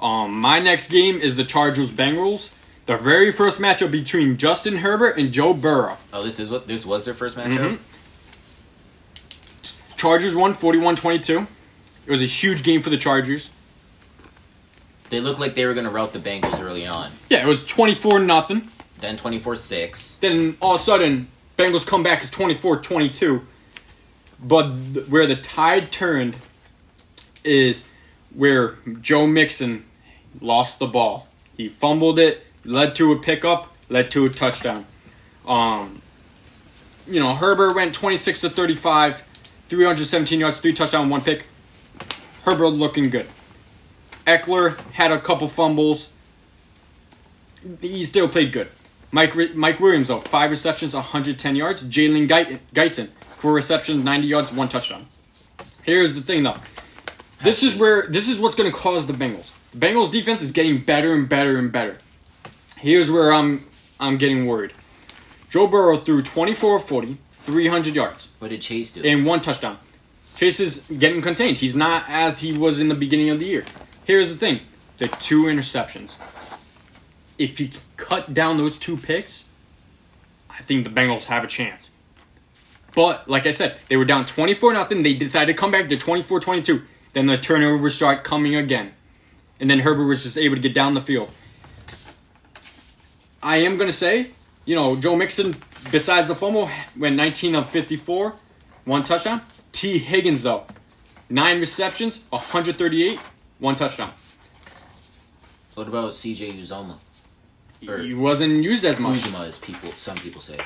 um, 0.00 0.40
my 0.40 0.58
next 0.58 0.90
game 0.90 1.20
is 1.20 1.36
the 1.36 1.44
Chargers 1.44 1.92
Bengals. 1.92 2.52
The 2.86 2.96
very 2.96 3.30
first 3.32 3.60
matchup 3.60 3.90
between 3.92 4.36
Justin 4.36 4.78
Herbert 4.78 5.16
and 5.18 5.32
Joe 5.32 5.54
Burrow. 5.54 5.96
Oh, 6.12 6.22
this 6.24 6.40
is 6.40 6.50
what 6.50 6.66
this 6.66 6.84
was 6.84 7.04
their 7.04 7.14
first 7.14 7.36
matchup. 7.36 7.78
Mhm. 7.78 9.96
Chargers 9.96 10.36
won 10.36 10.52
41-22. 10.54 11.46
It 12.06 12.10
was 12.10 12.22
a 12.22 12.26
huge 12.26 12.62
game 12.62 12.82
for 12.82 12.90
the 12.90 12.98
Chargers. 12.98 13.50
They 15.10 15.20
looked 15.20 15.40
like 15.40 15.54
they 15.54 15.64
were 15.66 15.74
going 15.74 15.86
to 15.86 15.90
rout 15.92 16.12
the 16.12 16.18
Bengals 16.18 16.60
early 16.60 16.86
on. 16.86 17.12
Yeah, 17.30 17.44
it 17.44 17.46
was 17.46 17.64
24 17.64 18.18
nothing. 18.20 18.68
Then 19.00 19.16
24-6. 19.16 20.18
Then 20.20 20.56
all 20.60 20.74
of 20.74 20.80
a 20.80 20.84
sudden, 20.84 21.28
Bengals 21.56 21.86
come 21.86 22.02
back 22.02 22.20
as 22.20 22.30
24-22. 22.30 23.42
But 24.38 24.70
th- 24.94 25.08
where 25.08 25.26
the 25.26 25.36
tide 25.36 25.90
turned 25.90 26.36
is 27.44 27.88
where 28.34 28.76
Joe 29.00 29.26
Mixon 29.26 29.84
lost 30.40 30.78
the 30.78 30.86
ball. 30.86 31.28
He 31.56 31.68
fumbled 31.68 32.18
it, 32.18 32.44
led 32.64 32.94
to 32.96 33.12
a 33.12 33.18
pickup, 33.18 33.74
led 33.88 34.10
to 34.10 34.26
a 34.26 34.28
touchdown. 34.30 34.84
Um, 35.46 36.02
you 37.06 37.20
know, 37.20 37.34
Herbert 37.34 37.74
went 37.74 37.94
26 37.94 38.42
to 38.42 38.50
35, 38.50 39.22
317 39.68 40.40
yards, 40.40 40.58
three 40.58 40.72
touchdown, 40.72 41.08
one 41.08 41.22
pick. 41.22 41.46
Herbert 42.44 42.68
looking 42.68 43.10
good. 43.10 43.26
Ekeler 44.26 44.78
had 44.92 45.12
a 45.12 45.20
couple 45.20 45.48
fumbles. 45.48 46.12
He 47.80 48.04
still 48.04 48.28
played 48.28 48.52
good. 48.52 48.68
Mike 49.16 49.34
Mike 49.54 49.80
Williams 49.80 50.08
though, 50.08 50.20
five 50.20 50.50
receptions, 50.50 50.92
110 50.92 51.56
yards. 51.56 51.82
Jalen 51.82 52.28
Guyton, 52.74 53.08
four 53.38 53.54
receptions, 53.54 54.04
90 54.04 54.26
yards, 54.26 54.52
one 54.52 54.68
touchdown. 54.68 55.06
Here's 55.84 56.12
the 56.12 56.20
thing 56.20 56.42
though. 56.42 56.58
This 57.42 57.62
is 57.62 57.74
where 57.76 58.06
this 58.08 58.28
is 58.28 58.38
what's 58.38 58.54
going 58.54 58.70
to 58.70 58.76
cause 58.76 59.06
the 59.06 59.14
Bengals. 59.14 59.54
The 59.70 59.78
Bengals 59.78 60.12
defense 60.12 60.42
is 60.42 60.52
getting 60.52 60.80
better 60.80 61.14
and 61.14 61.26
better 61.30 61.56
and 61.56 61.72
better. 61.72 61.96
Here's 62.76 63.10
where 63.10 63.32
I'm 63.32 63.64
I'm 63.98 64.18
getting 64.18 64.44
worried. 64.46 64.74
Joe 65.48 65.66
Burrow 65.66 65.96
threw 65.96 66.20
24 66.20 66.76
of 66.76 66.84
40, 66.84 67.16
300 67.30 67.94
yards, 67.94 68.34
What 68.38 68.50
did 68.50 68.60
Chase 68.60 68.92
do? 68.92 69.02
and 69.02 69.24
one 69.24 69.40
touchdown. 69.40 69.78
Chase 70.36 70.60
is 70.60 70.86
getting 70.98 71.22
contained. 71.22 71.56
He's 71.56 71.74
not 71.74 72.04
as 72.06 72.40
he 72.40 72.52
was 72.52 72.80
in 72.80 72.88
the 72.88 72.94
beginning 72.94 73.30
of 73.30 73.38
the 73.38 73.46
year. 73.46 73.64
Here's 74.04 74.28
the 74.28 74.36
thing: 74.36 74.60
the 74.98 75.08
two 75.08 75.44
interceptions. 75.44 76.18
If 77.38 77.60
you 77.60 77.70
cut 77.96 78.32
down 78.32 78.56
those 78.56 78.78
two 78.78 78.96
picks, 78.96 79.48
I 80.50 80.62
think 80.62 80.84
the 80.84 80.90
Bengals 80.90 81.26
have 81.26 81.44
a 81.44 81.46
chance. 81.46 81.92
But 82.94 83.28
like 83.28 83.46
I 83.46 83.50
said, 83.50 83.76
they 83.88 83.96
were 83.96 84.06
down 84.06 84.24
24 84.24 84.72
nothing. 84.72 85.02
They 85.02 85.12
decided 85.12 85.52
to 85.52 85.58
come 85.58 85.70
back 85.70 85.88
to 85.88 85.96
24-22. 85.96 86.82
Then 87.12 87.26
the 87.26 87.36
turnovers 87.36 87.94
start 87.94 88.24
coming 88.24 88.54
again. 88.54 88.94
And 89.60 89.68
then 89.68 89.80
Herbert 89.80 90.06
was 90.06 90.22
just 90.22 90.38
able 90.38 90.56
to 90.56 90.62
get 90.62 90.74
down 90.74 90.94
the 90.94 91.00
field. 91.02 91.30
I 93.42 93.58
am 93.58 93.76
going 93.76 93.88
to 93.88 93.96
say, 93.96 94.30
you 94.64 94.74
know, 94.74 94.96
Joe 94.96 95.14
Mixon, 95.14 95.56
besides 95.92 96.28
the 96.28 96.34
fumble, 96.34 96.70
went 96.96 97.16
19 97.16 97.54
of 97.54 97.68
54, 97.68 98.34
one 98.84 99.04
touchdown. 99.04 99.42
Tee 99.72 99.98
Higgins, 99.98 100.42
though, 100.42 100.64
nine 101.28 101.60
receptions, 101.60 102.24
138, 102.30 103.18
one 103.58 103.74
touchdown. 103.74 104.10
What 105.74 105.86
about 105.86 106.12
CJ 106.12 106.52
Uzomah? 106.54 106.96
Or 107.88 107.98
He 107.98 108.14
wasn't 108.14 108.62
used 108.62 108.84
as 108.84 108.98
much. 109.00 109.20
Uzuma, 109.20 109.46
as 109.46 109.58
people 109.58 109.90
some 109.90 110.16
people 110.16 110.40
say. 110.40 110.58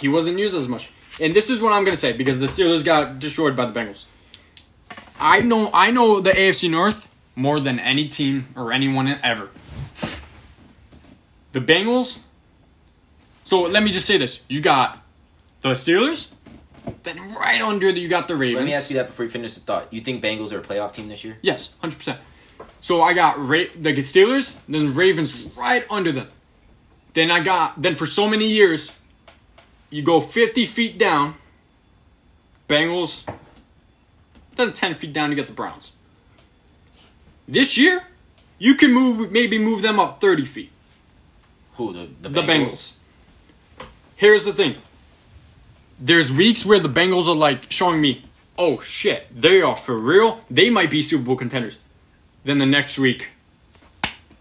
He 0.00 0.08
wasn't 0.08 0.38
used 0.38 0.54
as 0.54 0.68
much. 0.68 0.90
And 1.20 1.34
this 1.34 1.48
is 1.48 1.60
what 1.60 1.72
I'm 1.72 1.84
going 1.84 1.94
to 1.94 2.00
say 2.00 2.12
because 2.12 2.40
the 2.40 2.46
Steelers 2.46 2.84
got 2.84 3.18
destroyed 3.18 3.56
by 3.56 3.64
the 3.66 3.78
Bengals. 3.78 4.06
I 5.18 5.40
know 5.40 5.70
I 5.72 5.90
know 5.90 6.20
the 6.20 6.30
AFC 6.32 6.70
North 6.70 7.08
more 7.34 7.60
than 7.60 7.78
any 7.78 8.08
team 8.08 8.48
or 8.56 8.72
anyone 8.72 9.08
ever. 9.22 9.48
The 11.52 11.60
Bengals. 11.60 12.20
So 13.44 13.62
let 13.62 13.82
me 13.82 13.90
just 13.90 14.06
say 14.06 14.18
this: 14.18 14.44
you 14.48 14.60
got 14.60 14.98
the 15.62 15.70
Steelers, 15.70 16.32
then 17.04 17.32
right 17.34 17.62
under 17.62 17.90
that 17.90 17.98
you 17.98 18.08
got 18.08 18.28
the 18.28 18.36
Ravens. 18.36 18.58
Let 18.58 18.66
me 18.66 18.74
ask 18.74 18.90
you 18.90 18.96
that 18.96 19.06
before 19.06 19.24
you 19.24 19.30
finish 19.30 19.54
the 19.54 19.60
thought. 19.60 19.92
You 19.92 20.00
think 20.00 20.22
Bengals 20.22 20.52
are 20.52 20.58
a 20.58 20.62
playoff 20.62 20.92
team 20.92 21.08
this 21.08 21.24
year? 21.24 21.38
Yes, 21.40 21.74
hundred 21.80 21.96
percent. 21.96 22.20
So 22.80 23.00
I 23.02 23.14
got 23.14 23.38
Ra- 23.38 23.72
the 23.74 23.92
Steelers, 23.94 24.58
then 24.68 24.94
Ravens 24.94 25.44
right 25.56 25.84
under 25.90 26.12
them. 26.12 26.28
Then 27.16 27.30
I 27.30 27.40
got 27.40 27.80
then 27.80 27.94
for 27.94 28.04
so 28.04 28.28
many 28.28 28.46
years, 28.46 28.98
you 29.88 30.02
go 30.02 30.20
fifty 30.20 30.66
feet 30.66 30.98
down. 30.98 31.36
Bengals. 32.68 33.26
Then 34.54 34.74
ten 34.74 34.92
feet 34.92 35.14
down, 35.14 35.30
to 35.30 35.34
get 35.34 35.46
the 35.46 35.54
Browns. 35.54 35.96
This 37.48 37.78
year, 37.78 38.02
you 38.58 38.74
can 38.74 38.92
move 38.92 39.32
maybe 39.32 39.58
move 39.58 39.80
them 39.80 39.98
up 39.98 40.20
thirty 40.20 40.44
feet. 40.44 40.70
Who 41.76 41.94
the 41.94 42.10
the 42.20 42.28
Bengals? 42.28 42.36
The 42.36 42.52
Bengals. 42.52 42.96
Here's 44.16 44.44
the 44.44 44.52
thing. 44.52 44.74
There's 45.98 46.30
weeks 46.30 46.66
where 46.66 46.80
the 46.80 46.90
Bengals 46.90 47.28
are 47.28 47.34
like 47.34 47.72
showing 47.72 48.02
me, 48.02 48.26
oh 48.58 48.80
shit, 48.80 49.26
they 49.34 49.62
are 49.62 49.74
for 49.74 49.96
real. 49.96 50.44
They 50.50 50.68
might 50.68 50.90
be 50.90 51.00
Super 51.00 51.24
Bowl 51.24 51.36
contenders. 51.36 51.78
Then 52.44 52.58
the 52.58 52.66
next 52.66 52.98
week, 52.98 53.30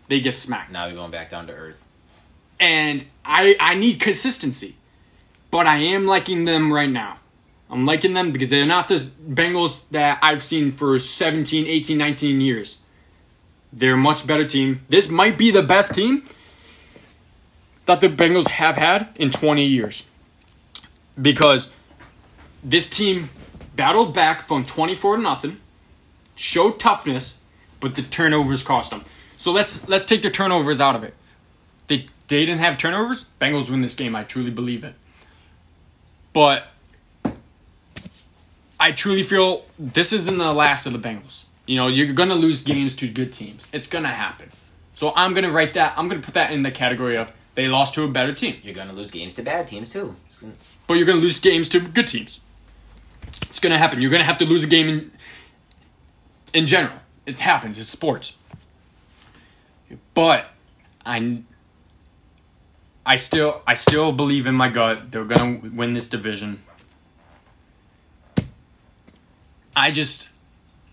they 0.09 0.19
get 0.19 0.35
smacked. 0.35 0.71
Now 0.71 0.87
they're 0.87 0.95
going 0.95 1.11
back 1.11 1.29
down 1.29 1.47
to 1.47 1.53
earth. 1.53 1.85
And 2.59 3.05
I 3.23 3.55
I 3.59 3.75
need 3.75 3.99
consistency. 3.99 4.75
But 5.51 5.67
I 5.67 5.77
am 5.77 6.05
liking 6.05 6.45
them 6.45 6.71
right 6.71 6.89
now. 6.89 7.17
I'm 7.69 7.85
liking 7.85 8.13
them 8.13 8.31
because 8.31 8.49
they're 8.49 8.65
not 8.65 8.87
the 8.87 8.95
Bengals 8.95 9.89
that 9.89 10.19
I've 10.21 10.43
seen 10.43 10.71
for 10.71 10.99
17, 10.99 11.65
18, 11.65 11.97
19 11.97 12.41
years. 12.41 12.79
They're 13.73 13.95
a 13.95 13.97
much 13.97 14.27
better 14.27 14.45
team. 14.45 14.81
This 14.87 15.09
might 15.09 15.37
be 15.37 15.51
the 15.51 15.63
best 15.63 15.93
team 15.93 16.23
that 17.85 18.01
the 18.01 18.07
Bengals 18.07 18.49
have 18.49 18.75
had 18.75 19.09
in 19.15 19.31
20 19.31 19.65
years. 19.65 20.05
Because 21.21 21.73
this 22.63 22.89
team 22.89 23.29
battled 23.75 24.13
back 24.13 24.41
from 24.41 24.65
24 24.65 25.17
to 25.17 25.21
nothing, 25.21 25.59
showed 26.35 26.79
toughness, 26.79 27.41
but 27.79 27.95
the 27.95 28.01
turnovers 28.01 28.63
cost 28.63 28.89
them. 28.91 29.03
So 29.37 29.51
let's 29.51 29.87
let's 29.87 30.05
take 30.05 30.21
the 30.21 30.29
turnovers 30.29 30.79
out 30.79 30.95
of 30.95 31.03
it. 31.03 31.13
They 31.87 32.07
they 32.27 32.45
didn't 32.45 32.59
have 32.59 32.77
turnovers. 32.77 33.25
Bengals 33.39 33.69
win 33.69 33.81
this 33.81 33.93
game. 33.93 34.15
I 34.15 34.23
truly 34.23 34.51
believe 34.51 34.83
it. 34.83 34.95
But 36.33 36.67
I 38.79 38.91
truly 38.91 39.23
feel 39.23 39.65
this 39.79 40.11
isn't 40.13 40.37
the 40.37 40.53
last 40.53 40.85
of 40.85 40.93
the 40.93 40.99
Bengals. 40.99 41.45
You 41.65 41.77
know, 41.77 41.87
you're 41.87 42.13
gonna 42.13 42.35
lose 42.35 42.63
games 42.63 42.95
to 42.97 43.07
good 43.07 43.31
teams. 43.31 43.65
It's 43.71 43.87
gonna 43.87 44.09
happen. 44.09 44.49
So 44.93 45.13
I'm 45.15 45.33
gonna 45.33 45.51
write 45.51 45.73
that. 45.73 45.93
I'm 45.97 46.07
gonna 46.07 46.21
put 46.21 46.33
that 46.35 46.51
in 46.51 46.61
the 46.63 46.71
category 46.71 47.17
of 47.17 47.31
they 47.55 47.67
lost 47.67 47.93
to 47.95 48.03
a 48.03 48.07
better 48.07 48.33
team. 48.33 48.57
You're 48.63 48.75
gonna 48.75 48.93
lose 48.93 49.11
games 49.11 49.35
to 49.35 49.43
bad 49.43 49.67
teams 49.67 49.89
too. 49.89 50.15
Gonna- 50.41 50.53
But 50.87 50.95
you're 50.95 51.05
gonna 51.05 51.19
lose 51.19 51.39
games 51.39 51.69
to 51.69 51.79
good 51.79 52.07
teams. 52.07 52.39
It's 53.43 53.59
gonna 53.59 53.77
happen. 53.77 54.01
You're 54.01 54.11
gonna 54.11 54.23
have 54.25 54.37
to 54.39 54.45
lose 54.45 54.63
a 54.63 54.67
game 54.67 54.89
in 54.89 55.11
in 56.53 56.67
general. 56.67 56.97
It 57.25 57.39
happens. 57.39 57.77
It's 57.79 57.89
sports. 57.89 58.37
But 60.13 60.51
I 61.05 61.39
I 63.05 63.17
still 63.17 63.61
I 63.67 63.75
still 63.75 64.11
believe 64.11 64.47
in 64.47 64.55
my 64.55 64.69
gut 64.69 65.11
they're 65.11 65.25
gonna 65.25 65.59
win 65.73 65.93
this 65.93 66.09
division. 66.09 66.63
I 69.75 69.91
just 69.91 70.29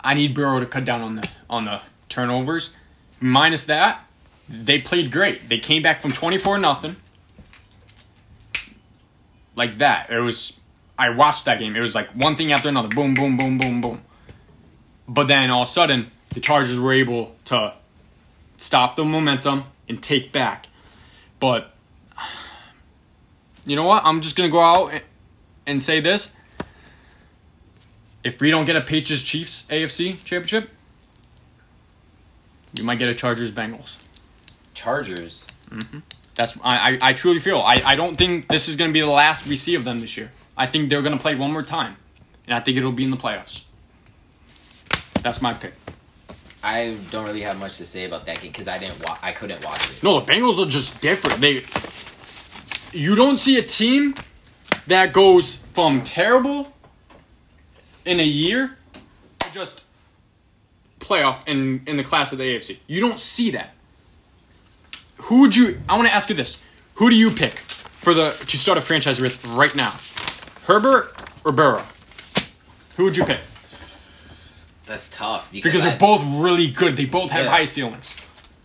I 0.01 0.15
need 0.15 0.35
Burrow 0.35 0.61
to 0.61 0.67
cut 0.67 0.85
down 0.85 1.01
on 1.01 1.17
the 1.17 1.29
on 1.49 1.65
the 1.65 1.81
turnovers. 2.09 2.77
Minus 3.21 3.65
that, 3.67 4.05
they 4.49 4.81
played 4.81 5.13
great. 5.13 5.49
They 5.49 5.59
came 5.59 5.83
back 5.83 6.01
from 6.01 6.13
twenty 6.13 6.39
four 6.39 6.59
nothing. 6.59 6.97
Like 9.55 9.79
that. 9.79 10.11
It 10.11 10.21
was 10.21 10.61
I 10.99 11.11
watched 11.11 11.47
that 11.47 11.59
game. 11.59 11.75
It 11.77 11.81
was 11.81 11.95
like 11.95 12.11
one 12.11 12.37
thing 12.37 12.53
after 12.53 12.69
another. 12.69 12.89
Boom, 12.89 13.15
boom, 13.15 13.37
boom, 13.37 13.59
boom, 13.59 13.81
boom. 13.81 14.03
But 15.09 15.29
then 15.29 15.51
all 15.51 15.63
of 15.63 15.69
a 15.69 15.71
sudden, 15.71 16.11
the 16.31 16.41
Chargers 16.41 16.79
were 16.79 16.93
able 16.93 17.35
to 17.47 17.75
stop 18.59 18.97
the 18.97 19.05
momentum 19.05 19.65
and 19.89 20.03
take 20.03 20.33
back. 20.33 20.67
But 21.41 21.72
you 23.67 23.77
know 23.77 23.85
what? 23.87 24.05
I'm 24.05 24.21
just 24.21 24.37
gonna 24.37 24.49
go 24.49 24.61
out 24.61 24.93
and- 25.67 25.81
say 25.83 26.01
this. 26.01 26.33
If 28.25 28.41
we 28.41 28.51
don't 28.51 28.65
get 28.65 28.77
a 28.77 28.81
Patriots 28.81 29.23
Chiefs 29.25 29.67
AFC 29.69 30.13
championship, 30.25 30.71
you 32.75 32.85
might 32.85 32.99
get 32.99 33.09
a 33.09 33.15
Chargers 33.15 33.51
Bengals. 33.53 33.97
Chargers. 34.75 35.47
Mm-hmm. 35.71 35.99
That's 36.35 36.57
I, 36.63 36.99
I, 37.03 37.09
I 37.09 37.13
truly 37.13 37.41
feel. 37.41 37.59
I, 37.59 37.83
I 37.85 37.95
don't 37.97 38.17
think 38.17 38.49
this 38.49 38.69
is 38.69 38.77
gonna 38.77 38.93
be 38.93 39.01
the 39.01 39.07
last 39.11 39.47
we 39.47 39.57
see 39.57 39.75
of 39.75 39.85
them 39.85 40.01
this 40.01 40.17
year. 40.17 40.31
I 40.57 40.67
think 40.67 40.89
they're 40.89 41.03
gonna 41.03 41.19
play 41.19 41.35
one 41.35 41.53
more 41.53 41.63
time. 41.63 41.97
And 42.47 42.55
I 42.57 42.61
think 42.61 42.77
it'll 42.77 42.93
be 42.93 43.05
in 43.05 43.11
the 43.11 43.17
playoffs. 43.17 43.65
That's 45.23 45.41
my 45.41 45.53
pick. 45.55 45.75
I 46.65 46.97
don't 47.11 47.25
really 47.27 47.43
have 47.43 47.59
much 47.59 47.77
to 47.79 47.87
say 47.87 48.05
about 48.05 48.27
that 48.27 48.41
game 48.41 48.53
because 48.53 48.69
I 48.69 48.79
didn't. 48.79 49.03
Wa- 49.05 49.19
I 49.23 49.33
couldn't 49.33 49.65
watch 49.65 49.85
it. 49.91 50.03
No, 50.03 50.21
the 50.21 50.33
Bengals 50.33 50.65
are 50.65 50.69
just 50.69 51.01
different. 51.01 51.41
They 51.41 51.61
you 52.93 53.15
don't 53.15 53.39
see 53.39 53.59
a 53.59 53.63
team 53.63 54.15
that 54.87 55.13
goes 55.13 55.57
from 55.73 56.03
terrible 56.03 56.73
in 58.05 58.21
a 58.21 58.25
year 58.25 58.77
to 59.41 59.53
just 59.53 59.83
playoff 61.01 61.47
in 61.49 61.83
in 61.87 61.97
the 61.97 62.05
class 62.05 62.33
of 62.33 62.39
the 62.39 62.45
AFC. 62.45 62.79
You 62.87 63.01
don't 63.01 63.19
see 63.19 63.51
that. 63.53 63.75
Who 65.17 65.41
would 65.43 65.55
you? 65.57 65.81
I 65.89 65.97
want 65.97 66.09
to 66.09 66.15
ask 66.15 66.29
you 66.29 66.35
this: 66.35 66.61
Who 66.95 67.11
do 67.11 67.17
you 67.17 67.31
pick 67.31 67.59
for 67.59 68.13
the 68.15 68.31
to 68.31 68.57
start 68.59 68.79
a 68.79 68.81
franchise 68.81 69.21
with 69.21 69.45
right 69.47 69.75
now? 69.75 69.95
Herbert 70.67 71.15
or 71.45 71.53
Burrow? 71.53 71.83
Who 72.97 73.05
would 73.05 73.17
you 73.17 73.25
pick? 73.25 73.41
That's 74.85 75.09
tough 75.09 75.51
Because 75.53 75.87
I, 75.87 75.91
they're 75.91 75.99
both 75.99 76.23
really 76.43 76.69
good. 76.69 76.97
They 76.97 77.05
both 77.07 77.31
have 77.31 77.45
Yeah. 77.45 77.51
high 77.51 77.65
ceilings. 77.65 78.15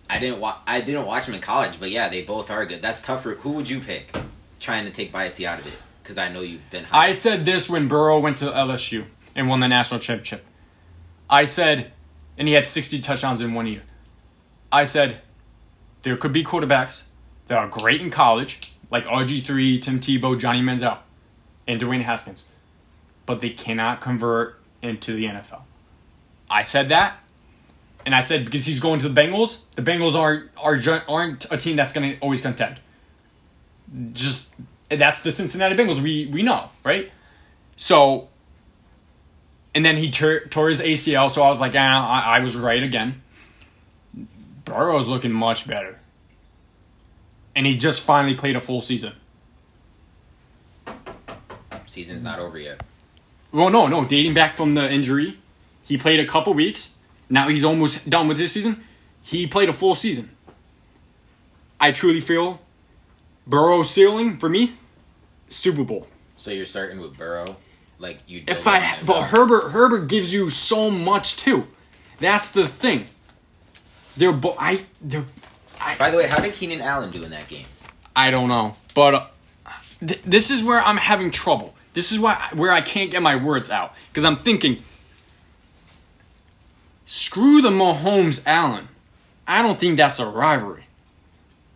I 0.10 0.20
didn't 0.20 0.40
watch. 0.40 0.60
I 0.66 0.82
didn't 0.82 1.06
watch 1.06 1.26
them 1.26 1.36
in 1.36 1.42
college, 1.42 1.80
but 1.80 1.92
yeah, 1.92 2.10
they 2.10 2.22
both 2.22 2.50
are 2.50 2.66
good. 2.66 2.82
That's 2.82 3.02
tougher. 3.02 3.32
Who 3.32 3.52
would 3.52 3.70
you 3.70 3.80
pick? 3.80 4.16
Trying 4.60 4.86
to 4.86 4.92
take 4.92 5.12
bias 5.12 5.42
out 5.44 5.60
of 5.60 5.68
it 5.68 5.78
because 6.02 6.18
I 6.18 6.32
know 6.32 6.42
you've 6.42 6.70
been. 6.70 6.86
High. 6.86 7.10
I 7.10 7.12
said 7.12 7.46
this 7.46 7.70
when 7.70 7.88
Burrow 7.88 8.20
went 8.20 8.38
to 8.38 8.46
LSU 8.46 9.06
and 9.36 9.50
won 9.50 9.60
the 9.60 9.68
national 9.68 10.00
championship. 10.00 10.46
I 11.30 11.46
said, 11.46 11.92
and 12.38 12.48
he 12.48 12.54
had 12.54 12.66
60 12.66 13.02
touchdowns 13.02 13.42
in 13.42 13.54
one 13.54 13.68
year. 13.68 13.84
I 14.72 14.86
said, 14.86 15.22
there 16.04 16.16
could 16.16 16.32
be 16.32 16.44
quarterbacks 16.44 17.06
that 17.48 17.58
are 17.58 17.68
great 17.68 18.02
in 18.02 18.10
college, 18.10 18.60
like 18.90 19.06
RG3, 19.06 19.82
Tim 19.82 19.96
Tebow, 19.96 20.40
Johnny 20.40 20.62
Manziel, 20.62 21.00
and 21.68 21.82
Dwayne 21.82 22.02
Haskins, 22.02 22.48
but 23.26 23.42
they 23.42 23.50
cannot 23.50 24.00
convert 24.00 24.60
into 24.82 25.14
the 25.14 25.26
NFL. 25.26 25.62
I 26.50 26.64
said 26.64 26.90
that, 26.90 27.18
and 28.08 28.16
I 28.16 28.22
said 28.22 28.46
because 28.46 28.66
he's 28.66 28.80
going 28.80 29.02
to 29.02 29.10
the 29.10 29.22
Bengals, 29.22 29.64
the 29.76 29.82
Bengals 29.82 30.16
aren't 30.16 30.50
are, 30.56 31.04
aren't 31.10 31.52
a 31.52 31.58
team 31.58 31.76
that's 31.76 31.92
going 31.92 32.14
to 32.14 32.20
always 32.22 32.42
contend. 32.42 32.80
Just 34.14 34.56
that's 34.88 35.24
the 35.24 35.32
Cincinnati 35.32 35.76
Bengals. 35.76 36.02
We 36.02 36.26
we 36.28 36.42
know, 36.42 36.70
right? 36.86 37.12
So, 37.76 38.30
and 39.76 39.84
then 39.84 39.98
he 39.98 40.10
tore, 40.10 40.40
tore 40.46 40.70
his 40.70 40.80
ACL. 40.80 41.30
So 41.30 41.44
I 41.44 41.50
was 41.50 41.60
like, 41.60 41.74
ah, 41.76 42.24
I, 42.26 42.38
I 42.38 42.40
was 42.40 42.56
right 42.56 42.82
again. 42.82 43.22
Burrow's 44.64 45.10
looking 45.10 45.34
much 45.34 45.68
better, 45.68 46.00
and 47.58 47.66
he 47.66 47.76
just 47.76 48.02
finally 48.02 48.36
played 48.36 48.56
a 48.56 48.62
full 48.62 48.80
season. 48.80 49.16
Season's 51.88 52.24
not 52.24 52.40
over 52.40 52.58
yet. 52.58 52.80
Well, 53.52 53.70
no, 53.70 53.88
no, 53.88 54.06
dating 54.06 54.34
back 54.34 54.56
from 54.56 54.76
the 54.76 54.90
injury, 54.90 55.40
he 55.86 55.98
played 55.98 56.22
a 56.22 56.26
couple 56.26 56.54
weeks. 56.54 56.94
Now 57.30 57.48
he's 57.50 57.64
almost 57.64 58.10
done 58.10 58.28
with 58.28 58.40
his 58.40 58.52
season. 58.52 58.84
He 59.22 59.48
played 59.48 59.70
a 59.70 59.74
full 59.74 59.96
season. 59.96 60.30
I 61.80 61.92
truly 61.92 62.22
feel 62.22 62.62
Burrow's 63.46 63.90
ceiling 63.90 64.38
for 64.38 64.50
me, 64.50 64.74
Super 65.50 65.84
Bowl. 65.84 66.08
So 66.36 66.52
you're 66.52 66.66
starting 66.66 67.00
with 67.00 67.18
Burrow, 67.18 67.58
like 68.00 68.20
you. 68.28 68.44
If 68.48 68.68
I, 68.68 68.98
but. 69.06 69.24
Herbert, 69.24 69.72
Herbert 69.72 70.08
gives 70.08 70.34
you 70.34 70.50
so 70.50 70.90
much 70.90 71.38
too. 71.38 71.68
That's 72.20 72.52
the 72.52 72.68
thing. 72.68 73.08
They're 74.16 74.32
both. 74.32 74.56
I. 74.60 74.86
They're. 75.02 75.26
By 76.00 76.10
the 76.10 76.18
way, 76.18 76.28
how 76.28 76.42
did 76.42 76.54
Keenan 76.54 76.82
Allen 76.82 77.12
do 77.12 77.24
in 77.24 77.32
that 77.32 77.48
game? 77.48 77.66
I 78.16 78.32
don't 78.32 78.50
know, 78.50 78.76
but 78.96 79.14
uh, 79.14 79.26
th- 80.00 80.22
this 80.24 80.50
is 80.50 80.64
where 80.64 80.82
I'm 80.82 80.98
having 80.98 81.30
trouble. 81.32 81.76
This 81.94 82.12
is 82.12 82.20
why 82.20 82.50
where 82.54 82.72
I 82.72 82.82
can't 82.82 83.12
get 83.12 83.22
my 83.22 83.36
words 83.36 83.70
out 83.70 83.94
because 84.10 84.26
I'm 84.26 84.38
thinking. 84.38 84.84
Screw 87.08 87.62
the 87.62 87.70
Mahomes 87.72 88.44
Allen. 88.46 88.90
I 89.48 89.62
don't 89.62 89.80
think 89.80 89.98
that's 89.98 90.20
a 90.20 90.28
rivalry. 90.28 90.84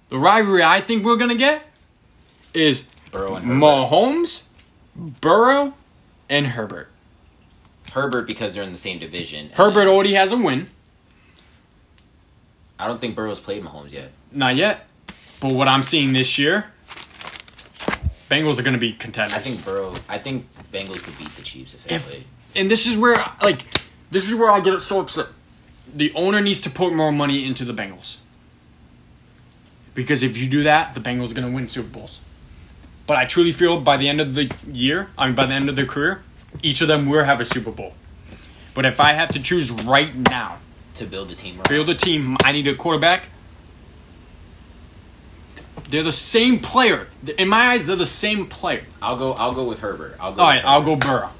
The 0.09 0.19
rivalry 0.19 0.61
I 0.61 0.81
think 0.81 1.03
we're 1.05 1.15
gonna 1.15 1.35
get 1.35 1.65
is 2.53 2.87
Burrow 3.11 3.35
and 3.35 3.45
Herbert. 3.45 3.59
Mahomes, 3.59 4.43
Burrow, 4.95 5.73
and 6.29 6.47
Herbert. 6.47 6.89
Herbert 7.93 8.27
because 8.27 8.53
they're 8.53 8.63
in 8.63 8.71
the 8.73 8.77
same 8.77 8.99
division. 8.99 9.49
Herbert 9.53 9.87
already 9.87 10.13
has 10.13 10.31
a 10.31 10.37
win. 10.37 10.67
I 12.77 12.87
don't 12.87 12.99
think 12.99 13.15
Burrow's 13.15 13.39
played 13.39 13.63
Mahomes 13.63 13.91
yet. 13.91 14.11
Not 14.31 14.55
yet. 14.55 14.87
But 15.39 15.53
what 15.53 15.67
I'm 15.67 15.83
seeing 15.83 16.13
this 16.13 16.37
year, 16.37 16.65
Bengals 18.29 18.59
are 18.59 18.63
going 18.63 18.73
to 18.73 18.79
be 18.79 18.93
contenders. 18.93 19.33
I 19.35 19.39
think 19.39 19.63
Burrow. 19.65 19.95
I 20.09 20.17
think 20.17 20.47
Bengals 20.71 21.03
could 21.03 21.17
beat 21.17 21.29
the 21.35 21.41
Chiefs 21.41 21.73
if 21.73 21.83
they 21.83 21.95
If- 21.95 22.07
played. 22.07 22.25
and 22.55 22.69
this 22.71 22.85
is 22.87 22.97
where 22.97 23.15
like 23.41 23.63
this 24.11 24.29
is 24.29 24.35
where 24.35 24.49
I 24.49 24.59
get 24.59 24.79
so 24.81 24.99
upset. 25.01 25.27
The 25.93 26.13
owner 26.13 26.39
needs 26.41 26.61
to 26.61 26.69
put 26.69 26.93
more 26.93 27.11
money 27.11 27.45
into 27.45 27.65
the 27.65 27.73
Bengals. 27.73 28.17
Because 29.93 30.23
if 30.23 30.37
you 30.37 30.47
do 30.47 30.63
that, 30.63 30.93
the 30.93 30.99
Bengals 31.01 31.31
are 31.31 31.33
going 31.33 31.47
to 31.47 31.53
win 31.53 31.67
Super 31.67 31.89
Bowls. 31.89 32.19
But 33.07 33.17
I 33.17 33.25
truly 33.25 33.51
feel 33.51 33.81
by 33.81 33.97
the 33.97 34.07
end 34.07 34.21
of 34.21 34.35
the 34.35 34.49
year, 34.71 35.09
I 35.17 35.25
mean 35.25 35.35
by 35.35 35.45
the 35.45 35.53
end 35.53 35.67
of 35.67 35.75
their 35.75 35.85
career, 35.85 36.21
each 36.63 36.79
of 36.81 36.87
them 36.87 37.09
will 37.09 37.23
have 37.25 37.41
a 37.41 37.45
Super 37.45 37.71
Bowl. 37.71 37.93
But 38.73 38.85
if 38.85 39.01
I 39.01 39.13
have 39.13 39.29
to 39.33 39.41
choose 39.41 39.69
right 39.69 40.15
now, 40.15 40.59
To 40.95 41.05
build 41.05 41.29
a 41.31 41.35
team. 41.35 41.55
around. 41.55 41.67
build 41.67 41.89
a 41.89 41.95
team, 41.95 42.37
I 42.43 42.53
need 42.53 42.67
a 42.67 42.75
quarterback. 42.75 43.27
They're 45.89 46.03
the 46.03 46.11
same 46.11 46.59
player. 46.59 47.07
In 47.37 47.49
my 47.49 47.67
eyes, 47.71 47.85
they're 47.85 47.97
the 47.97 48.05
same 48.05 48.45
player. 48.47 48.83
I'll 49.01 49.17
go. 49.17 49.33
I'll 49.33 49.51
go 49.53 49.65
with 49.65 49.79
Herbert. 49.79 50.15
I'll 50.21 50.31
go. 50.33 50.41
All 50.41 50.53
with 50.53 50.63
I'll 50.65 50.81
go 50.83 50.95
Burrow. 50.95 51.31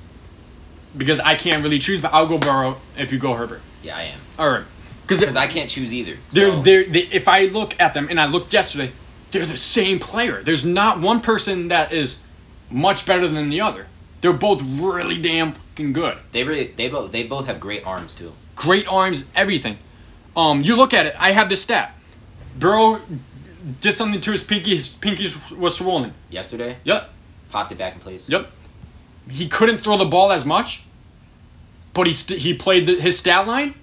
Because 0.98 1.20
I 1.20 1.36
can't 1.36 1.64
really 1.64 1.80
choose, 1.80 2.02
but 2.02 2.14
I'll 2.14 2.28
go 2.28 2.38
Burrow 2.38 2.80
if 2.98 3.12
you 3.14 3.20
go 3.20 3.34
Herbert. 3.34 3.62
Yeah, 3.84 3.98
I 3.98 4.04
am. 4.04 4.20
All 4.38 4.50
right. 4.50 4.64
Because 5.08 5.36
I 5.36 5.48
can't 5.48 5.70
choose 5.70 5.94
either. 5.94 6.18
they're, 6.32 6.48
so- 6.52 6.62
they're, 6.62 6.84
they, 6.86 7.02
if 7.02 7.28
I 7.28 7.46
look 7.46 7.80
at 7.80 7.94
them, 7.94 8.08
and 8.10 8.20
I 8.20 8.26
looked 8.28 8.54
yesterday, 8.54 8.92
they're 9.32 9.46
the 9.46 9.58
same 9.58 10.00
player. 10.00 10.42
There's 10.44 10.64
not 10.66 11.00
one 11.00 11.22
person 11.22 11.70
that 11.70 11.92
is 11.94 12.22
much 12.70 13.06
better 13.06 13.28
than 13.28 13.50
the 13.50 13.62
other. 13.62 13.88
They're 14.22 14.34
both 14.34 14.62
really 14.64 15.20
damn 15.22 15.54
fucking 15.54 15.94
good. 15.94 16.18
They 16.32 16.44
really. 16.44 16.68
They 16.68 16.88
both. 16.89 17.12
They 17.12 17.24
both 17.24 17.48
have 17.48 17.60
great 17.60 17.86
arms 17.86 18.14
too. 18.14 18.34
Great 18.56 18.88
arms, 18.88 19.30
everything. 19.36 19.78
Um, 20.36 20.62
you 20.64 20.76
look 20.76 20.94
at 20.94 21.06
it. 21.08 21.16
I 21.18 21.32
have 21.32 21.50
this 21.50 21.62
stat. 21.62 21.96
Burrow 22.58 23.02
did 23.82 23.92
something 23.94 24.22
to 24.22 24.32
his 24.32 24.44
pinky. 24.44 24.72
His 24.72 24.89
pinky 24.94 25.28
was 25.56 25.76
swollen. 25.78 26.14
Yesterday, 26.30 26.78
Yep. 26.84 27.10
popped 27.50 27.72
it 27.72 27.78
back 27.78 27.96
in 27.96 28.00
place. 28.00 28.30
Yep. 28.30 28.50
He 29.32 29.48
couldn't 29.48 29.78
throw 29.80 29.98
the 29.98 30.06
ball 30.06 30.32
as 30.32 30.46
much, 30.46 30.84
but 31.94 32.06
he 32.08 32.14
st- 32.14 32.40
he 32.40 32.54
played 32.54 32.86
the, 32.88 33.00
his 33.00 33.18
stat 33.18 33.48
line 33.48 33.76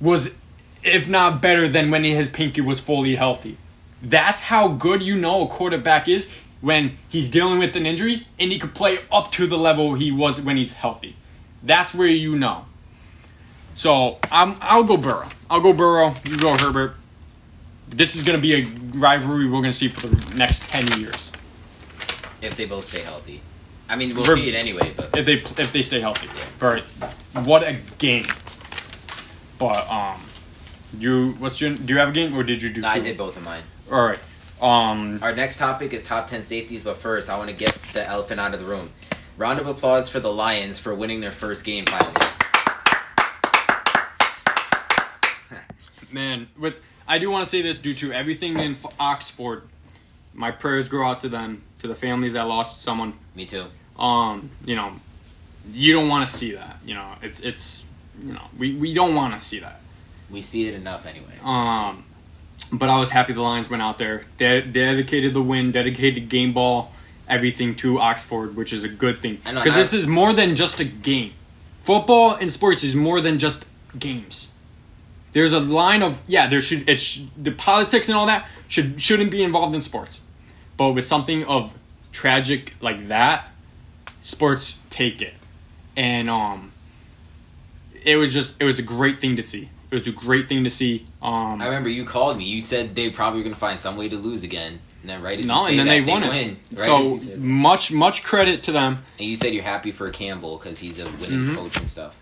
was 0.00 0.34
if 0.82 1.08
not 1.08 1.40
better 1.40 1.66
than 1.66 1.90
when 1.90 2.04
his 2.04 2.28
pinky 2.28 2.60
was 2.60 2.80
fully 2.80 3.16
healthy. 3.16 3.56
That's 4.02 4.42
how 4.42 4.68
good 4.68 5.02
you 5.02 5.16
know 5.16 5.42
a 5.42 5.48
quarterback 5.48 6.08
is 6.08 6.28
when 6.60 6.98
he's 7.08 7.28
dealing 7.30 7.58
with 7.58 7.74
an 7.74 7.86
injury 7.86 8.26
and 8.38 8.52
he 8.52 8.58
could 8.58 8.74
play 8.74 8.98
up 9.10 9.30
to 9.32 9.46
the 9.46 9.56
level 9.56 9.94
he 9.94 10.12
was 10.12 10.40
when 10.40 10.56
he's 10.56 10.74
healthy. 10.74 11.16
That's 11.62 11.94
where 11.94 12.06
you 12.06 12.36
know. 12.36 12.66
So 13.74 14.18
I'm 14.30 14.56
I'll 14.60 14.84
go 14.84 14.96
Burrow. 14.96 15.28
I'll 15.50 15.60
go 15.60 15.72
Burrow. 15.72 16.14
You 16.24 16.38
go 16.38 16.56
Herbert. 16.56 16.96
This 17.88 18.14
is 18.14 18.22
gonna 18.22 18.38
be 18.38 18.54
a 18.54 18.66
rivalry 18.98 19.46
we're 19.46 19.60
gonna 19.60 19.72
see 19.72 19.88
for 19.88 20.06
the 20.06 20.36
next 20.36 20.68
ten 20.68 20.86
years. 20.98 21.30
If 22.42 22.56
they 22.56 22.66
both 22.66 22.84
stay 22.84 23.00
healthy. 23.00 23.40
I 23.88 23.96
mean, 23.96 24.14
we'll 24.14 24.24
Ver- 24.24 24.36
see 24.36 24.48
it 24.48 24.54
anyway. 24.54 24.92
But 24.96 25.16
if 25.16 25.26
they 25.26 25.34
if 25.62 25.72
they 25.72 25.82
stay 25.82 26.00
healthy. 26.00 26.28
But 26.58 26.80
what 27.44 27.62
a 27.62 27.78
game! 27.98 28.24
But 29.58 29.88
um, 29.90 30.20
you 30.98 31.32
what's 31.38 31.60
your 31.60 31.74
do 31.74 31.92
you 31.92 31.98
have 31.98 32.08
a 32.08 32.12
game 32.12 32.34
or 32.36 32.42
did 32.42 32.62
you 32.62 32.70
do? 32.70 32.82
I 32.84 32.98
two? 32.98 33.04
did 33.04 33.18
both 33.18 33.36
of 33.36 33.44
mine. 33.44 33.62
All 33.92 34.06
right. 34.06 34.18
Um, 34.62 35.18
Our 35.22 35.34
next 35.34 35.58
topic 35.58 35.92
is 35.92 36.02
top 36.02 36.28
10 36.28 36.44
safeties, 36.44 36.82
but 36.82 36.96
first, 36.96 37.28
I 37.28 37.36
want 37.36 37.50
to 37.50 37.56
get 37.56 37.74
the 37.92 38.06
elephant 38.06 38.40
out 38.40 38.54
of 38.54 38.60
the 38.60 38.66
room. 38.66 38.90
Round 39.36 39.58
of 39.58 39.66
applause 39.66 40.08
for 40.08 40.20
the 40.20 40.32
Lions 40.32 40.78
for 40.78 40.94
winning 40.94 41.20
their 41.20 41.32
first 41.32 41.64
game 41.64 41.84
finally. 41.86 42.14
man, 46.10 46.48
with 46.58 46.80
I 47.06 47.18
do 47.18 47.30
want 47.30 47.44
to 47.44 47.50
say 47.50 47.62
this 47.62 47.78
due 47.78 47.94
to 47.94 48.12
everything 48.12 48.58
in 48.58 48.72
F- 48.76 48.86
Oxford. 48.98 49.62
My 50.32 50.50
prayers 50.50 50.88
go 50.88 51.04
out 51.04 51.20
to 51.20 51.28
them, 51.28 51.62
to 51.84 51.88
the 51.88 51.94
families 51.94 52.32
that 52.32 52.48
lost 52.48 52.82
someone. 52.82 53.12
Me 53.34 53.44
too. 53.44 53.66
Um, 53.98 54.50
you 54.64 54.74
know, 54.74 54.94
you 55.70 55.92
don't 55.92 56.08
want 56.08 56.26
to 56.26 56.32
see 56.32 56.52
that. 56.52 56.78
You 56.84 56.94
know, 56.94 57.12
it's 57.22 57.40
it's 57.40 57.84
you 58.22 58.32
know 58.32 58.40
we 58.58 58.74
we 58.74 58.94
don't 58.94 59.14
want 59.14 59.38
to 59.38 59.40
see 59.46 59.60
that. 59.60 59.80
We 60.30 60.40
see 60.40 60.66
it 60.66 60.74
enough 60.74 61.04
anyway. 61.04 61.34
Um, 61.44 62.04
but 62.72 62.88
I 62.88 62.98
was 62.98 63.10
happy 63.10 63.34
the 63.34 63.42
Lions 63.42 63.68
went 63.68 63.82
out 63.82 63.98
there. 63.98 64.22
They 64.38 64.62
dedicated 64.62 65.34
the 65.34 65.42
win, 65.42 65.72
dedicated 65.72 66.30
game 66.30 66.54
ball, 66.54 66.92
everything 67.28 67.74
to 67.76 67.98
Oxford, 67.98 68.56
which 68.56 68.72
is 68.72 68.82
a 68.82 68.88
good 68.88 69.18
thing. 69.18 69.40
Because 69.44 69.74
this 69.74 69.92
is 69.92 70.06
more 70.06 70.32
than 70.32 70.56
just 70.56 70.80
a 70.80 70.84
game. 70.84 71.34
Football 71.82 72.34
and 72.34 72.50
sports 72.50 72.82
is 72.82 72.94
more 72.94 73.20
than 73.20 73.38
just 73.38 73.66
games. 73.98 74.52
There's 75.32 75.52
a 75.52 75.60
line 75.60 76.02
of 76.02 76.22
yeah, 76.26 76.46
there 76.46 76.62
should 76.62 76.88
it 76.88 76.96
sh- 76.98 77.24
the 77.36 77.50
politics 77.50 78.08
and 78.08 78.16
all 78.16 78.26
that 78.26 78.48
should 78.68 79.02
shouldn't 79.02 79.30
be 79.30 79.42
involved 79.42 79.74
in 79.74 79.82
sports, 79.82 80.22
but 80.76 80.90
with 80.92 81.04
something 81.04 81.44
of 81.44 81.72
tragic 82.12 82.74
like 82.80 83.08
that, 83.08 83.46
sports 84.22 84.78
take 84.90 85.20
it, 85.22 85.34
and 85.96 86.28
um, 86.30 86.72
it 88.04 88.16
was 88.16 88.32
just 88.32 88.60
it 88.60 88.64
was 88.64 88.78
a 88.78 88.82
great 88.82 89.20
thing 89.20 89.36
to 89.36 89.42
see. 89.42 89.68
It 89.90 89.94
was 89.94 90.06
a 90.08 90.12
great 90.12 90.48
thing 90.48 90.64
to 90.64 90.70
see. 90.70 91.04
Um, 91.22 91.60
I 91.62 91.66
remember 91.66 91.88
you 91.88 92.04
called 92.04 92.38
me. 92.38 92.44
You 92.46 92.62
said 92.62 92.94
they 92.96 93.10
probably 93.10 93.42
going 93.42 93.54
to 93.54 93.60
find 93.60 93.78
some 93.78 93.96
way 93.96 94.08
to 94.08 94.16
lose 94.16 94.42
again. 94.42 94.80
And 95.02 95.10
then 95.10 95.22
right 95.22 95.38
as 95.38 95.46
no, 95.46 95.66
and 95.66 95.78
then 95.78 95.86
that, 95.86 96.04
they 96.06 96.10
won 96.10 96.22
win. 96.22 96.48
it. 96.48 96.58
Right 96.74 96.86
so 96.86 97.36
much 97.36 97.92
much 97.92 98.24
credit 98.24 98.62
to 98.64 98.72
them. 98.72 99.04
and 99.18 99.28
you 99.28 99.36
said 99.36 99.52
you're 99.54 99.62
happy 99.62 99.92
for 99.92 100.10
Campbell 100.10 100.56
because 100.56 100.78
he's 100.80 100.98
a 100.98 101.04
winning 101.04 101.46
Mhm. 101.50 101.54
coach 101.56 101.76
and 101.76 101.88
stuff. 101.88 102.16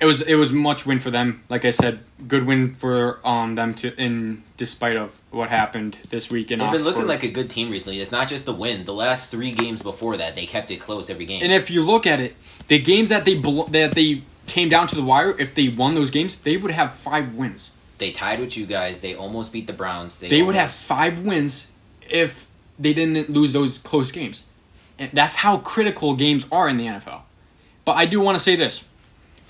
It 0.00 0.06
was 0.06 0.20
it 0.22 0.34
was 0.34 0.52
much 0.52 0.84
win 0.86 1.00
for 1.00 1.10
them. 1.10 1.42
Like 1.48 1.64
I 1.64 1.70
said, 1.70 2.00
good 2.26 2.46
win 2.46 2.74
for 2.74 3.20
um 3.24 3.54
them 3.54 3.74
to 3.74 3.94
in 4.00 4.42
despite 4.56 4.96
of 4.96 5.20
what 5.30 5.48
happened 5.48 5.96
this 6.10 6.30
week 6.30 6.50
in 6.50 6.58
They've 6.58 6.70
been 6.70 6.82
looking 6.84 7.06
like 7.06 7.22
a 7.22 7.28
good 7.28 7.50
team 7.50 7.70
recently. 7.70 8.00
It's 8.00 8.12
not 8.12 8.28
just 8.28 8.44
the 8.46 8.52
win. 8.54 8.84
The 8.84 8.94
last 8.94 9.30
three 9.30 9.50
games 9.50 9.82
before 9.82 10.16
that, 10.16 10.34
they 10.34 10.46
kept 10.46 10.70
it 10.70 10.80
close 10.80 11.08
every 11.10 11.24
game. 11.24 11.42
And 11.42 11.52
if 11.52 11.70
you 11.70 11.82
look 11.82 12.06
at 12.06 12.20
it, 12.20 12.34
the 12.68 12.78
games 12.80 13.08
that 13.10 13.24
they 13.24 13.36
belo- 13.36 13.70
that 13.70 13.92
they 13.92 14.22
came 14.46 14.68
down 14.68 14.86
to 14.88 14.94
the 14.94 15.02
wire, 15.02 15.34
if 15.38 15.54
they 15.54 15.68
won 15.68 15.94
those 15.94 16.10
games, 16.10 16.36
they 16.40 16.56
would 16.56 16.70
have 16.72 16.94
five 16.94 17.34
wins. 17.34 17.70
they 17.98 18.10
tied 18.10 18.40
with 18.40 18.56
you 18.56 18.66
guys. 18.66 19.00
They 19.00 19.14
almost 19.14 19.52
beat 19.52 19.66
the 19.66 19.72
Browns. 19.72 20.20
They, 20.20 20.28
They 20.28 20.42
would 20.42 20.54
have 20.56 20.70
five 20.70 21.20
wins 21.20 21.70
if 22.10 22.46
they 22.78 22.92
didn't 22.92 23.30
lose 23.30 23.52
those 23.52 23.78
close 23.78 24.10
games. 24.12 24.44
And 24.98 25.10
that's 25.12 25.36
how 25.36 25.58
critical 25.58 26.14
games 26.14 26.44
are 26.52 26.68
in 26.68 26.76
the 26.76 26.86
NFL. 26.86 27.22
But 27.84 27.92
I 27.96 28.04
do 28.06 28.20
want 28.20 28.36
to 28.36 28.42
say 28.42 28.56
this. 28.56 28.84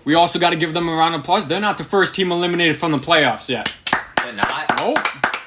We 0.04 0.14
also 0.14 0.38
got 0.38 0.50
to 0.50 0.56
give 0.56 0.74
them 0.74 0.88
a 0.88 0.92
round 0.94 1.14
of 1.14 1.22
applause. 1.22 1.46
They're 1.46 1.60
not 1.60 1.78
the 1.78 1.84
first 1.84 2.14
team 2.14 2.30
eliminated 2.30 2.76
from 2.76 2.92
the 2.92 2.98
playoffs 2.98 3.48
yet. 3.48 3.74
They're 4.22 4.32
not. 4.32 4.66
Oh, 4.78 4.94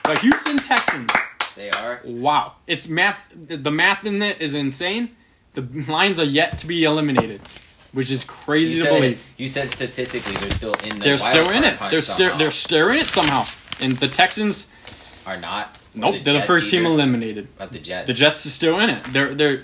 the 0.05 0.19
Houston 0.19 0.57
Texans. 0.57 1.11
They 1.55 1.69
are. 1.69 2.01
Wow. 2.05 2.53
It's 2.67 2.87
math. 2.87 3.27
The 3.35 3.71
math 3.71 4.05
in 4.05 4.21
it 4.21 4.41
is 4.41 4.53
insane. 4.53 5.15
The 5.53 5.61
Lions 5.91 6.19
are 6.19 6.23
yet 6.25 6.59
to 6.59 6.67
be 6.67 6.83
eliminated, 6.83 7.41
which 7.91 8.11
is 8.11 8.23
crazy 8.23 8.75
You 8.77 8.83
to 8.83 8.89
said, 8.89 8.95
believe. 8.95 9.29
you 9.37 9.47
said 9.47 9.67
statistically 9.69 10.33
they're 10.33 10.51
still 10.51 10.73
in 10.83 10.99
the. 10.99 11.05
They're 11.05 11.17
still 11.17 11.49
in 11.49 11.63
it. 11.63 11.79
They're 11.89 12.01
still 12.01 12.37
they're 12.37 12.51
still 12.51 12.89
in 12.89 12.97
it 12.99 13.05
somehow. 13.05 13.45
And 13.79 13.97
the 13.97 14.07
Texans, 14.07 14.71
are 15.25 15.37
not. 15.37 15.79
Nope, 15.95 16.17
they're 16.23 16.33
the 16.35 16.41
first 16.41 16.69
team 16.69 16.85
eliminated. 16.85 17.47
But 17.57 17.71
the 17.71 17.79
Jets. 17.79 18.07
The 18.07 18.13
Jets 18.13 18.45
are 18.45 18.49
still 18.49 18.79
in 18.79 18.89
it. 18.91 19.03
They're 19.11 19.33
they're 19.33 19.63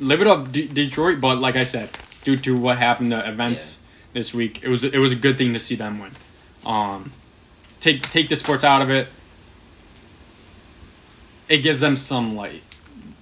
live 0.00 0.20
it 0.20 0.26
up, 0.26 0.50
D- 0.52 0.68
Detroit. 0.68 1.20
But 1.20 1.38
like 1.38 1.56
I 1.56 1.64
said, 1.64 1.90
due 2.26 2.36
to 2.36 2.56
what 2.56 2.76
happened, 2.76 3.12
the 3.12 3.28
events 3.28 3.84
this 4.12 4.34
week, 4.34 4.64
it 4.64 4.68
was 4.68 4.82
it 4.82 4.98
was 4.98 5.12
a 5.12 5.16
good 5.16 5.38
thing 5.38 5.52
to 5.52 5.60
see 5.60 5.76
them 5.76 6.00
win. 6.00 6.10
Um, 6.66 7.12
take 7.78 8.02
take 8.02 8.28
the 8.28 8.34
sports 8.34 8.64
out 8.64 8.82
of 8.82 8.90
it. 8.90 9.06
It 11.48 11.58
gives 11.58 11.80
them 11.80 11.94
some 11.94 12.34
light. 12.34 12.64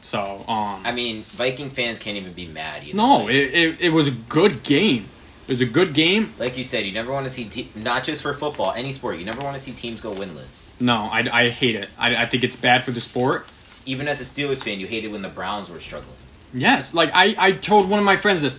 So 0.00 0.42
um, 0.48 0.80
I 0.86 0.92
mean, 0.92 1.20
Viking 1.20 1.68
fans 1.68 1.98
can't 1.98 2.16
even 2.16 2.32
be 2.32 2.46
mad. 2.46 2.82
Either. 2.82 2.96
no, 2.96 3.28
it, 3.28 3.34
it 3.34 3.80
it 3.80 3.90
was 3.90 4.08
a 4.08 4.10
good 4.10 4.62
game. 4.62 5.04
It 5.46 5.50
was 5.50 5.60
a 5.60 5.66
good 5.66 5.92
game. 5.92 6.32
like 6.38 6.56
you 6.56 6.64
said, 6.64 6.86
you 6.86 6.92
never 6.92 7.12
want 7.12 7.26
to 7.26 7.30
see 7.30 7.44
te- 7.44 7.68
not 7.76 8.04
just 8.04 8.22
for 8.22 8.32
football, 8.32 8.72
any 8.72 8.92
sport. 8.92 9.18
You 9.18 9.26
never 9.26 9.42
want 9.42 9.54
to 9.58 9.62
see 9.62 9.72
teams 9.72 10.00
go 10.00 10.12
winless. 10.12 10.70
No, 10.80 11.10
I, 11.12 11.28
I 11.30 11.50
hate 11.50 11.74
it. 11.74 11.90
I, 11.98 12.16
I 12.16 12.24
think 12.24 12.44
it's 12.44 12.56
bad 12.56 12.82
for 12.82 12.92
the 12.92 13.00
sport. 13.00 13.46
Even 13.84 14.08
as 14.08 14.22
a 14.22 14.24
Steelers 14.24 14.64
fan, 14.64 14.80
you 14.80 14.86
hated 14.86 15.12
when 15.12 15.20
the 15.20 15.28
Browns 15.28 15.68
were 15.68 15.80
struggling. 15.80 16.16
Yes, 16.54 16.94
like 16.94 17.10
I, 17.12 17.34
I 17.36 17.52
told 17.52 17.90
one 17.90 17.98
of 17.98 18.06
my 18.06 18.16
friends 18.16 18.40
this. 18.40 18.58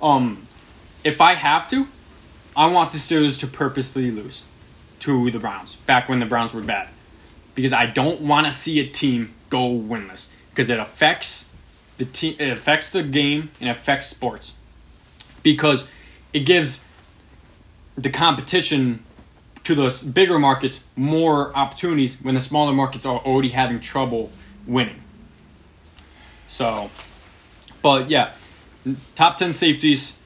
Um, 0.00 0.46
if 1.04 1.20
I 1.20 1.34
have 1.34 1.68
to, 1.70 1.88
I 2.56 2.66
want 2.66 2.92
the 2.92 2.98
Steelers 2.98 3.38
to 3.40 3.46
purposely 3.46 4.10
lose 4.10 4.44
to 5.00 5.30
the 5.30 5.38
Browns 5.38 5.76
back 5.76 6.08
when 6.08 6.20
the 6.20 6.26
Browns 6.26 6.54
were 6.54 6.62
bad, 6.62 6.88
because 7.54 7.72
I 7.72 7.86
don't 7.86 8.20
want 8.22 8.46
to 8.46 8.52
see 8.52 8.80
a 8.80 8.86
team 8.86 9.34
go 9.50 9.68
winless. 9.70 10.28
Because 10.50 10.70
it 10.70 10.78
affects 10.78 11.50
the 11.98 12.06
team, 12.06 12.36
it 12.38 12.48
affects 12.50 12.90
the 12.90 13.02
game, 13.02 13.50
and 13.60 13.68
affects 13.68 14.06
sports. 14.06 14.56
Because 15.42 15.90
it 16.32 16.40
gives 16.40 16.84
the 17.96 18.10
competition 18.10 19.02
to 19.64 19.74
the 19.74 20.10
bigger 20.14 20.38
markets 20.38 20.86
more 20.96 21.54
opportunities 21.56 22.22
when 22.22 22.34
the 22.34 22.40
smaller 22.40 22.72
markets 22.72 23.04
are 23.04 23.18
already 23.18 23.48
having 23.48 23.80
trouble 23.80 24.30
winning. 24.66 25.02
So, 26.48 26.90
but 27.82 28.08
yeah, 28.08 28.30
top 29.14 29.36
10 29.36 29.52
safeties. 29.52 30.18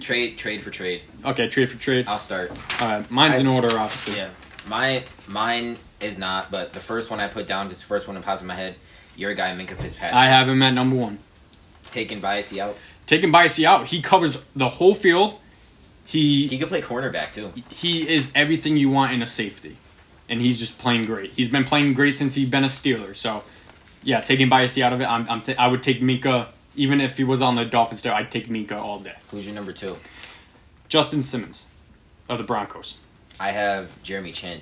Trade, 0.00 0.36
trade 0.36 0.62
for 0.62 0.70
trade. 0.70 1.02
Okay, 1.24 1.48
trade 1.48 1.70
for 1.70 1.78
trade. 1.78 2.06
I'll 2.08 2.18
start. 2.18 2.50
Uh, 2.80 3.04
mine's 3.08 3.36
I- 3.36 3.40
in 3.40 3.46
order, 3.46 3.68
obviously. 3.78 4.16
Yeah, 4.16 4.30
my 4.66 5.02
mine 5.28 5.76
is 6.00 6.18
not, 6.18 6.50
but 6.50 6.72
the 6.72 6.80
first 6.80 7.10
one 7.10 7.20
I 7.20 7.28
put 7.28 7.46
down 7.46 7.66
because 7.68 7.80
the 7.80 7.86
first 7.86 8.08
one 8.08 8.16
that 8.16 8.24
popped 8.24 8.40
in 8.40 8.48
my 8.48 8.54
head. 8.56 8.74
Your 9.16 9.34
guy 9.34 9.54
Minkah 9.54 9.76
Fitzpatrick. 9.76 10.14
I 10.14 10.26
have 10.26 10.48
him 10.48 10.62
at 10.62 10.72
number 10.74 10.96
one. 10.96 11.18
taken 11.90 12.18
Biasy 12.20 12.58
out. 12.58 12.76
Taking 13.06 13.30
Biasy 13.30 13.64
out, 13.64 13.86
he 13.88 14.00
covers 14.00 14.38
the 14.56 14.68
whole 14.70 14.94
field. 14.94 15.38
He 16.06 16.46
He 16.48 16.58
could 16.58 16.68
play 16.68 16.80
cornerback 16.80 17.32
too. 17.32 17.52
he 17.70 18.08
is 18.08 18.32
everything 18.34 18.76
you 18.76 18.88
want 18.90 19.12
in 19.12 19.22
a 19.22 19.26
safety, 19.26 19.76
and 20.28 20.40
he's 20.40 20.58
just 20.58 20.78
playing 20.78 21.04
great. 21.04 21.30
He's 21.30 21.48
been 21.48 21.64
playing 21.64 21.92
great 21.94 22.14
since 22.14 22.34
he's 22.34 22.48
been 22.48 22.64
a 22.64 22.68
Steeler. 22.68 23.14
So, 23.14 23.44
yeah, 24.02 24.20
taking 24.22 24.48
Biasy 24.50 24.82
out 24.82 24.92
of 24.94 25.00
it, 25.00 25.04
I'm, 25.04 25.28
I'm 25.28 25.42
t- 25.42 25.54
I 25.56 25.68
would 25.68 25.82
take 25.82 26.00
Minkah 26.00 26.48
even 26.74 27.00
if 27.00 27.16
he 27.16 27.24
was 27.24 27.42
on 27.42 27.56
the 27.56 27.64
Dolphins. 27.64 28.02
There, 28.02 28.14
I'd 28.14 28.30
take 28.30 28.48
Minkah 28.48 28.72
all 28.72 28.98
day. 28.98 29.14
Who's 29.30 29.46
your 29.46 29.54
number 29.54 29.72
two? 29.72 29.96
Justin 30.88 31.22
Simmons 31.22 31.70
of 32.28 32.38
the 32.38 32.44
Broncos. 32.44 32.98
I 33.40 33.50
have 33.50 34.02
Jeremy 34.02 34.32
Chinn. 34.32 34.60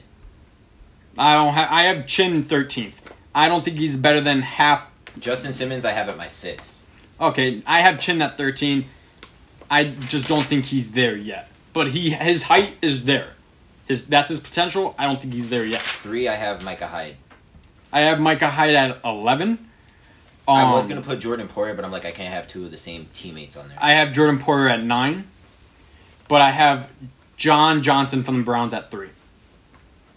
I 1.19 1.35
don't 1.35 1.53
have. 1.55 1.69
I 1.71 1.85
have 1.85 2.07
Chinn 2.07 2.43
thirteenth. 2.43 3.03
I 3.35 3.49
don't 3.49 3.65
think 3.65 3.79
he's 3.79 3.97
better 3.97 4.21
than 4.21 4.43
half. 4.43 4.91
Justin 5.19 5.53
Simmons, 5.53 5.85
I 5.85 5.93
have 5.93 6.09
at 6.09 6.17
my 6.17 6.27
six. 6.27 6.85
Okay, 7.21 7.63
I 7.67 7.81
have 7.81 8.01
Chinn 8.01 8.23
at 8.23 8.37
thirteen. 8.37 8.87
I 9.71 9.85
just 9.85 10.29
don't 10.29 10.43
think 10.43 10.67
he's 10.67 10.93
there 10.93 11.17
yet. 11.17 11.49
But 11.73 11.89
he 11.89 12.11
his 12.11 12.45
height 12.45 12.77
is 12.83 13.05
there. 13.05 13.31
His 13.87 14.07
that's 14.07 14.29
his 14.29 14.41
potential. 14.41 14.95
I 14.99 15.07
don't 15.07 15.21
think 15.21 15.35
he's 15.35 15.51
there 15.51 15.65
yet. 15.65 15.83
Three, 15.83 16.29
I 16.29 16.35
have 16.35 16.65
Micah 16.65 16.87
Hyde. 16.87 17.17
I 17.93 18.03
have 18.03 18.21
Micah 18.21 18.49
Hyde 18.49 18.75
at 18.75 18.99
eleven. 19.05 19.70
I 20.49 20.73
was 20.73 20.85
Um, 20.85 20.89
gonna 20.91 21.03
put 21.03 21.21
Jordan 21.21 21.47
Poyer, 21.49 21.77
but 21.77 21.85
I'm 21.85 21.93
like, 21.93 22.05
I 22.05 22.11
can't 22.11 22.33
have 22.35 22.49
two 22.49 22.65
of 22.65 22.71
the 22.71 22.77
same 22.79 23.07
teammates 23.13 23.57
on 23.57 23.69
there. 23.69 23.79
I 23.81 23.93
have 23.93 24.13
Jordan 24.13 24.39
Poyer 24.41 24.71
at 24.71 24.83
nine, 24.83 25.29
but 26.29 26.41
I 26.41 26.51
have 26.51 26.89
John 27.37 27.83
Johnson 27.83 28.23
from 28.25 28.39
the 28.39 28.43
Browns 28.43 28.75
at 28.75 28.91
three. 28.91 29.11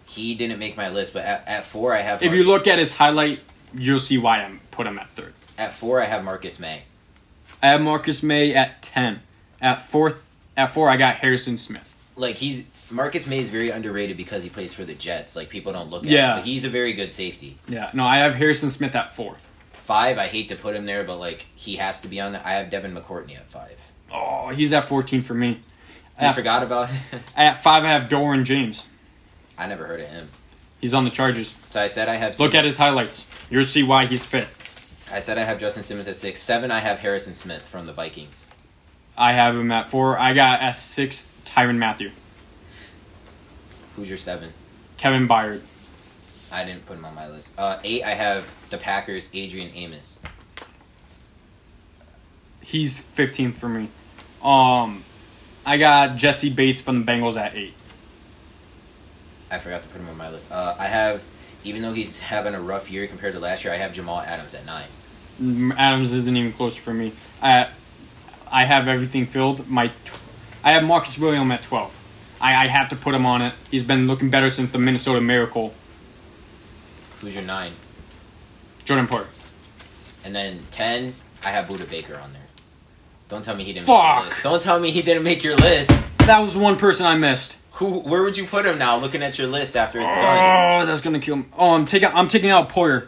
he 0.08 0.36
didn't 0.36 0.60
make 0.60 0.78
my 0.78 0.90
list, 0.90 1.14
but 1.14 1.24
at, 1.26 1.48
at 1.48 1.66
four, 1.66 1.94
I 1.96 2.02
have. 2.02 2.22
If 2.22 2.34
you 2.34 2.44
look 2.44 2.68
at 2.68 2.78
his 2.80 2.98
highlight, 2.98 3.40
you'll 3.74 3.98
see 4.00 4.18
why 4.18 4.44
I'm 4.44 4.60
put 4.72 4.86
him 4.88 5.00
at 5.00 5.10
third. 5.10 5.34
at 5.58 5.74
four, 5.74 6.02
I 6.02 6.06
have 6.06 6.24
Marcus 6.24 6.60
Maye. 6.60 6.84
I 7.62 7.68
have 7.68 7.82
Marcus 7.82 8.22
Maye 8.22 8.54
at 8.54 8.82
ten. 8.82 9.22
At 9.62 9.82
fourth, 9.84 10.28
at 10.58 10.68
four, 10.72 10.90
I 10.90 10.98
got 10.98 11.16
Harrison 11.16 11.58
Smith. 11.58 11.90
Like 12.16 12.36
he's 12.36 12.66
Marcus 12.92 13.26
Maye 13.26 13.40
is 13.40 13.50
very 13.50 13.70
underrated 13.72 14.18
because 14.18 14.44
he 14.44 14.50
plays 14.50 14.74
for 14.74 14.84
the 14.84 14.94
Jets. 14.94 15.36
Like 15.36 15.50
people 15.50 15.74
don't 15.74 15.90
look 15.90 16.04
at 16.06 16.12
Yeah. 16.12 16.34
him, 16.34 16.38
but 16.40 16.46
he's 16.46 16.64
a 16.66 16.70
very 16.70 16.94
good 16.94 17.12
safety. 17.12 17.58
Yeah, 17.68 17.90
no, 17.94 18.06
I 18.06 18.18
have 18.20 18.36
Harrison 18.36 18.70
Smith 18.70 18.94
at 18.96 19.12
four. 19.14 19.38
Five, 19.84 20.18
I 20.18 20.28
hate 20.28 20.48
to 20.48 20.56
put 20.56 20.76
him 20.76 20.86
there, 20.86 21.04
but 21.04 21.18
like 21.18 21.46
he 21.56 21.76
has 21.76 22.00
to 22.02 22.08
be 22.08 22.22
on 22.22 22.32
there. 22.32 22.42
I 22.46 22.54
have 22.54 22.70
Devin 22.70 22.96
McCourty 22.96 23.36
at 23.36 23.50
five. 23.50 23.92
Oh, 24.14 24.48
he's 24.48 24.72
at 24.72 24.86
fourteen 24.86 25.22
for 25.22 25.34
me. 25.34 25.60
I 26.18 26.32
forgot 26.32 26.64
about 26.64 26.88
him. 26.90 27.20
at 27.36 27.62
five, 27.62 27.84
I 27.84 27.88
have 27.90 28.10
Derwin 28.10 28.46
James. 28.46 28.88
I 29.58 29.68
never 29.68 29.86
heard 29.86 30.00
of 30.00 30.08
him. 30.08 30.30
He's 30.80 30.94
on 30.94 31.04
the 31.04 31.10
Chargers. 31.10 31.50
So 31.70 31.82
I 31.82 31.88
said 31.88 32.08
I 32.08 32.16
have. 32.16 32.40
Look 32.40 32.56
at 32.56 32.64
his 32.64 32.78
highlights. 32.78 33.30
You'll 33.50 33.66
see 33.66 33.84
why 33.84 34.06
he's 34.06 34.26
fifth. 34.26 34.62
I 35.12 35.20
said 35.20 35.38
I 35.38 35.44
have 35.44 35.60
Justin 35.60 35.84
Simmons 35.84 36.08
at 36.08 36.16
six. 36.16 36.40
Seven, 36.40 36.72
I 36.72 36.80
have 36.80 37.00
Harrison 37.00 37.36
Smith 37.36 37.62
from 37.62 37.86
the 37.86 37.94
Vikings. 37.94 38.46
I 39.18 39.34
have 39.34 39.56
him 39.56 39.70
at 39.72 39.90
four. 39.90 40.18
I 40.18 40.34
got 40.34 40.62
at 40.62 40.78
six 40.78 41.30
Tyrann 41.46 41.78
Mathieu, 41.78 42.10
Who's 43.96 44.08
your 44.08 44.18
seven? 44.18 44.54
Kevin 44.98 45.28
Byard. 45.28 45.62
I 46.54 46.64
didn't 46.64 46.86
put 46.86 46.97
him 46.97 47.06
on 47.06 47.16
my 47.16 47.28
list. 47.28 47.51
Uh, 47.58 47.80
eight, 47.84 48.04
I 48.04 48.12
have 48.12 48.56
the 48.70 48.78
Packers, 48.78 49.30
Adrian 49.34 49.72
Amos. 49.74 50.20
He's 52.62 52.99
fifteenth 52.99 53.60
for 53.60 53.68
me. 53.68 53.89
Um, 54.41 55.04
I 55.66 55.78
got 55.78 56.18
Jessie 56.18 56.49
Bates 56.49 56.80
from 56.80 57.04
the 57.04 57.12
Bengals 57.12 57.36
at 57.36 57.56
eight. 57.56 57.74
I 59.51 59.58
forgot 59.58 59.84
to 59.84 59.89
put 59.89 59.99
him 59.99 60.10
on 60.10 60.18
my 60.18 60.30
list. 60.30 60.51
Uh, 60.51 60.76
I 60.80 60.88
have, 60.88 61.24
even 61.64 61.82
though 61.82 61.93
he's 61.93 62.20
having 62.20 62.54
a 62.54 62.62
rough 62.62 62.89
year 62.89 63.08
compared 63.08 63.34
to 63.34 63.39
last 63.39 63.64
year, 63.64 63.74
I 63.74 63.78
have 63.78 63.93
Jamal 63.93 64.20
Adams 64.22 64.54
at 64.54 64.66
nine. 64.66 64.88
Adams 65.78 66.12
isn't 66.12 66.38
even 66.38 66.54
close 66.54 66.76
for 66.76 66.93
me. 66.93 67.12
I, 67.41 67.70
I 68.51 68.66
have 68.66 68.88
everything 68.88 69.26
filled. 69.26 69.68
My, 69.70 69.91
I 70.64 70.72
have 70.72 70.84
Marcus 70.84 71.18
William 71.18 71.51
at 71.51 71.64
twelve. 71.64 71.93
I, 72.39 72.66
I 72.66 72.68
have 72.68 72.89
to 72.89 72.95
put 72.95 73.16
him 73.16 73.26
on 73.26 73.41
it. 73.41 73.54
He's 73.72 73.84
been 73.84 74.08
looking 74.08 74.30
better 74.30 74.49
since 74.49 74.72
the 74.72 74.80
Minnesota 74.80 75.22
Miracle. 75.22 75.74
Who's 77.24 77.34
your 77.34 77.44
nine? 77.46 77.72
Jordan 78.84 79.08
Porter. 79.08 79.28
And 80.26 80.36
then 80.36 80.60
ten, 80.72 81.14
I 81.44 81.52
have 81.52 81.68
Budda 81.68 81.90
Baker 81.90 82.16
on 82.18 82.34
there. 82.34 82.42
Don't 83.30 83.44
tell 83.46 83.56
me 83.56 83.64
he 83.64 83.72
didn't. 83.72 83.88
Make 83.88 83.96
your 83.96 83.98
Fuck. 84.22 84.26
list. 84.26 84.44
Don't 84.44 84.62
tell 84.62 84.80
me 84.80 84.92
he 84.92 85.02
didn't 85.02 85.24
make 85.24 85.42
your 85.44 85.56
list. 85.56 85.92
That 86.20 86.40
was 86.40 86.56
one 86.58 86.76
person 86.78 87.06
I 87.06 87.16
missed. 87.16 87.58
Who? 87.74 88.00
Where 88.00 88.22
would 88.24 88.36
you 88.36 88.46
put 88.46 88.66
him 88.66 88.78
now? 88.78 88.98
Looking 88.98 89.24
at 89.24 89.40
your 89.40 89.48
list 89.48 89.78
after 89.78 90.00
it's 90.00 90.06
done. 90.08 90.82
Oh, 90.84 90.86
that's 90.86 91.00
gonna 91.00 91.20
kill 91.20 91.38
me. 91.38 91.46
Oh, 91.58 91.74
I'm 91.76 91.86
taking. 91.86 92.10
I'm 92.14 92.28
taking 92.28 92.50
out 92.50 92.68
Poyer. 92.70 93.08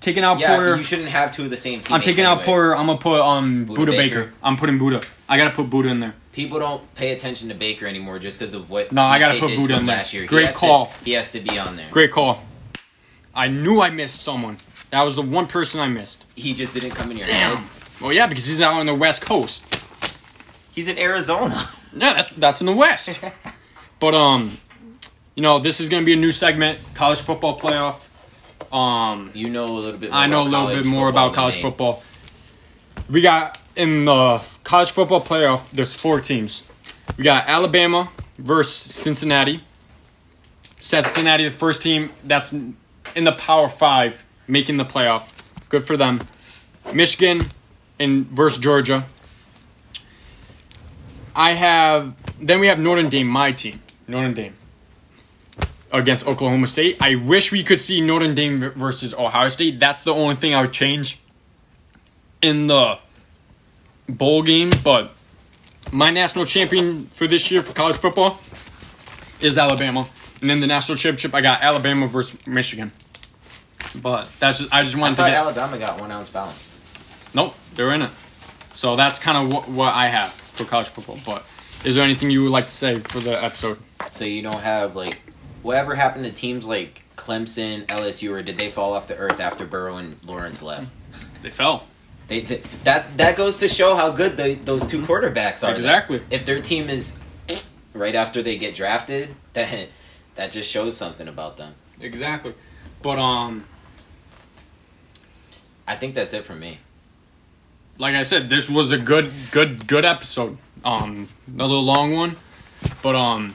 Taking 0.00 0.24
out 0.24 0.40
Yeah, 0.40 0.56
Poyer. 0.58 0.76
you 0.76 0.82
shouldn't 0.82 1.08
have 1.08 1.30
two 1.30 1.44
of 1.44 1.50
the 1.50 1.56
same. 1.56 1.80
I'm 1.90 2.00
taking 2.00 2.24
out 2.24 2.42
anyway. 2.42 2.52
Poyer. 2.58 2.76
I'm 2.76 2.86
gonna 2.86 2.98
put 2.98 3.20
um 3.20 3.66
Budda 3.66 3.76
Budda, 3.76 3.86
Baker. 3.92 4.20
Baker. 4.24 4.32
I'm 4.42 4.56
putting 4.56 4.78
Budda. 4.80 5.08
I 5.28 5.36
gotta 5.36 5.52
put 5.54 5.70
Budda 5.70 5.90
in 5.90 6.00
there. 6.00 6.14
People 6.32 6.58
don't 6.58 6.94
pay 6.96 7.12
attention 7.12 7.48
to 7.50 7.54
Baker 7.54 7.86
anymore 7.86 8.18
just 8.18 8.38
because 8.38 8.52
of 8.52 8.68
what. 8.68 8.90
No, 8.92 9.02
I 9.02 9.18
gotta 9.20 9.38
put 9.38 9.50
Budda 9.50 9.78
in 9.78 9.86
there. 9.86 9.96
last 9.96 10.12
year. 10.12 10.26
Great 10.26 10.48
he 10.48 10.52
call. 10.52 10.86
To, 10.86 11.04
he 11.04 11.12
has 11.12 11.30
to 11.30 11.40
be 11.40 11.58
on 11.58 11.76
there. 11.76 11.88
Great 11.90 12.10
call. 12.10 12.42
I 13.34 13.48
knew 13.48 13.80
I 13.80 13.90
missed 13.90 14.22
someone. 14.22 14.58
That 14.90 15.02
was 15.02 15.16
the 15.16 15.22
one 15.22 15.46
person 15.46 15.80
I 15.80 15.88
missed. 15.88 16.24
He 16.36 16.54
just 16.54 16.74
didn't 16.74 16.92
come 16.92 17.10
in 17.10 17.16
here. 17.18 17.24
Damn. 17.26 17.64
Well, 18.00 18.12
yeah, 18.12 18.26
because 18.26 18.44
he's 18.46 18.60
out 18.60 18.74
on 18.74 18.86
the 18.86 18.94
West 18.94 19.24
Coast. 19.26 19.66
He's 20.74 20.88
in 20.88 20.98
Arizona. 20.98 21.68
Yeah, 21.96 22.12
that's 22.14 22.32
that's 22.32 22.60
in 22.60 22.66
the 22.66 22.72
West. 22.72 23.20
but 24.00 24.14
um, 24.16 24.58
you 25.36 25.44
know, 25.44 25.60
this 25.60 25.78
is 25.78 25.88
gonna 25.88 26.04
be 26.04 26.14
a 26.14 26.16
new 26.16 26.32
segment, 26.32 26.80
college 26.94 27.20
football 27.20 27.56
playoff. 27.56 28.08
Um, 28.74 29.30
You 29.32 29.48
know 29.48 29.64
a 29.64 29.66
little 29.66 29.92
bit. 30.00 30.10
More 30.10 30.18
I 30.18 30.26
know 30.26 30.42
a 30.42 30.48
about 30.48 30.50
little 30.50 30.66
college 30.66 30.82
bit 30.82 30.90
more 30.90 31.08
about 31.08 31.34
college 31.34 31.54
me. 31.54 31.62
football. 31.62 32.02
We 33.08 33.20
got 33.20 33.60
in 33.76 34.06
the 34.06 34.42
college 34.64 34.90
football 34.90 35.20
playoff. 35.20 35.70
There's 35.70 35.94
four 35.94 36.18
teams. 36.18 36.64
We 37.16 37.22
got 37.22 37.46
Alabama 37.46 38.10
versus 38.38 38.92
Cincinnati. 38.92 39.62
Cincinnati, 40.80 41.44
the 41.44 41.50
first 41.52 41.80
team 41.80 42.10
that's 42.24 42.52
in 43.14 43.24
the 43.24 43.32
Power 43.32 43.68
Five, 43.68 44.24
making 44.46 44.76
the 44.76 44.84
playoff. 44.84 45.32
Good 45.68 45.84
for 45.84 45.96
them. 45.96 46.26
Michigan 46.92 47.42
and 47.98 48.26
versus 48.26 48.58
Georgia. 48.58 49.04
I 51.34 51.52
have. 51.54 52.14
Then 52.40 52.60
we 52.60 52.66
have 52.68 52.78
Notre 52.78 53.02
Dame, 53.08 53.26
my 53.26 53.52
team, 53.52 53.80
Notre 54.06 54.32
Dame, 54.32 54.54
against 55.92 56.26
Oklahoma 56.26 56.66
State. 56.66 57.00
I 57.00 57.16
wish 57.16 57.50
we 57.50 57.62
could 57.62 57.80
see 57.80 58.00
Notre 58.00 58.32
Dame 58.32 58.72
versus 58.76 59.14
Ohio 59.14 59.48
State. 59.48 59.80
That's 59.80 60.02
the 60.02 60.12
only 60.12 60.36
thing 60.36 60.54
I 60.54 60.60
would 60.60 60.72
change 60.72 61.18
in 62.42 62.66
the 62.66 62.98
bowl 64.08 64.42
game. 64.42 64.70
But 64.82 65.12
my 65.92 66.10
national 66.10 66.44
champion 66.46 67.06
for 67.06 67.26
this 67.26 67.50
year 67.50 67.62
for 67.62 67.72
college 67.72 67.96
football 67.96 68.38
is 69.40 69.58
Alabama, 69.58 70.08
and 70.40 70.50
then 70.50 70.60
the 70.60 70.66
national 70.66 70.98
championship 70.98 71.34
I 71.34 71.40
got 71.40 71.62
Alabama 71.62 72.06
versus 72.06 72.46
Michigan. 72.46 72.92
But 74.00 74.28
that's 74.38 74.58
just 74.58 74.74
I 74.74 74.82
just 74.82 74.96
I 74.96 75.00
wanted 75.00 75.16
to 75.16 75.22
thought 75.22 75.28
get 75.28 75.36
Alabama 75.36 75.78
got 75.78 76.00
one 76.00 76.10
ounce 76.10 76.30
balance. 76.30 76.70
nope 77.34 77.54
they're 77.74 77.92
in 77.92 78.02
it. 78.02 78.10
So 78.72 78.96
that's 78.96 79.18
kind 79.18 79.38
of 79.38 79.52
what, 79.52 79.68
what 79.68 79.94
I 79.94 80.08
have 80.08 80.32
for 80.32 80.64
college 80.64 80.88
football. 80.88 81.18
But 81.24 81.46
is 81.84 81.94
there 81.94 82.04
anything 82.04 82.30
you 82.30 82.42
would 82.42 82.52
like 82.52 82.64
to 82.64 82.70
say 82.70 82.98
for 82.98 83.20
the 83.20 83.42
episode? 83.42 83.78
So 84.10 84.24
you 84.24 84.42
don't 84.42 84.60
have 84.60 84.96
like 84.96 85.20
whatever 85.62 85.94
happened 85.94 86.24
to 86.24 86.32
teams 86.32 86.66
like 86.66 87.02
Clemson, 87.16 87.86
LSU, 87.86 88.30
or 88.32 88.42
did 88.42 88.58
they 88.58 88.68
fall 88.68 88.92
off 88.94 89.08
the 89.08 89.16
earth 89.16 89.40
after 89.40 89.64
Burrow 89.66 89.96
and 89.96 90.16
Lawrence 90.26 90.62
left? 90.62 90.90
They 91.42 91.50
fell. 91.50 91.84
They, 92.26 92.40
th 92.40 92.62
that 92.84 93.18
that 93.18 93.36
goes 93.36 93.58
to 93.58 93.68
show 93.68 93.94
how 93.96 94.10
good 94.12 94.38
the, 94.38 94.54
those 94.54 94.86
two 94.86 95.02
quarterbacks 95.02 95.62
are. 95.62 95.74
Exactly. 95.74 96.22
If 96.30 96.46
their 96.46 96.62
team 96.62 96.88
is 96.88 97.18
right 97.92 98.14
after 98.14 98.42
they 98.42 98.56
get 98.56 98.74
drafted, 98.74 99.34
that 99.52 99.88
that 100.36 100.50
just 100.50 100.70
shows 100.70 100.96
something 100.96 101.28
about 101.28 101.58
them. 101.58 101.74
Exactly. 102.00 102.54
But 103.02 103.18
um, 103.18 103.66
I 105.86 105.96
think 105.96 106.14
that's 106.14 106.32
it 106.32 106.44
for 106.44 106.54
me. 106.54 106.78
like 107.98 108.14
I 108.14 108.22
said, 108.24 108.48
this 108.48 108.68
was 108.68 108.90
a 108.92 108.98
good, 108.98 109.30
good, 109.52 109.86
good 109.86 110.04
episode. 110.04 110.58
Um, 110.84 111.28
a 111.58 111.62
little 111.62 111.84
long 111.84 112.14
one, 112.14 112.36
but 113.02 113.14
um, 113.14 113.54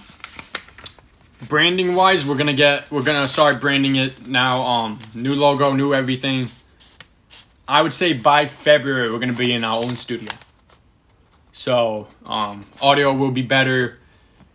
branding 1.47 1.95
wise, 1.95 2.25
we're 2.25 2.37
gonna 2.37 2.53
get, 2.53 2.89
we're 2.91 3.03
gonna 3.03 3.27
start 3.27 3.59
branding 3.61 3.95
it 3.95 4.27
now. 4.27 4.61
Um, 4.61 4.99
new 5.13 5.35
logo, 5.35 5.73
new 5.73 5.93
everything. 5.93 6.49
I 7.67 7.81
would 7.83 7.93
say 7.93 8.13
by 8.13 8.47
February 8.47 9.11
we're 9.11 9.19
gonna 9.19 9.33
be 9.33 9.53
in 9.53 9.63
our 9.63 9.83
own 9.83 9.95
studio. 9.95 10.29
So 11.51 12.07
um, 12.25 12.65
audio 12.81 13.13
will 13.15 13.31
be 13.31 13.43
better. 13.43 13.99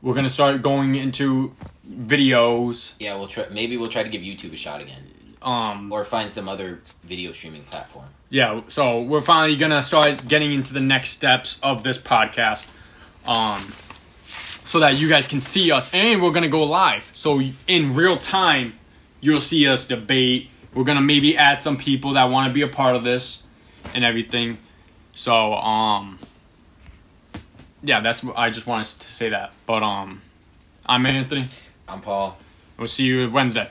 We're 0.02 0.14
gonna 0.14 0.30
start 0.30 0.62
going 0.62 0.96
into 0.96 1.54
videos. 1.88 2.94
Yeah, 2.98 3.16
we'll 3.16 3.28
try. 3.28 3.46
Maybe 3.50 3.76
we'll 3.76 3.90
try 3.90 4.02
to 4.02 4.08
give 4.08 4.22
YouTube 4.22 4.52
a 4.52 4.56
shot 4.56 4.80
again, 4.80 5.04
Um, 5.44 5.92
or 5.92 6.04
find 6.04 6.30
some 6.30 6.48
other 6.48 6.80
video 7.02 7.32
streaming 7.32 7.64
platform. 7.64 8.06
yeah 8.30 8.62
so 8.68 9.02
we're 9.02 9.20
finally 9.20 9.56
gonna 9.56 9.82
start 9.82 10.26
getting 10.26 10.52
into 10.52 10.72
the 10.72 10.80
next 10.80 11.10
steps 11.10 11.60
of 11.62 11.82
this 11.84 11.98
podcast 11.98 12.70
um 13.26 13.60
so 14.64 14.80
that 14.80 14.96
you 14.96 15.08
guys 15.08 15.26
can 15.26 15.40
see 15.40 15.70
us 15.70 15.92
and 15.92 16.22
we're 16.22 16.32
gonna 16.32 16.48
go 16.48 16.64
live. 16.64 17.10
So 17.14 17.42
in 17.66 17.94
real 17.94 18.16
time 18.16 18.72
you'll 19.20 19.42
see 19.42 19.66
us 19.68 19.86
debate. 19.86 20.48
We're 20.72 20.84
gonna 20.84 21.02
maybe 21.02 21.36
add 21.36 21.60
some 21.60 21.76
people 21.76 22.14
that 22.14 22.24
want 22.30 22.48
to 22.48 22.54
be 22.54 22.62
a 22.62 22.68
part 22.68 22.96
of 22.96 23.04
this 23.04 23.42
and 23.94 24.02
everything. 24.04 24.56
So 25.14 25.52
um 25.54 26.18
yeah 27.82 28.00
that's 28.00 28.24
what 28.24 28.38
i 28.38 28.48
just 28.48 28.66
wanted 28.66 28.86
to 29.00 29.08
say 29.12 29.28
that. 29.28 29.52
But 29.66 29.82
um 29.82 30.22
i'm 30.86 31.04
anthony. 31.04 31.48
I'm 31.86 32.00
Paul. 32.00 32.38
we'll 32.78 32.88
see 32.88 33.04
you 33.04 33.30
wednesday 33.30 33.68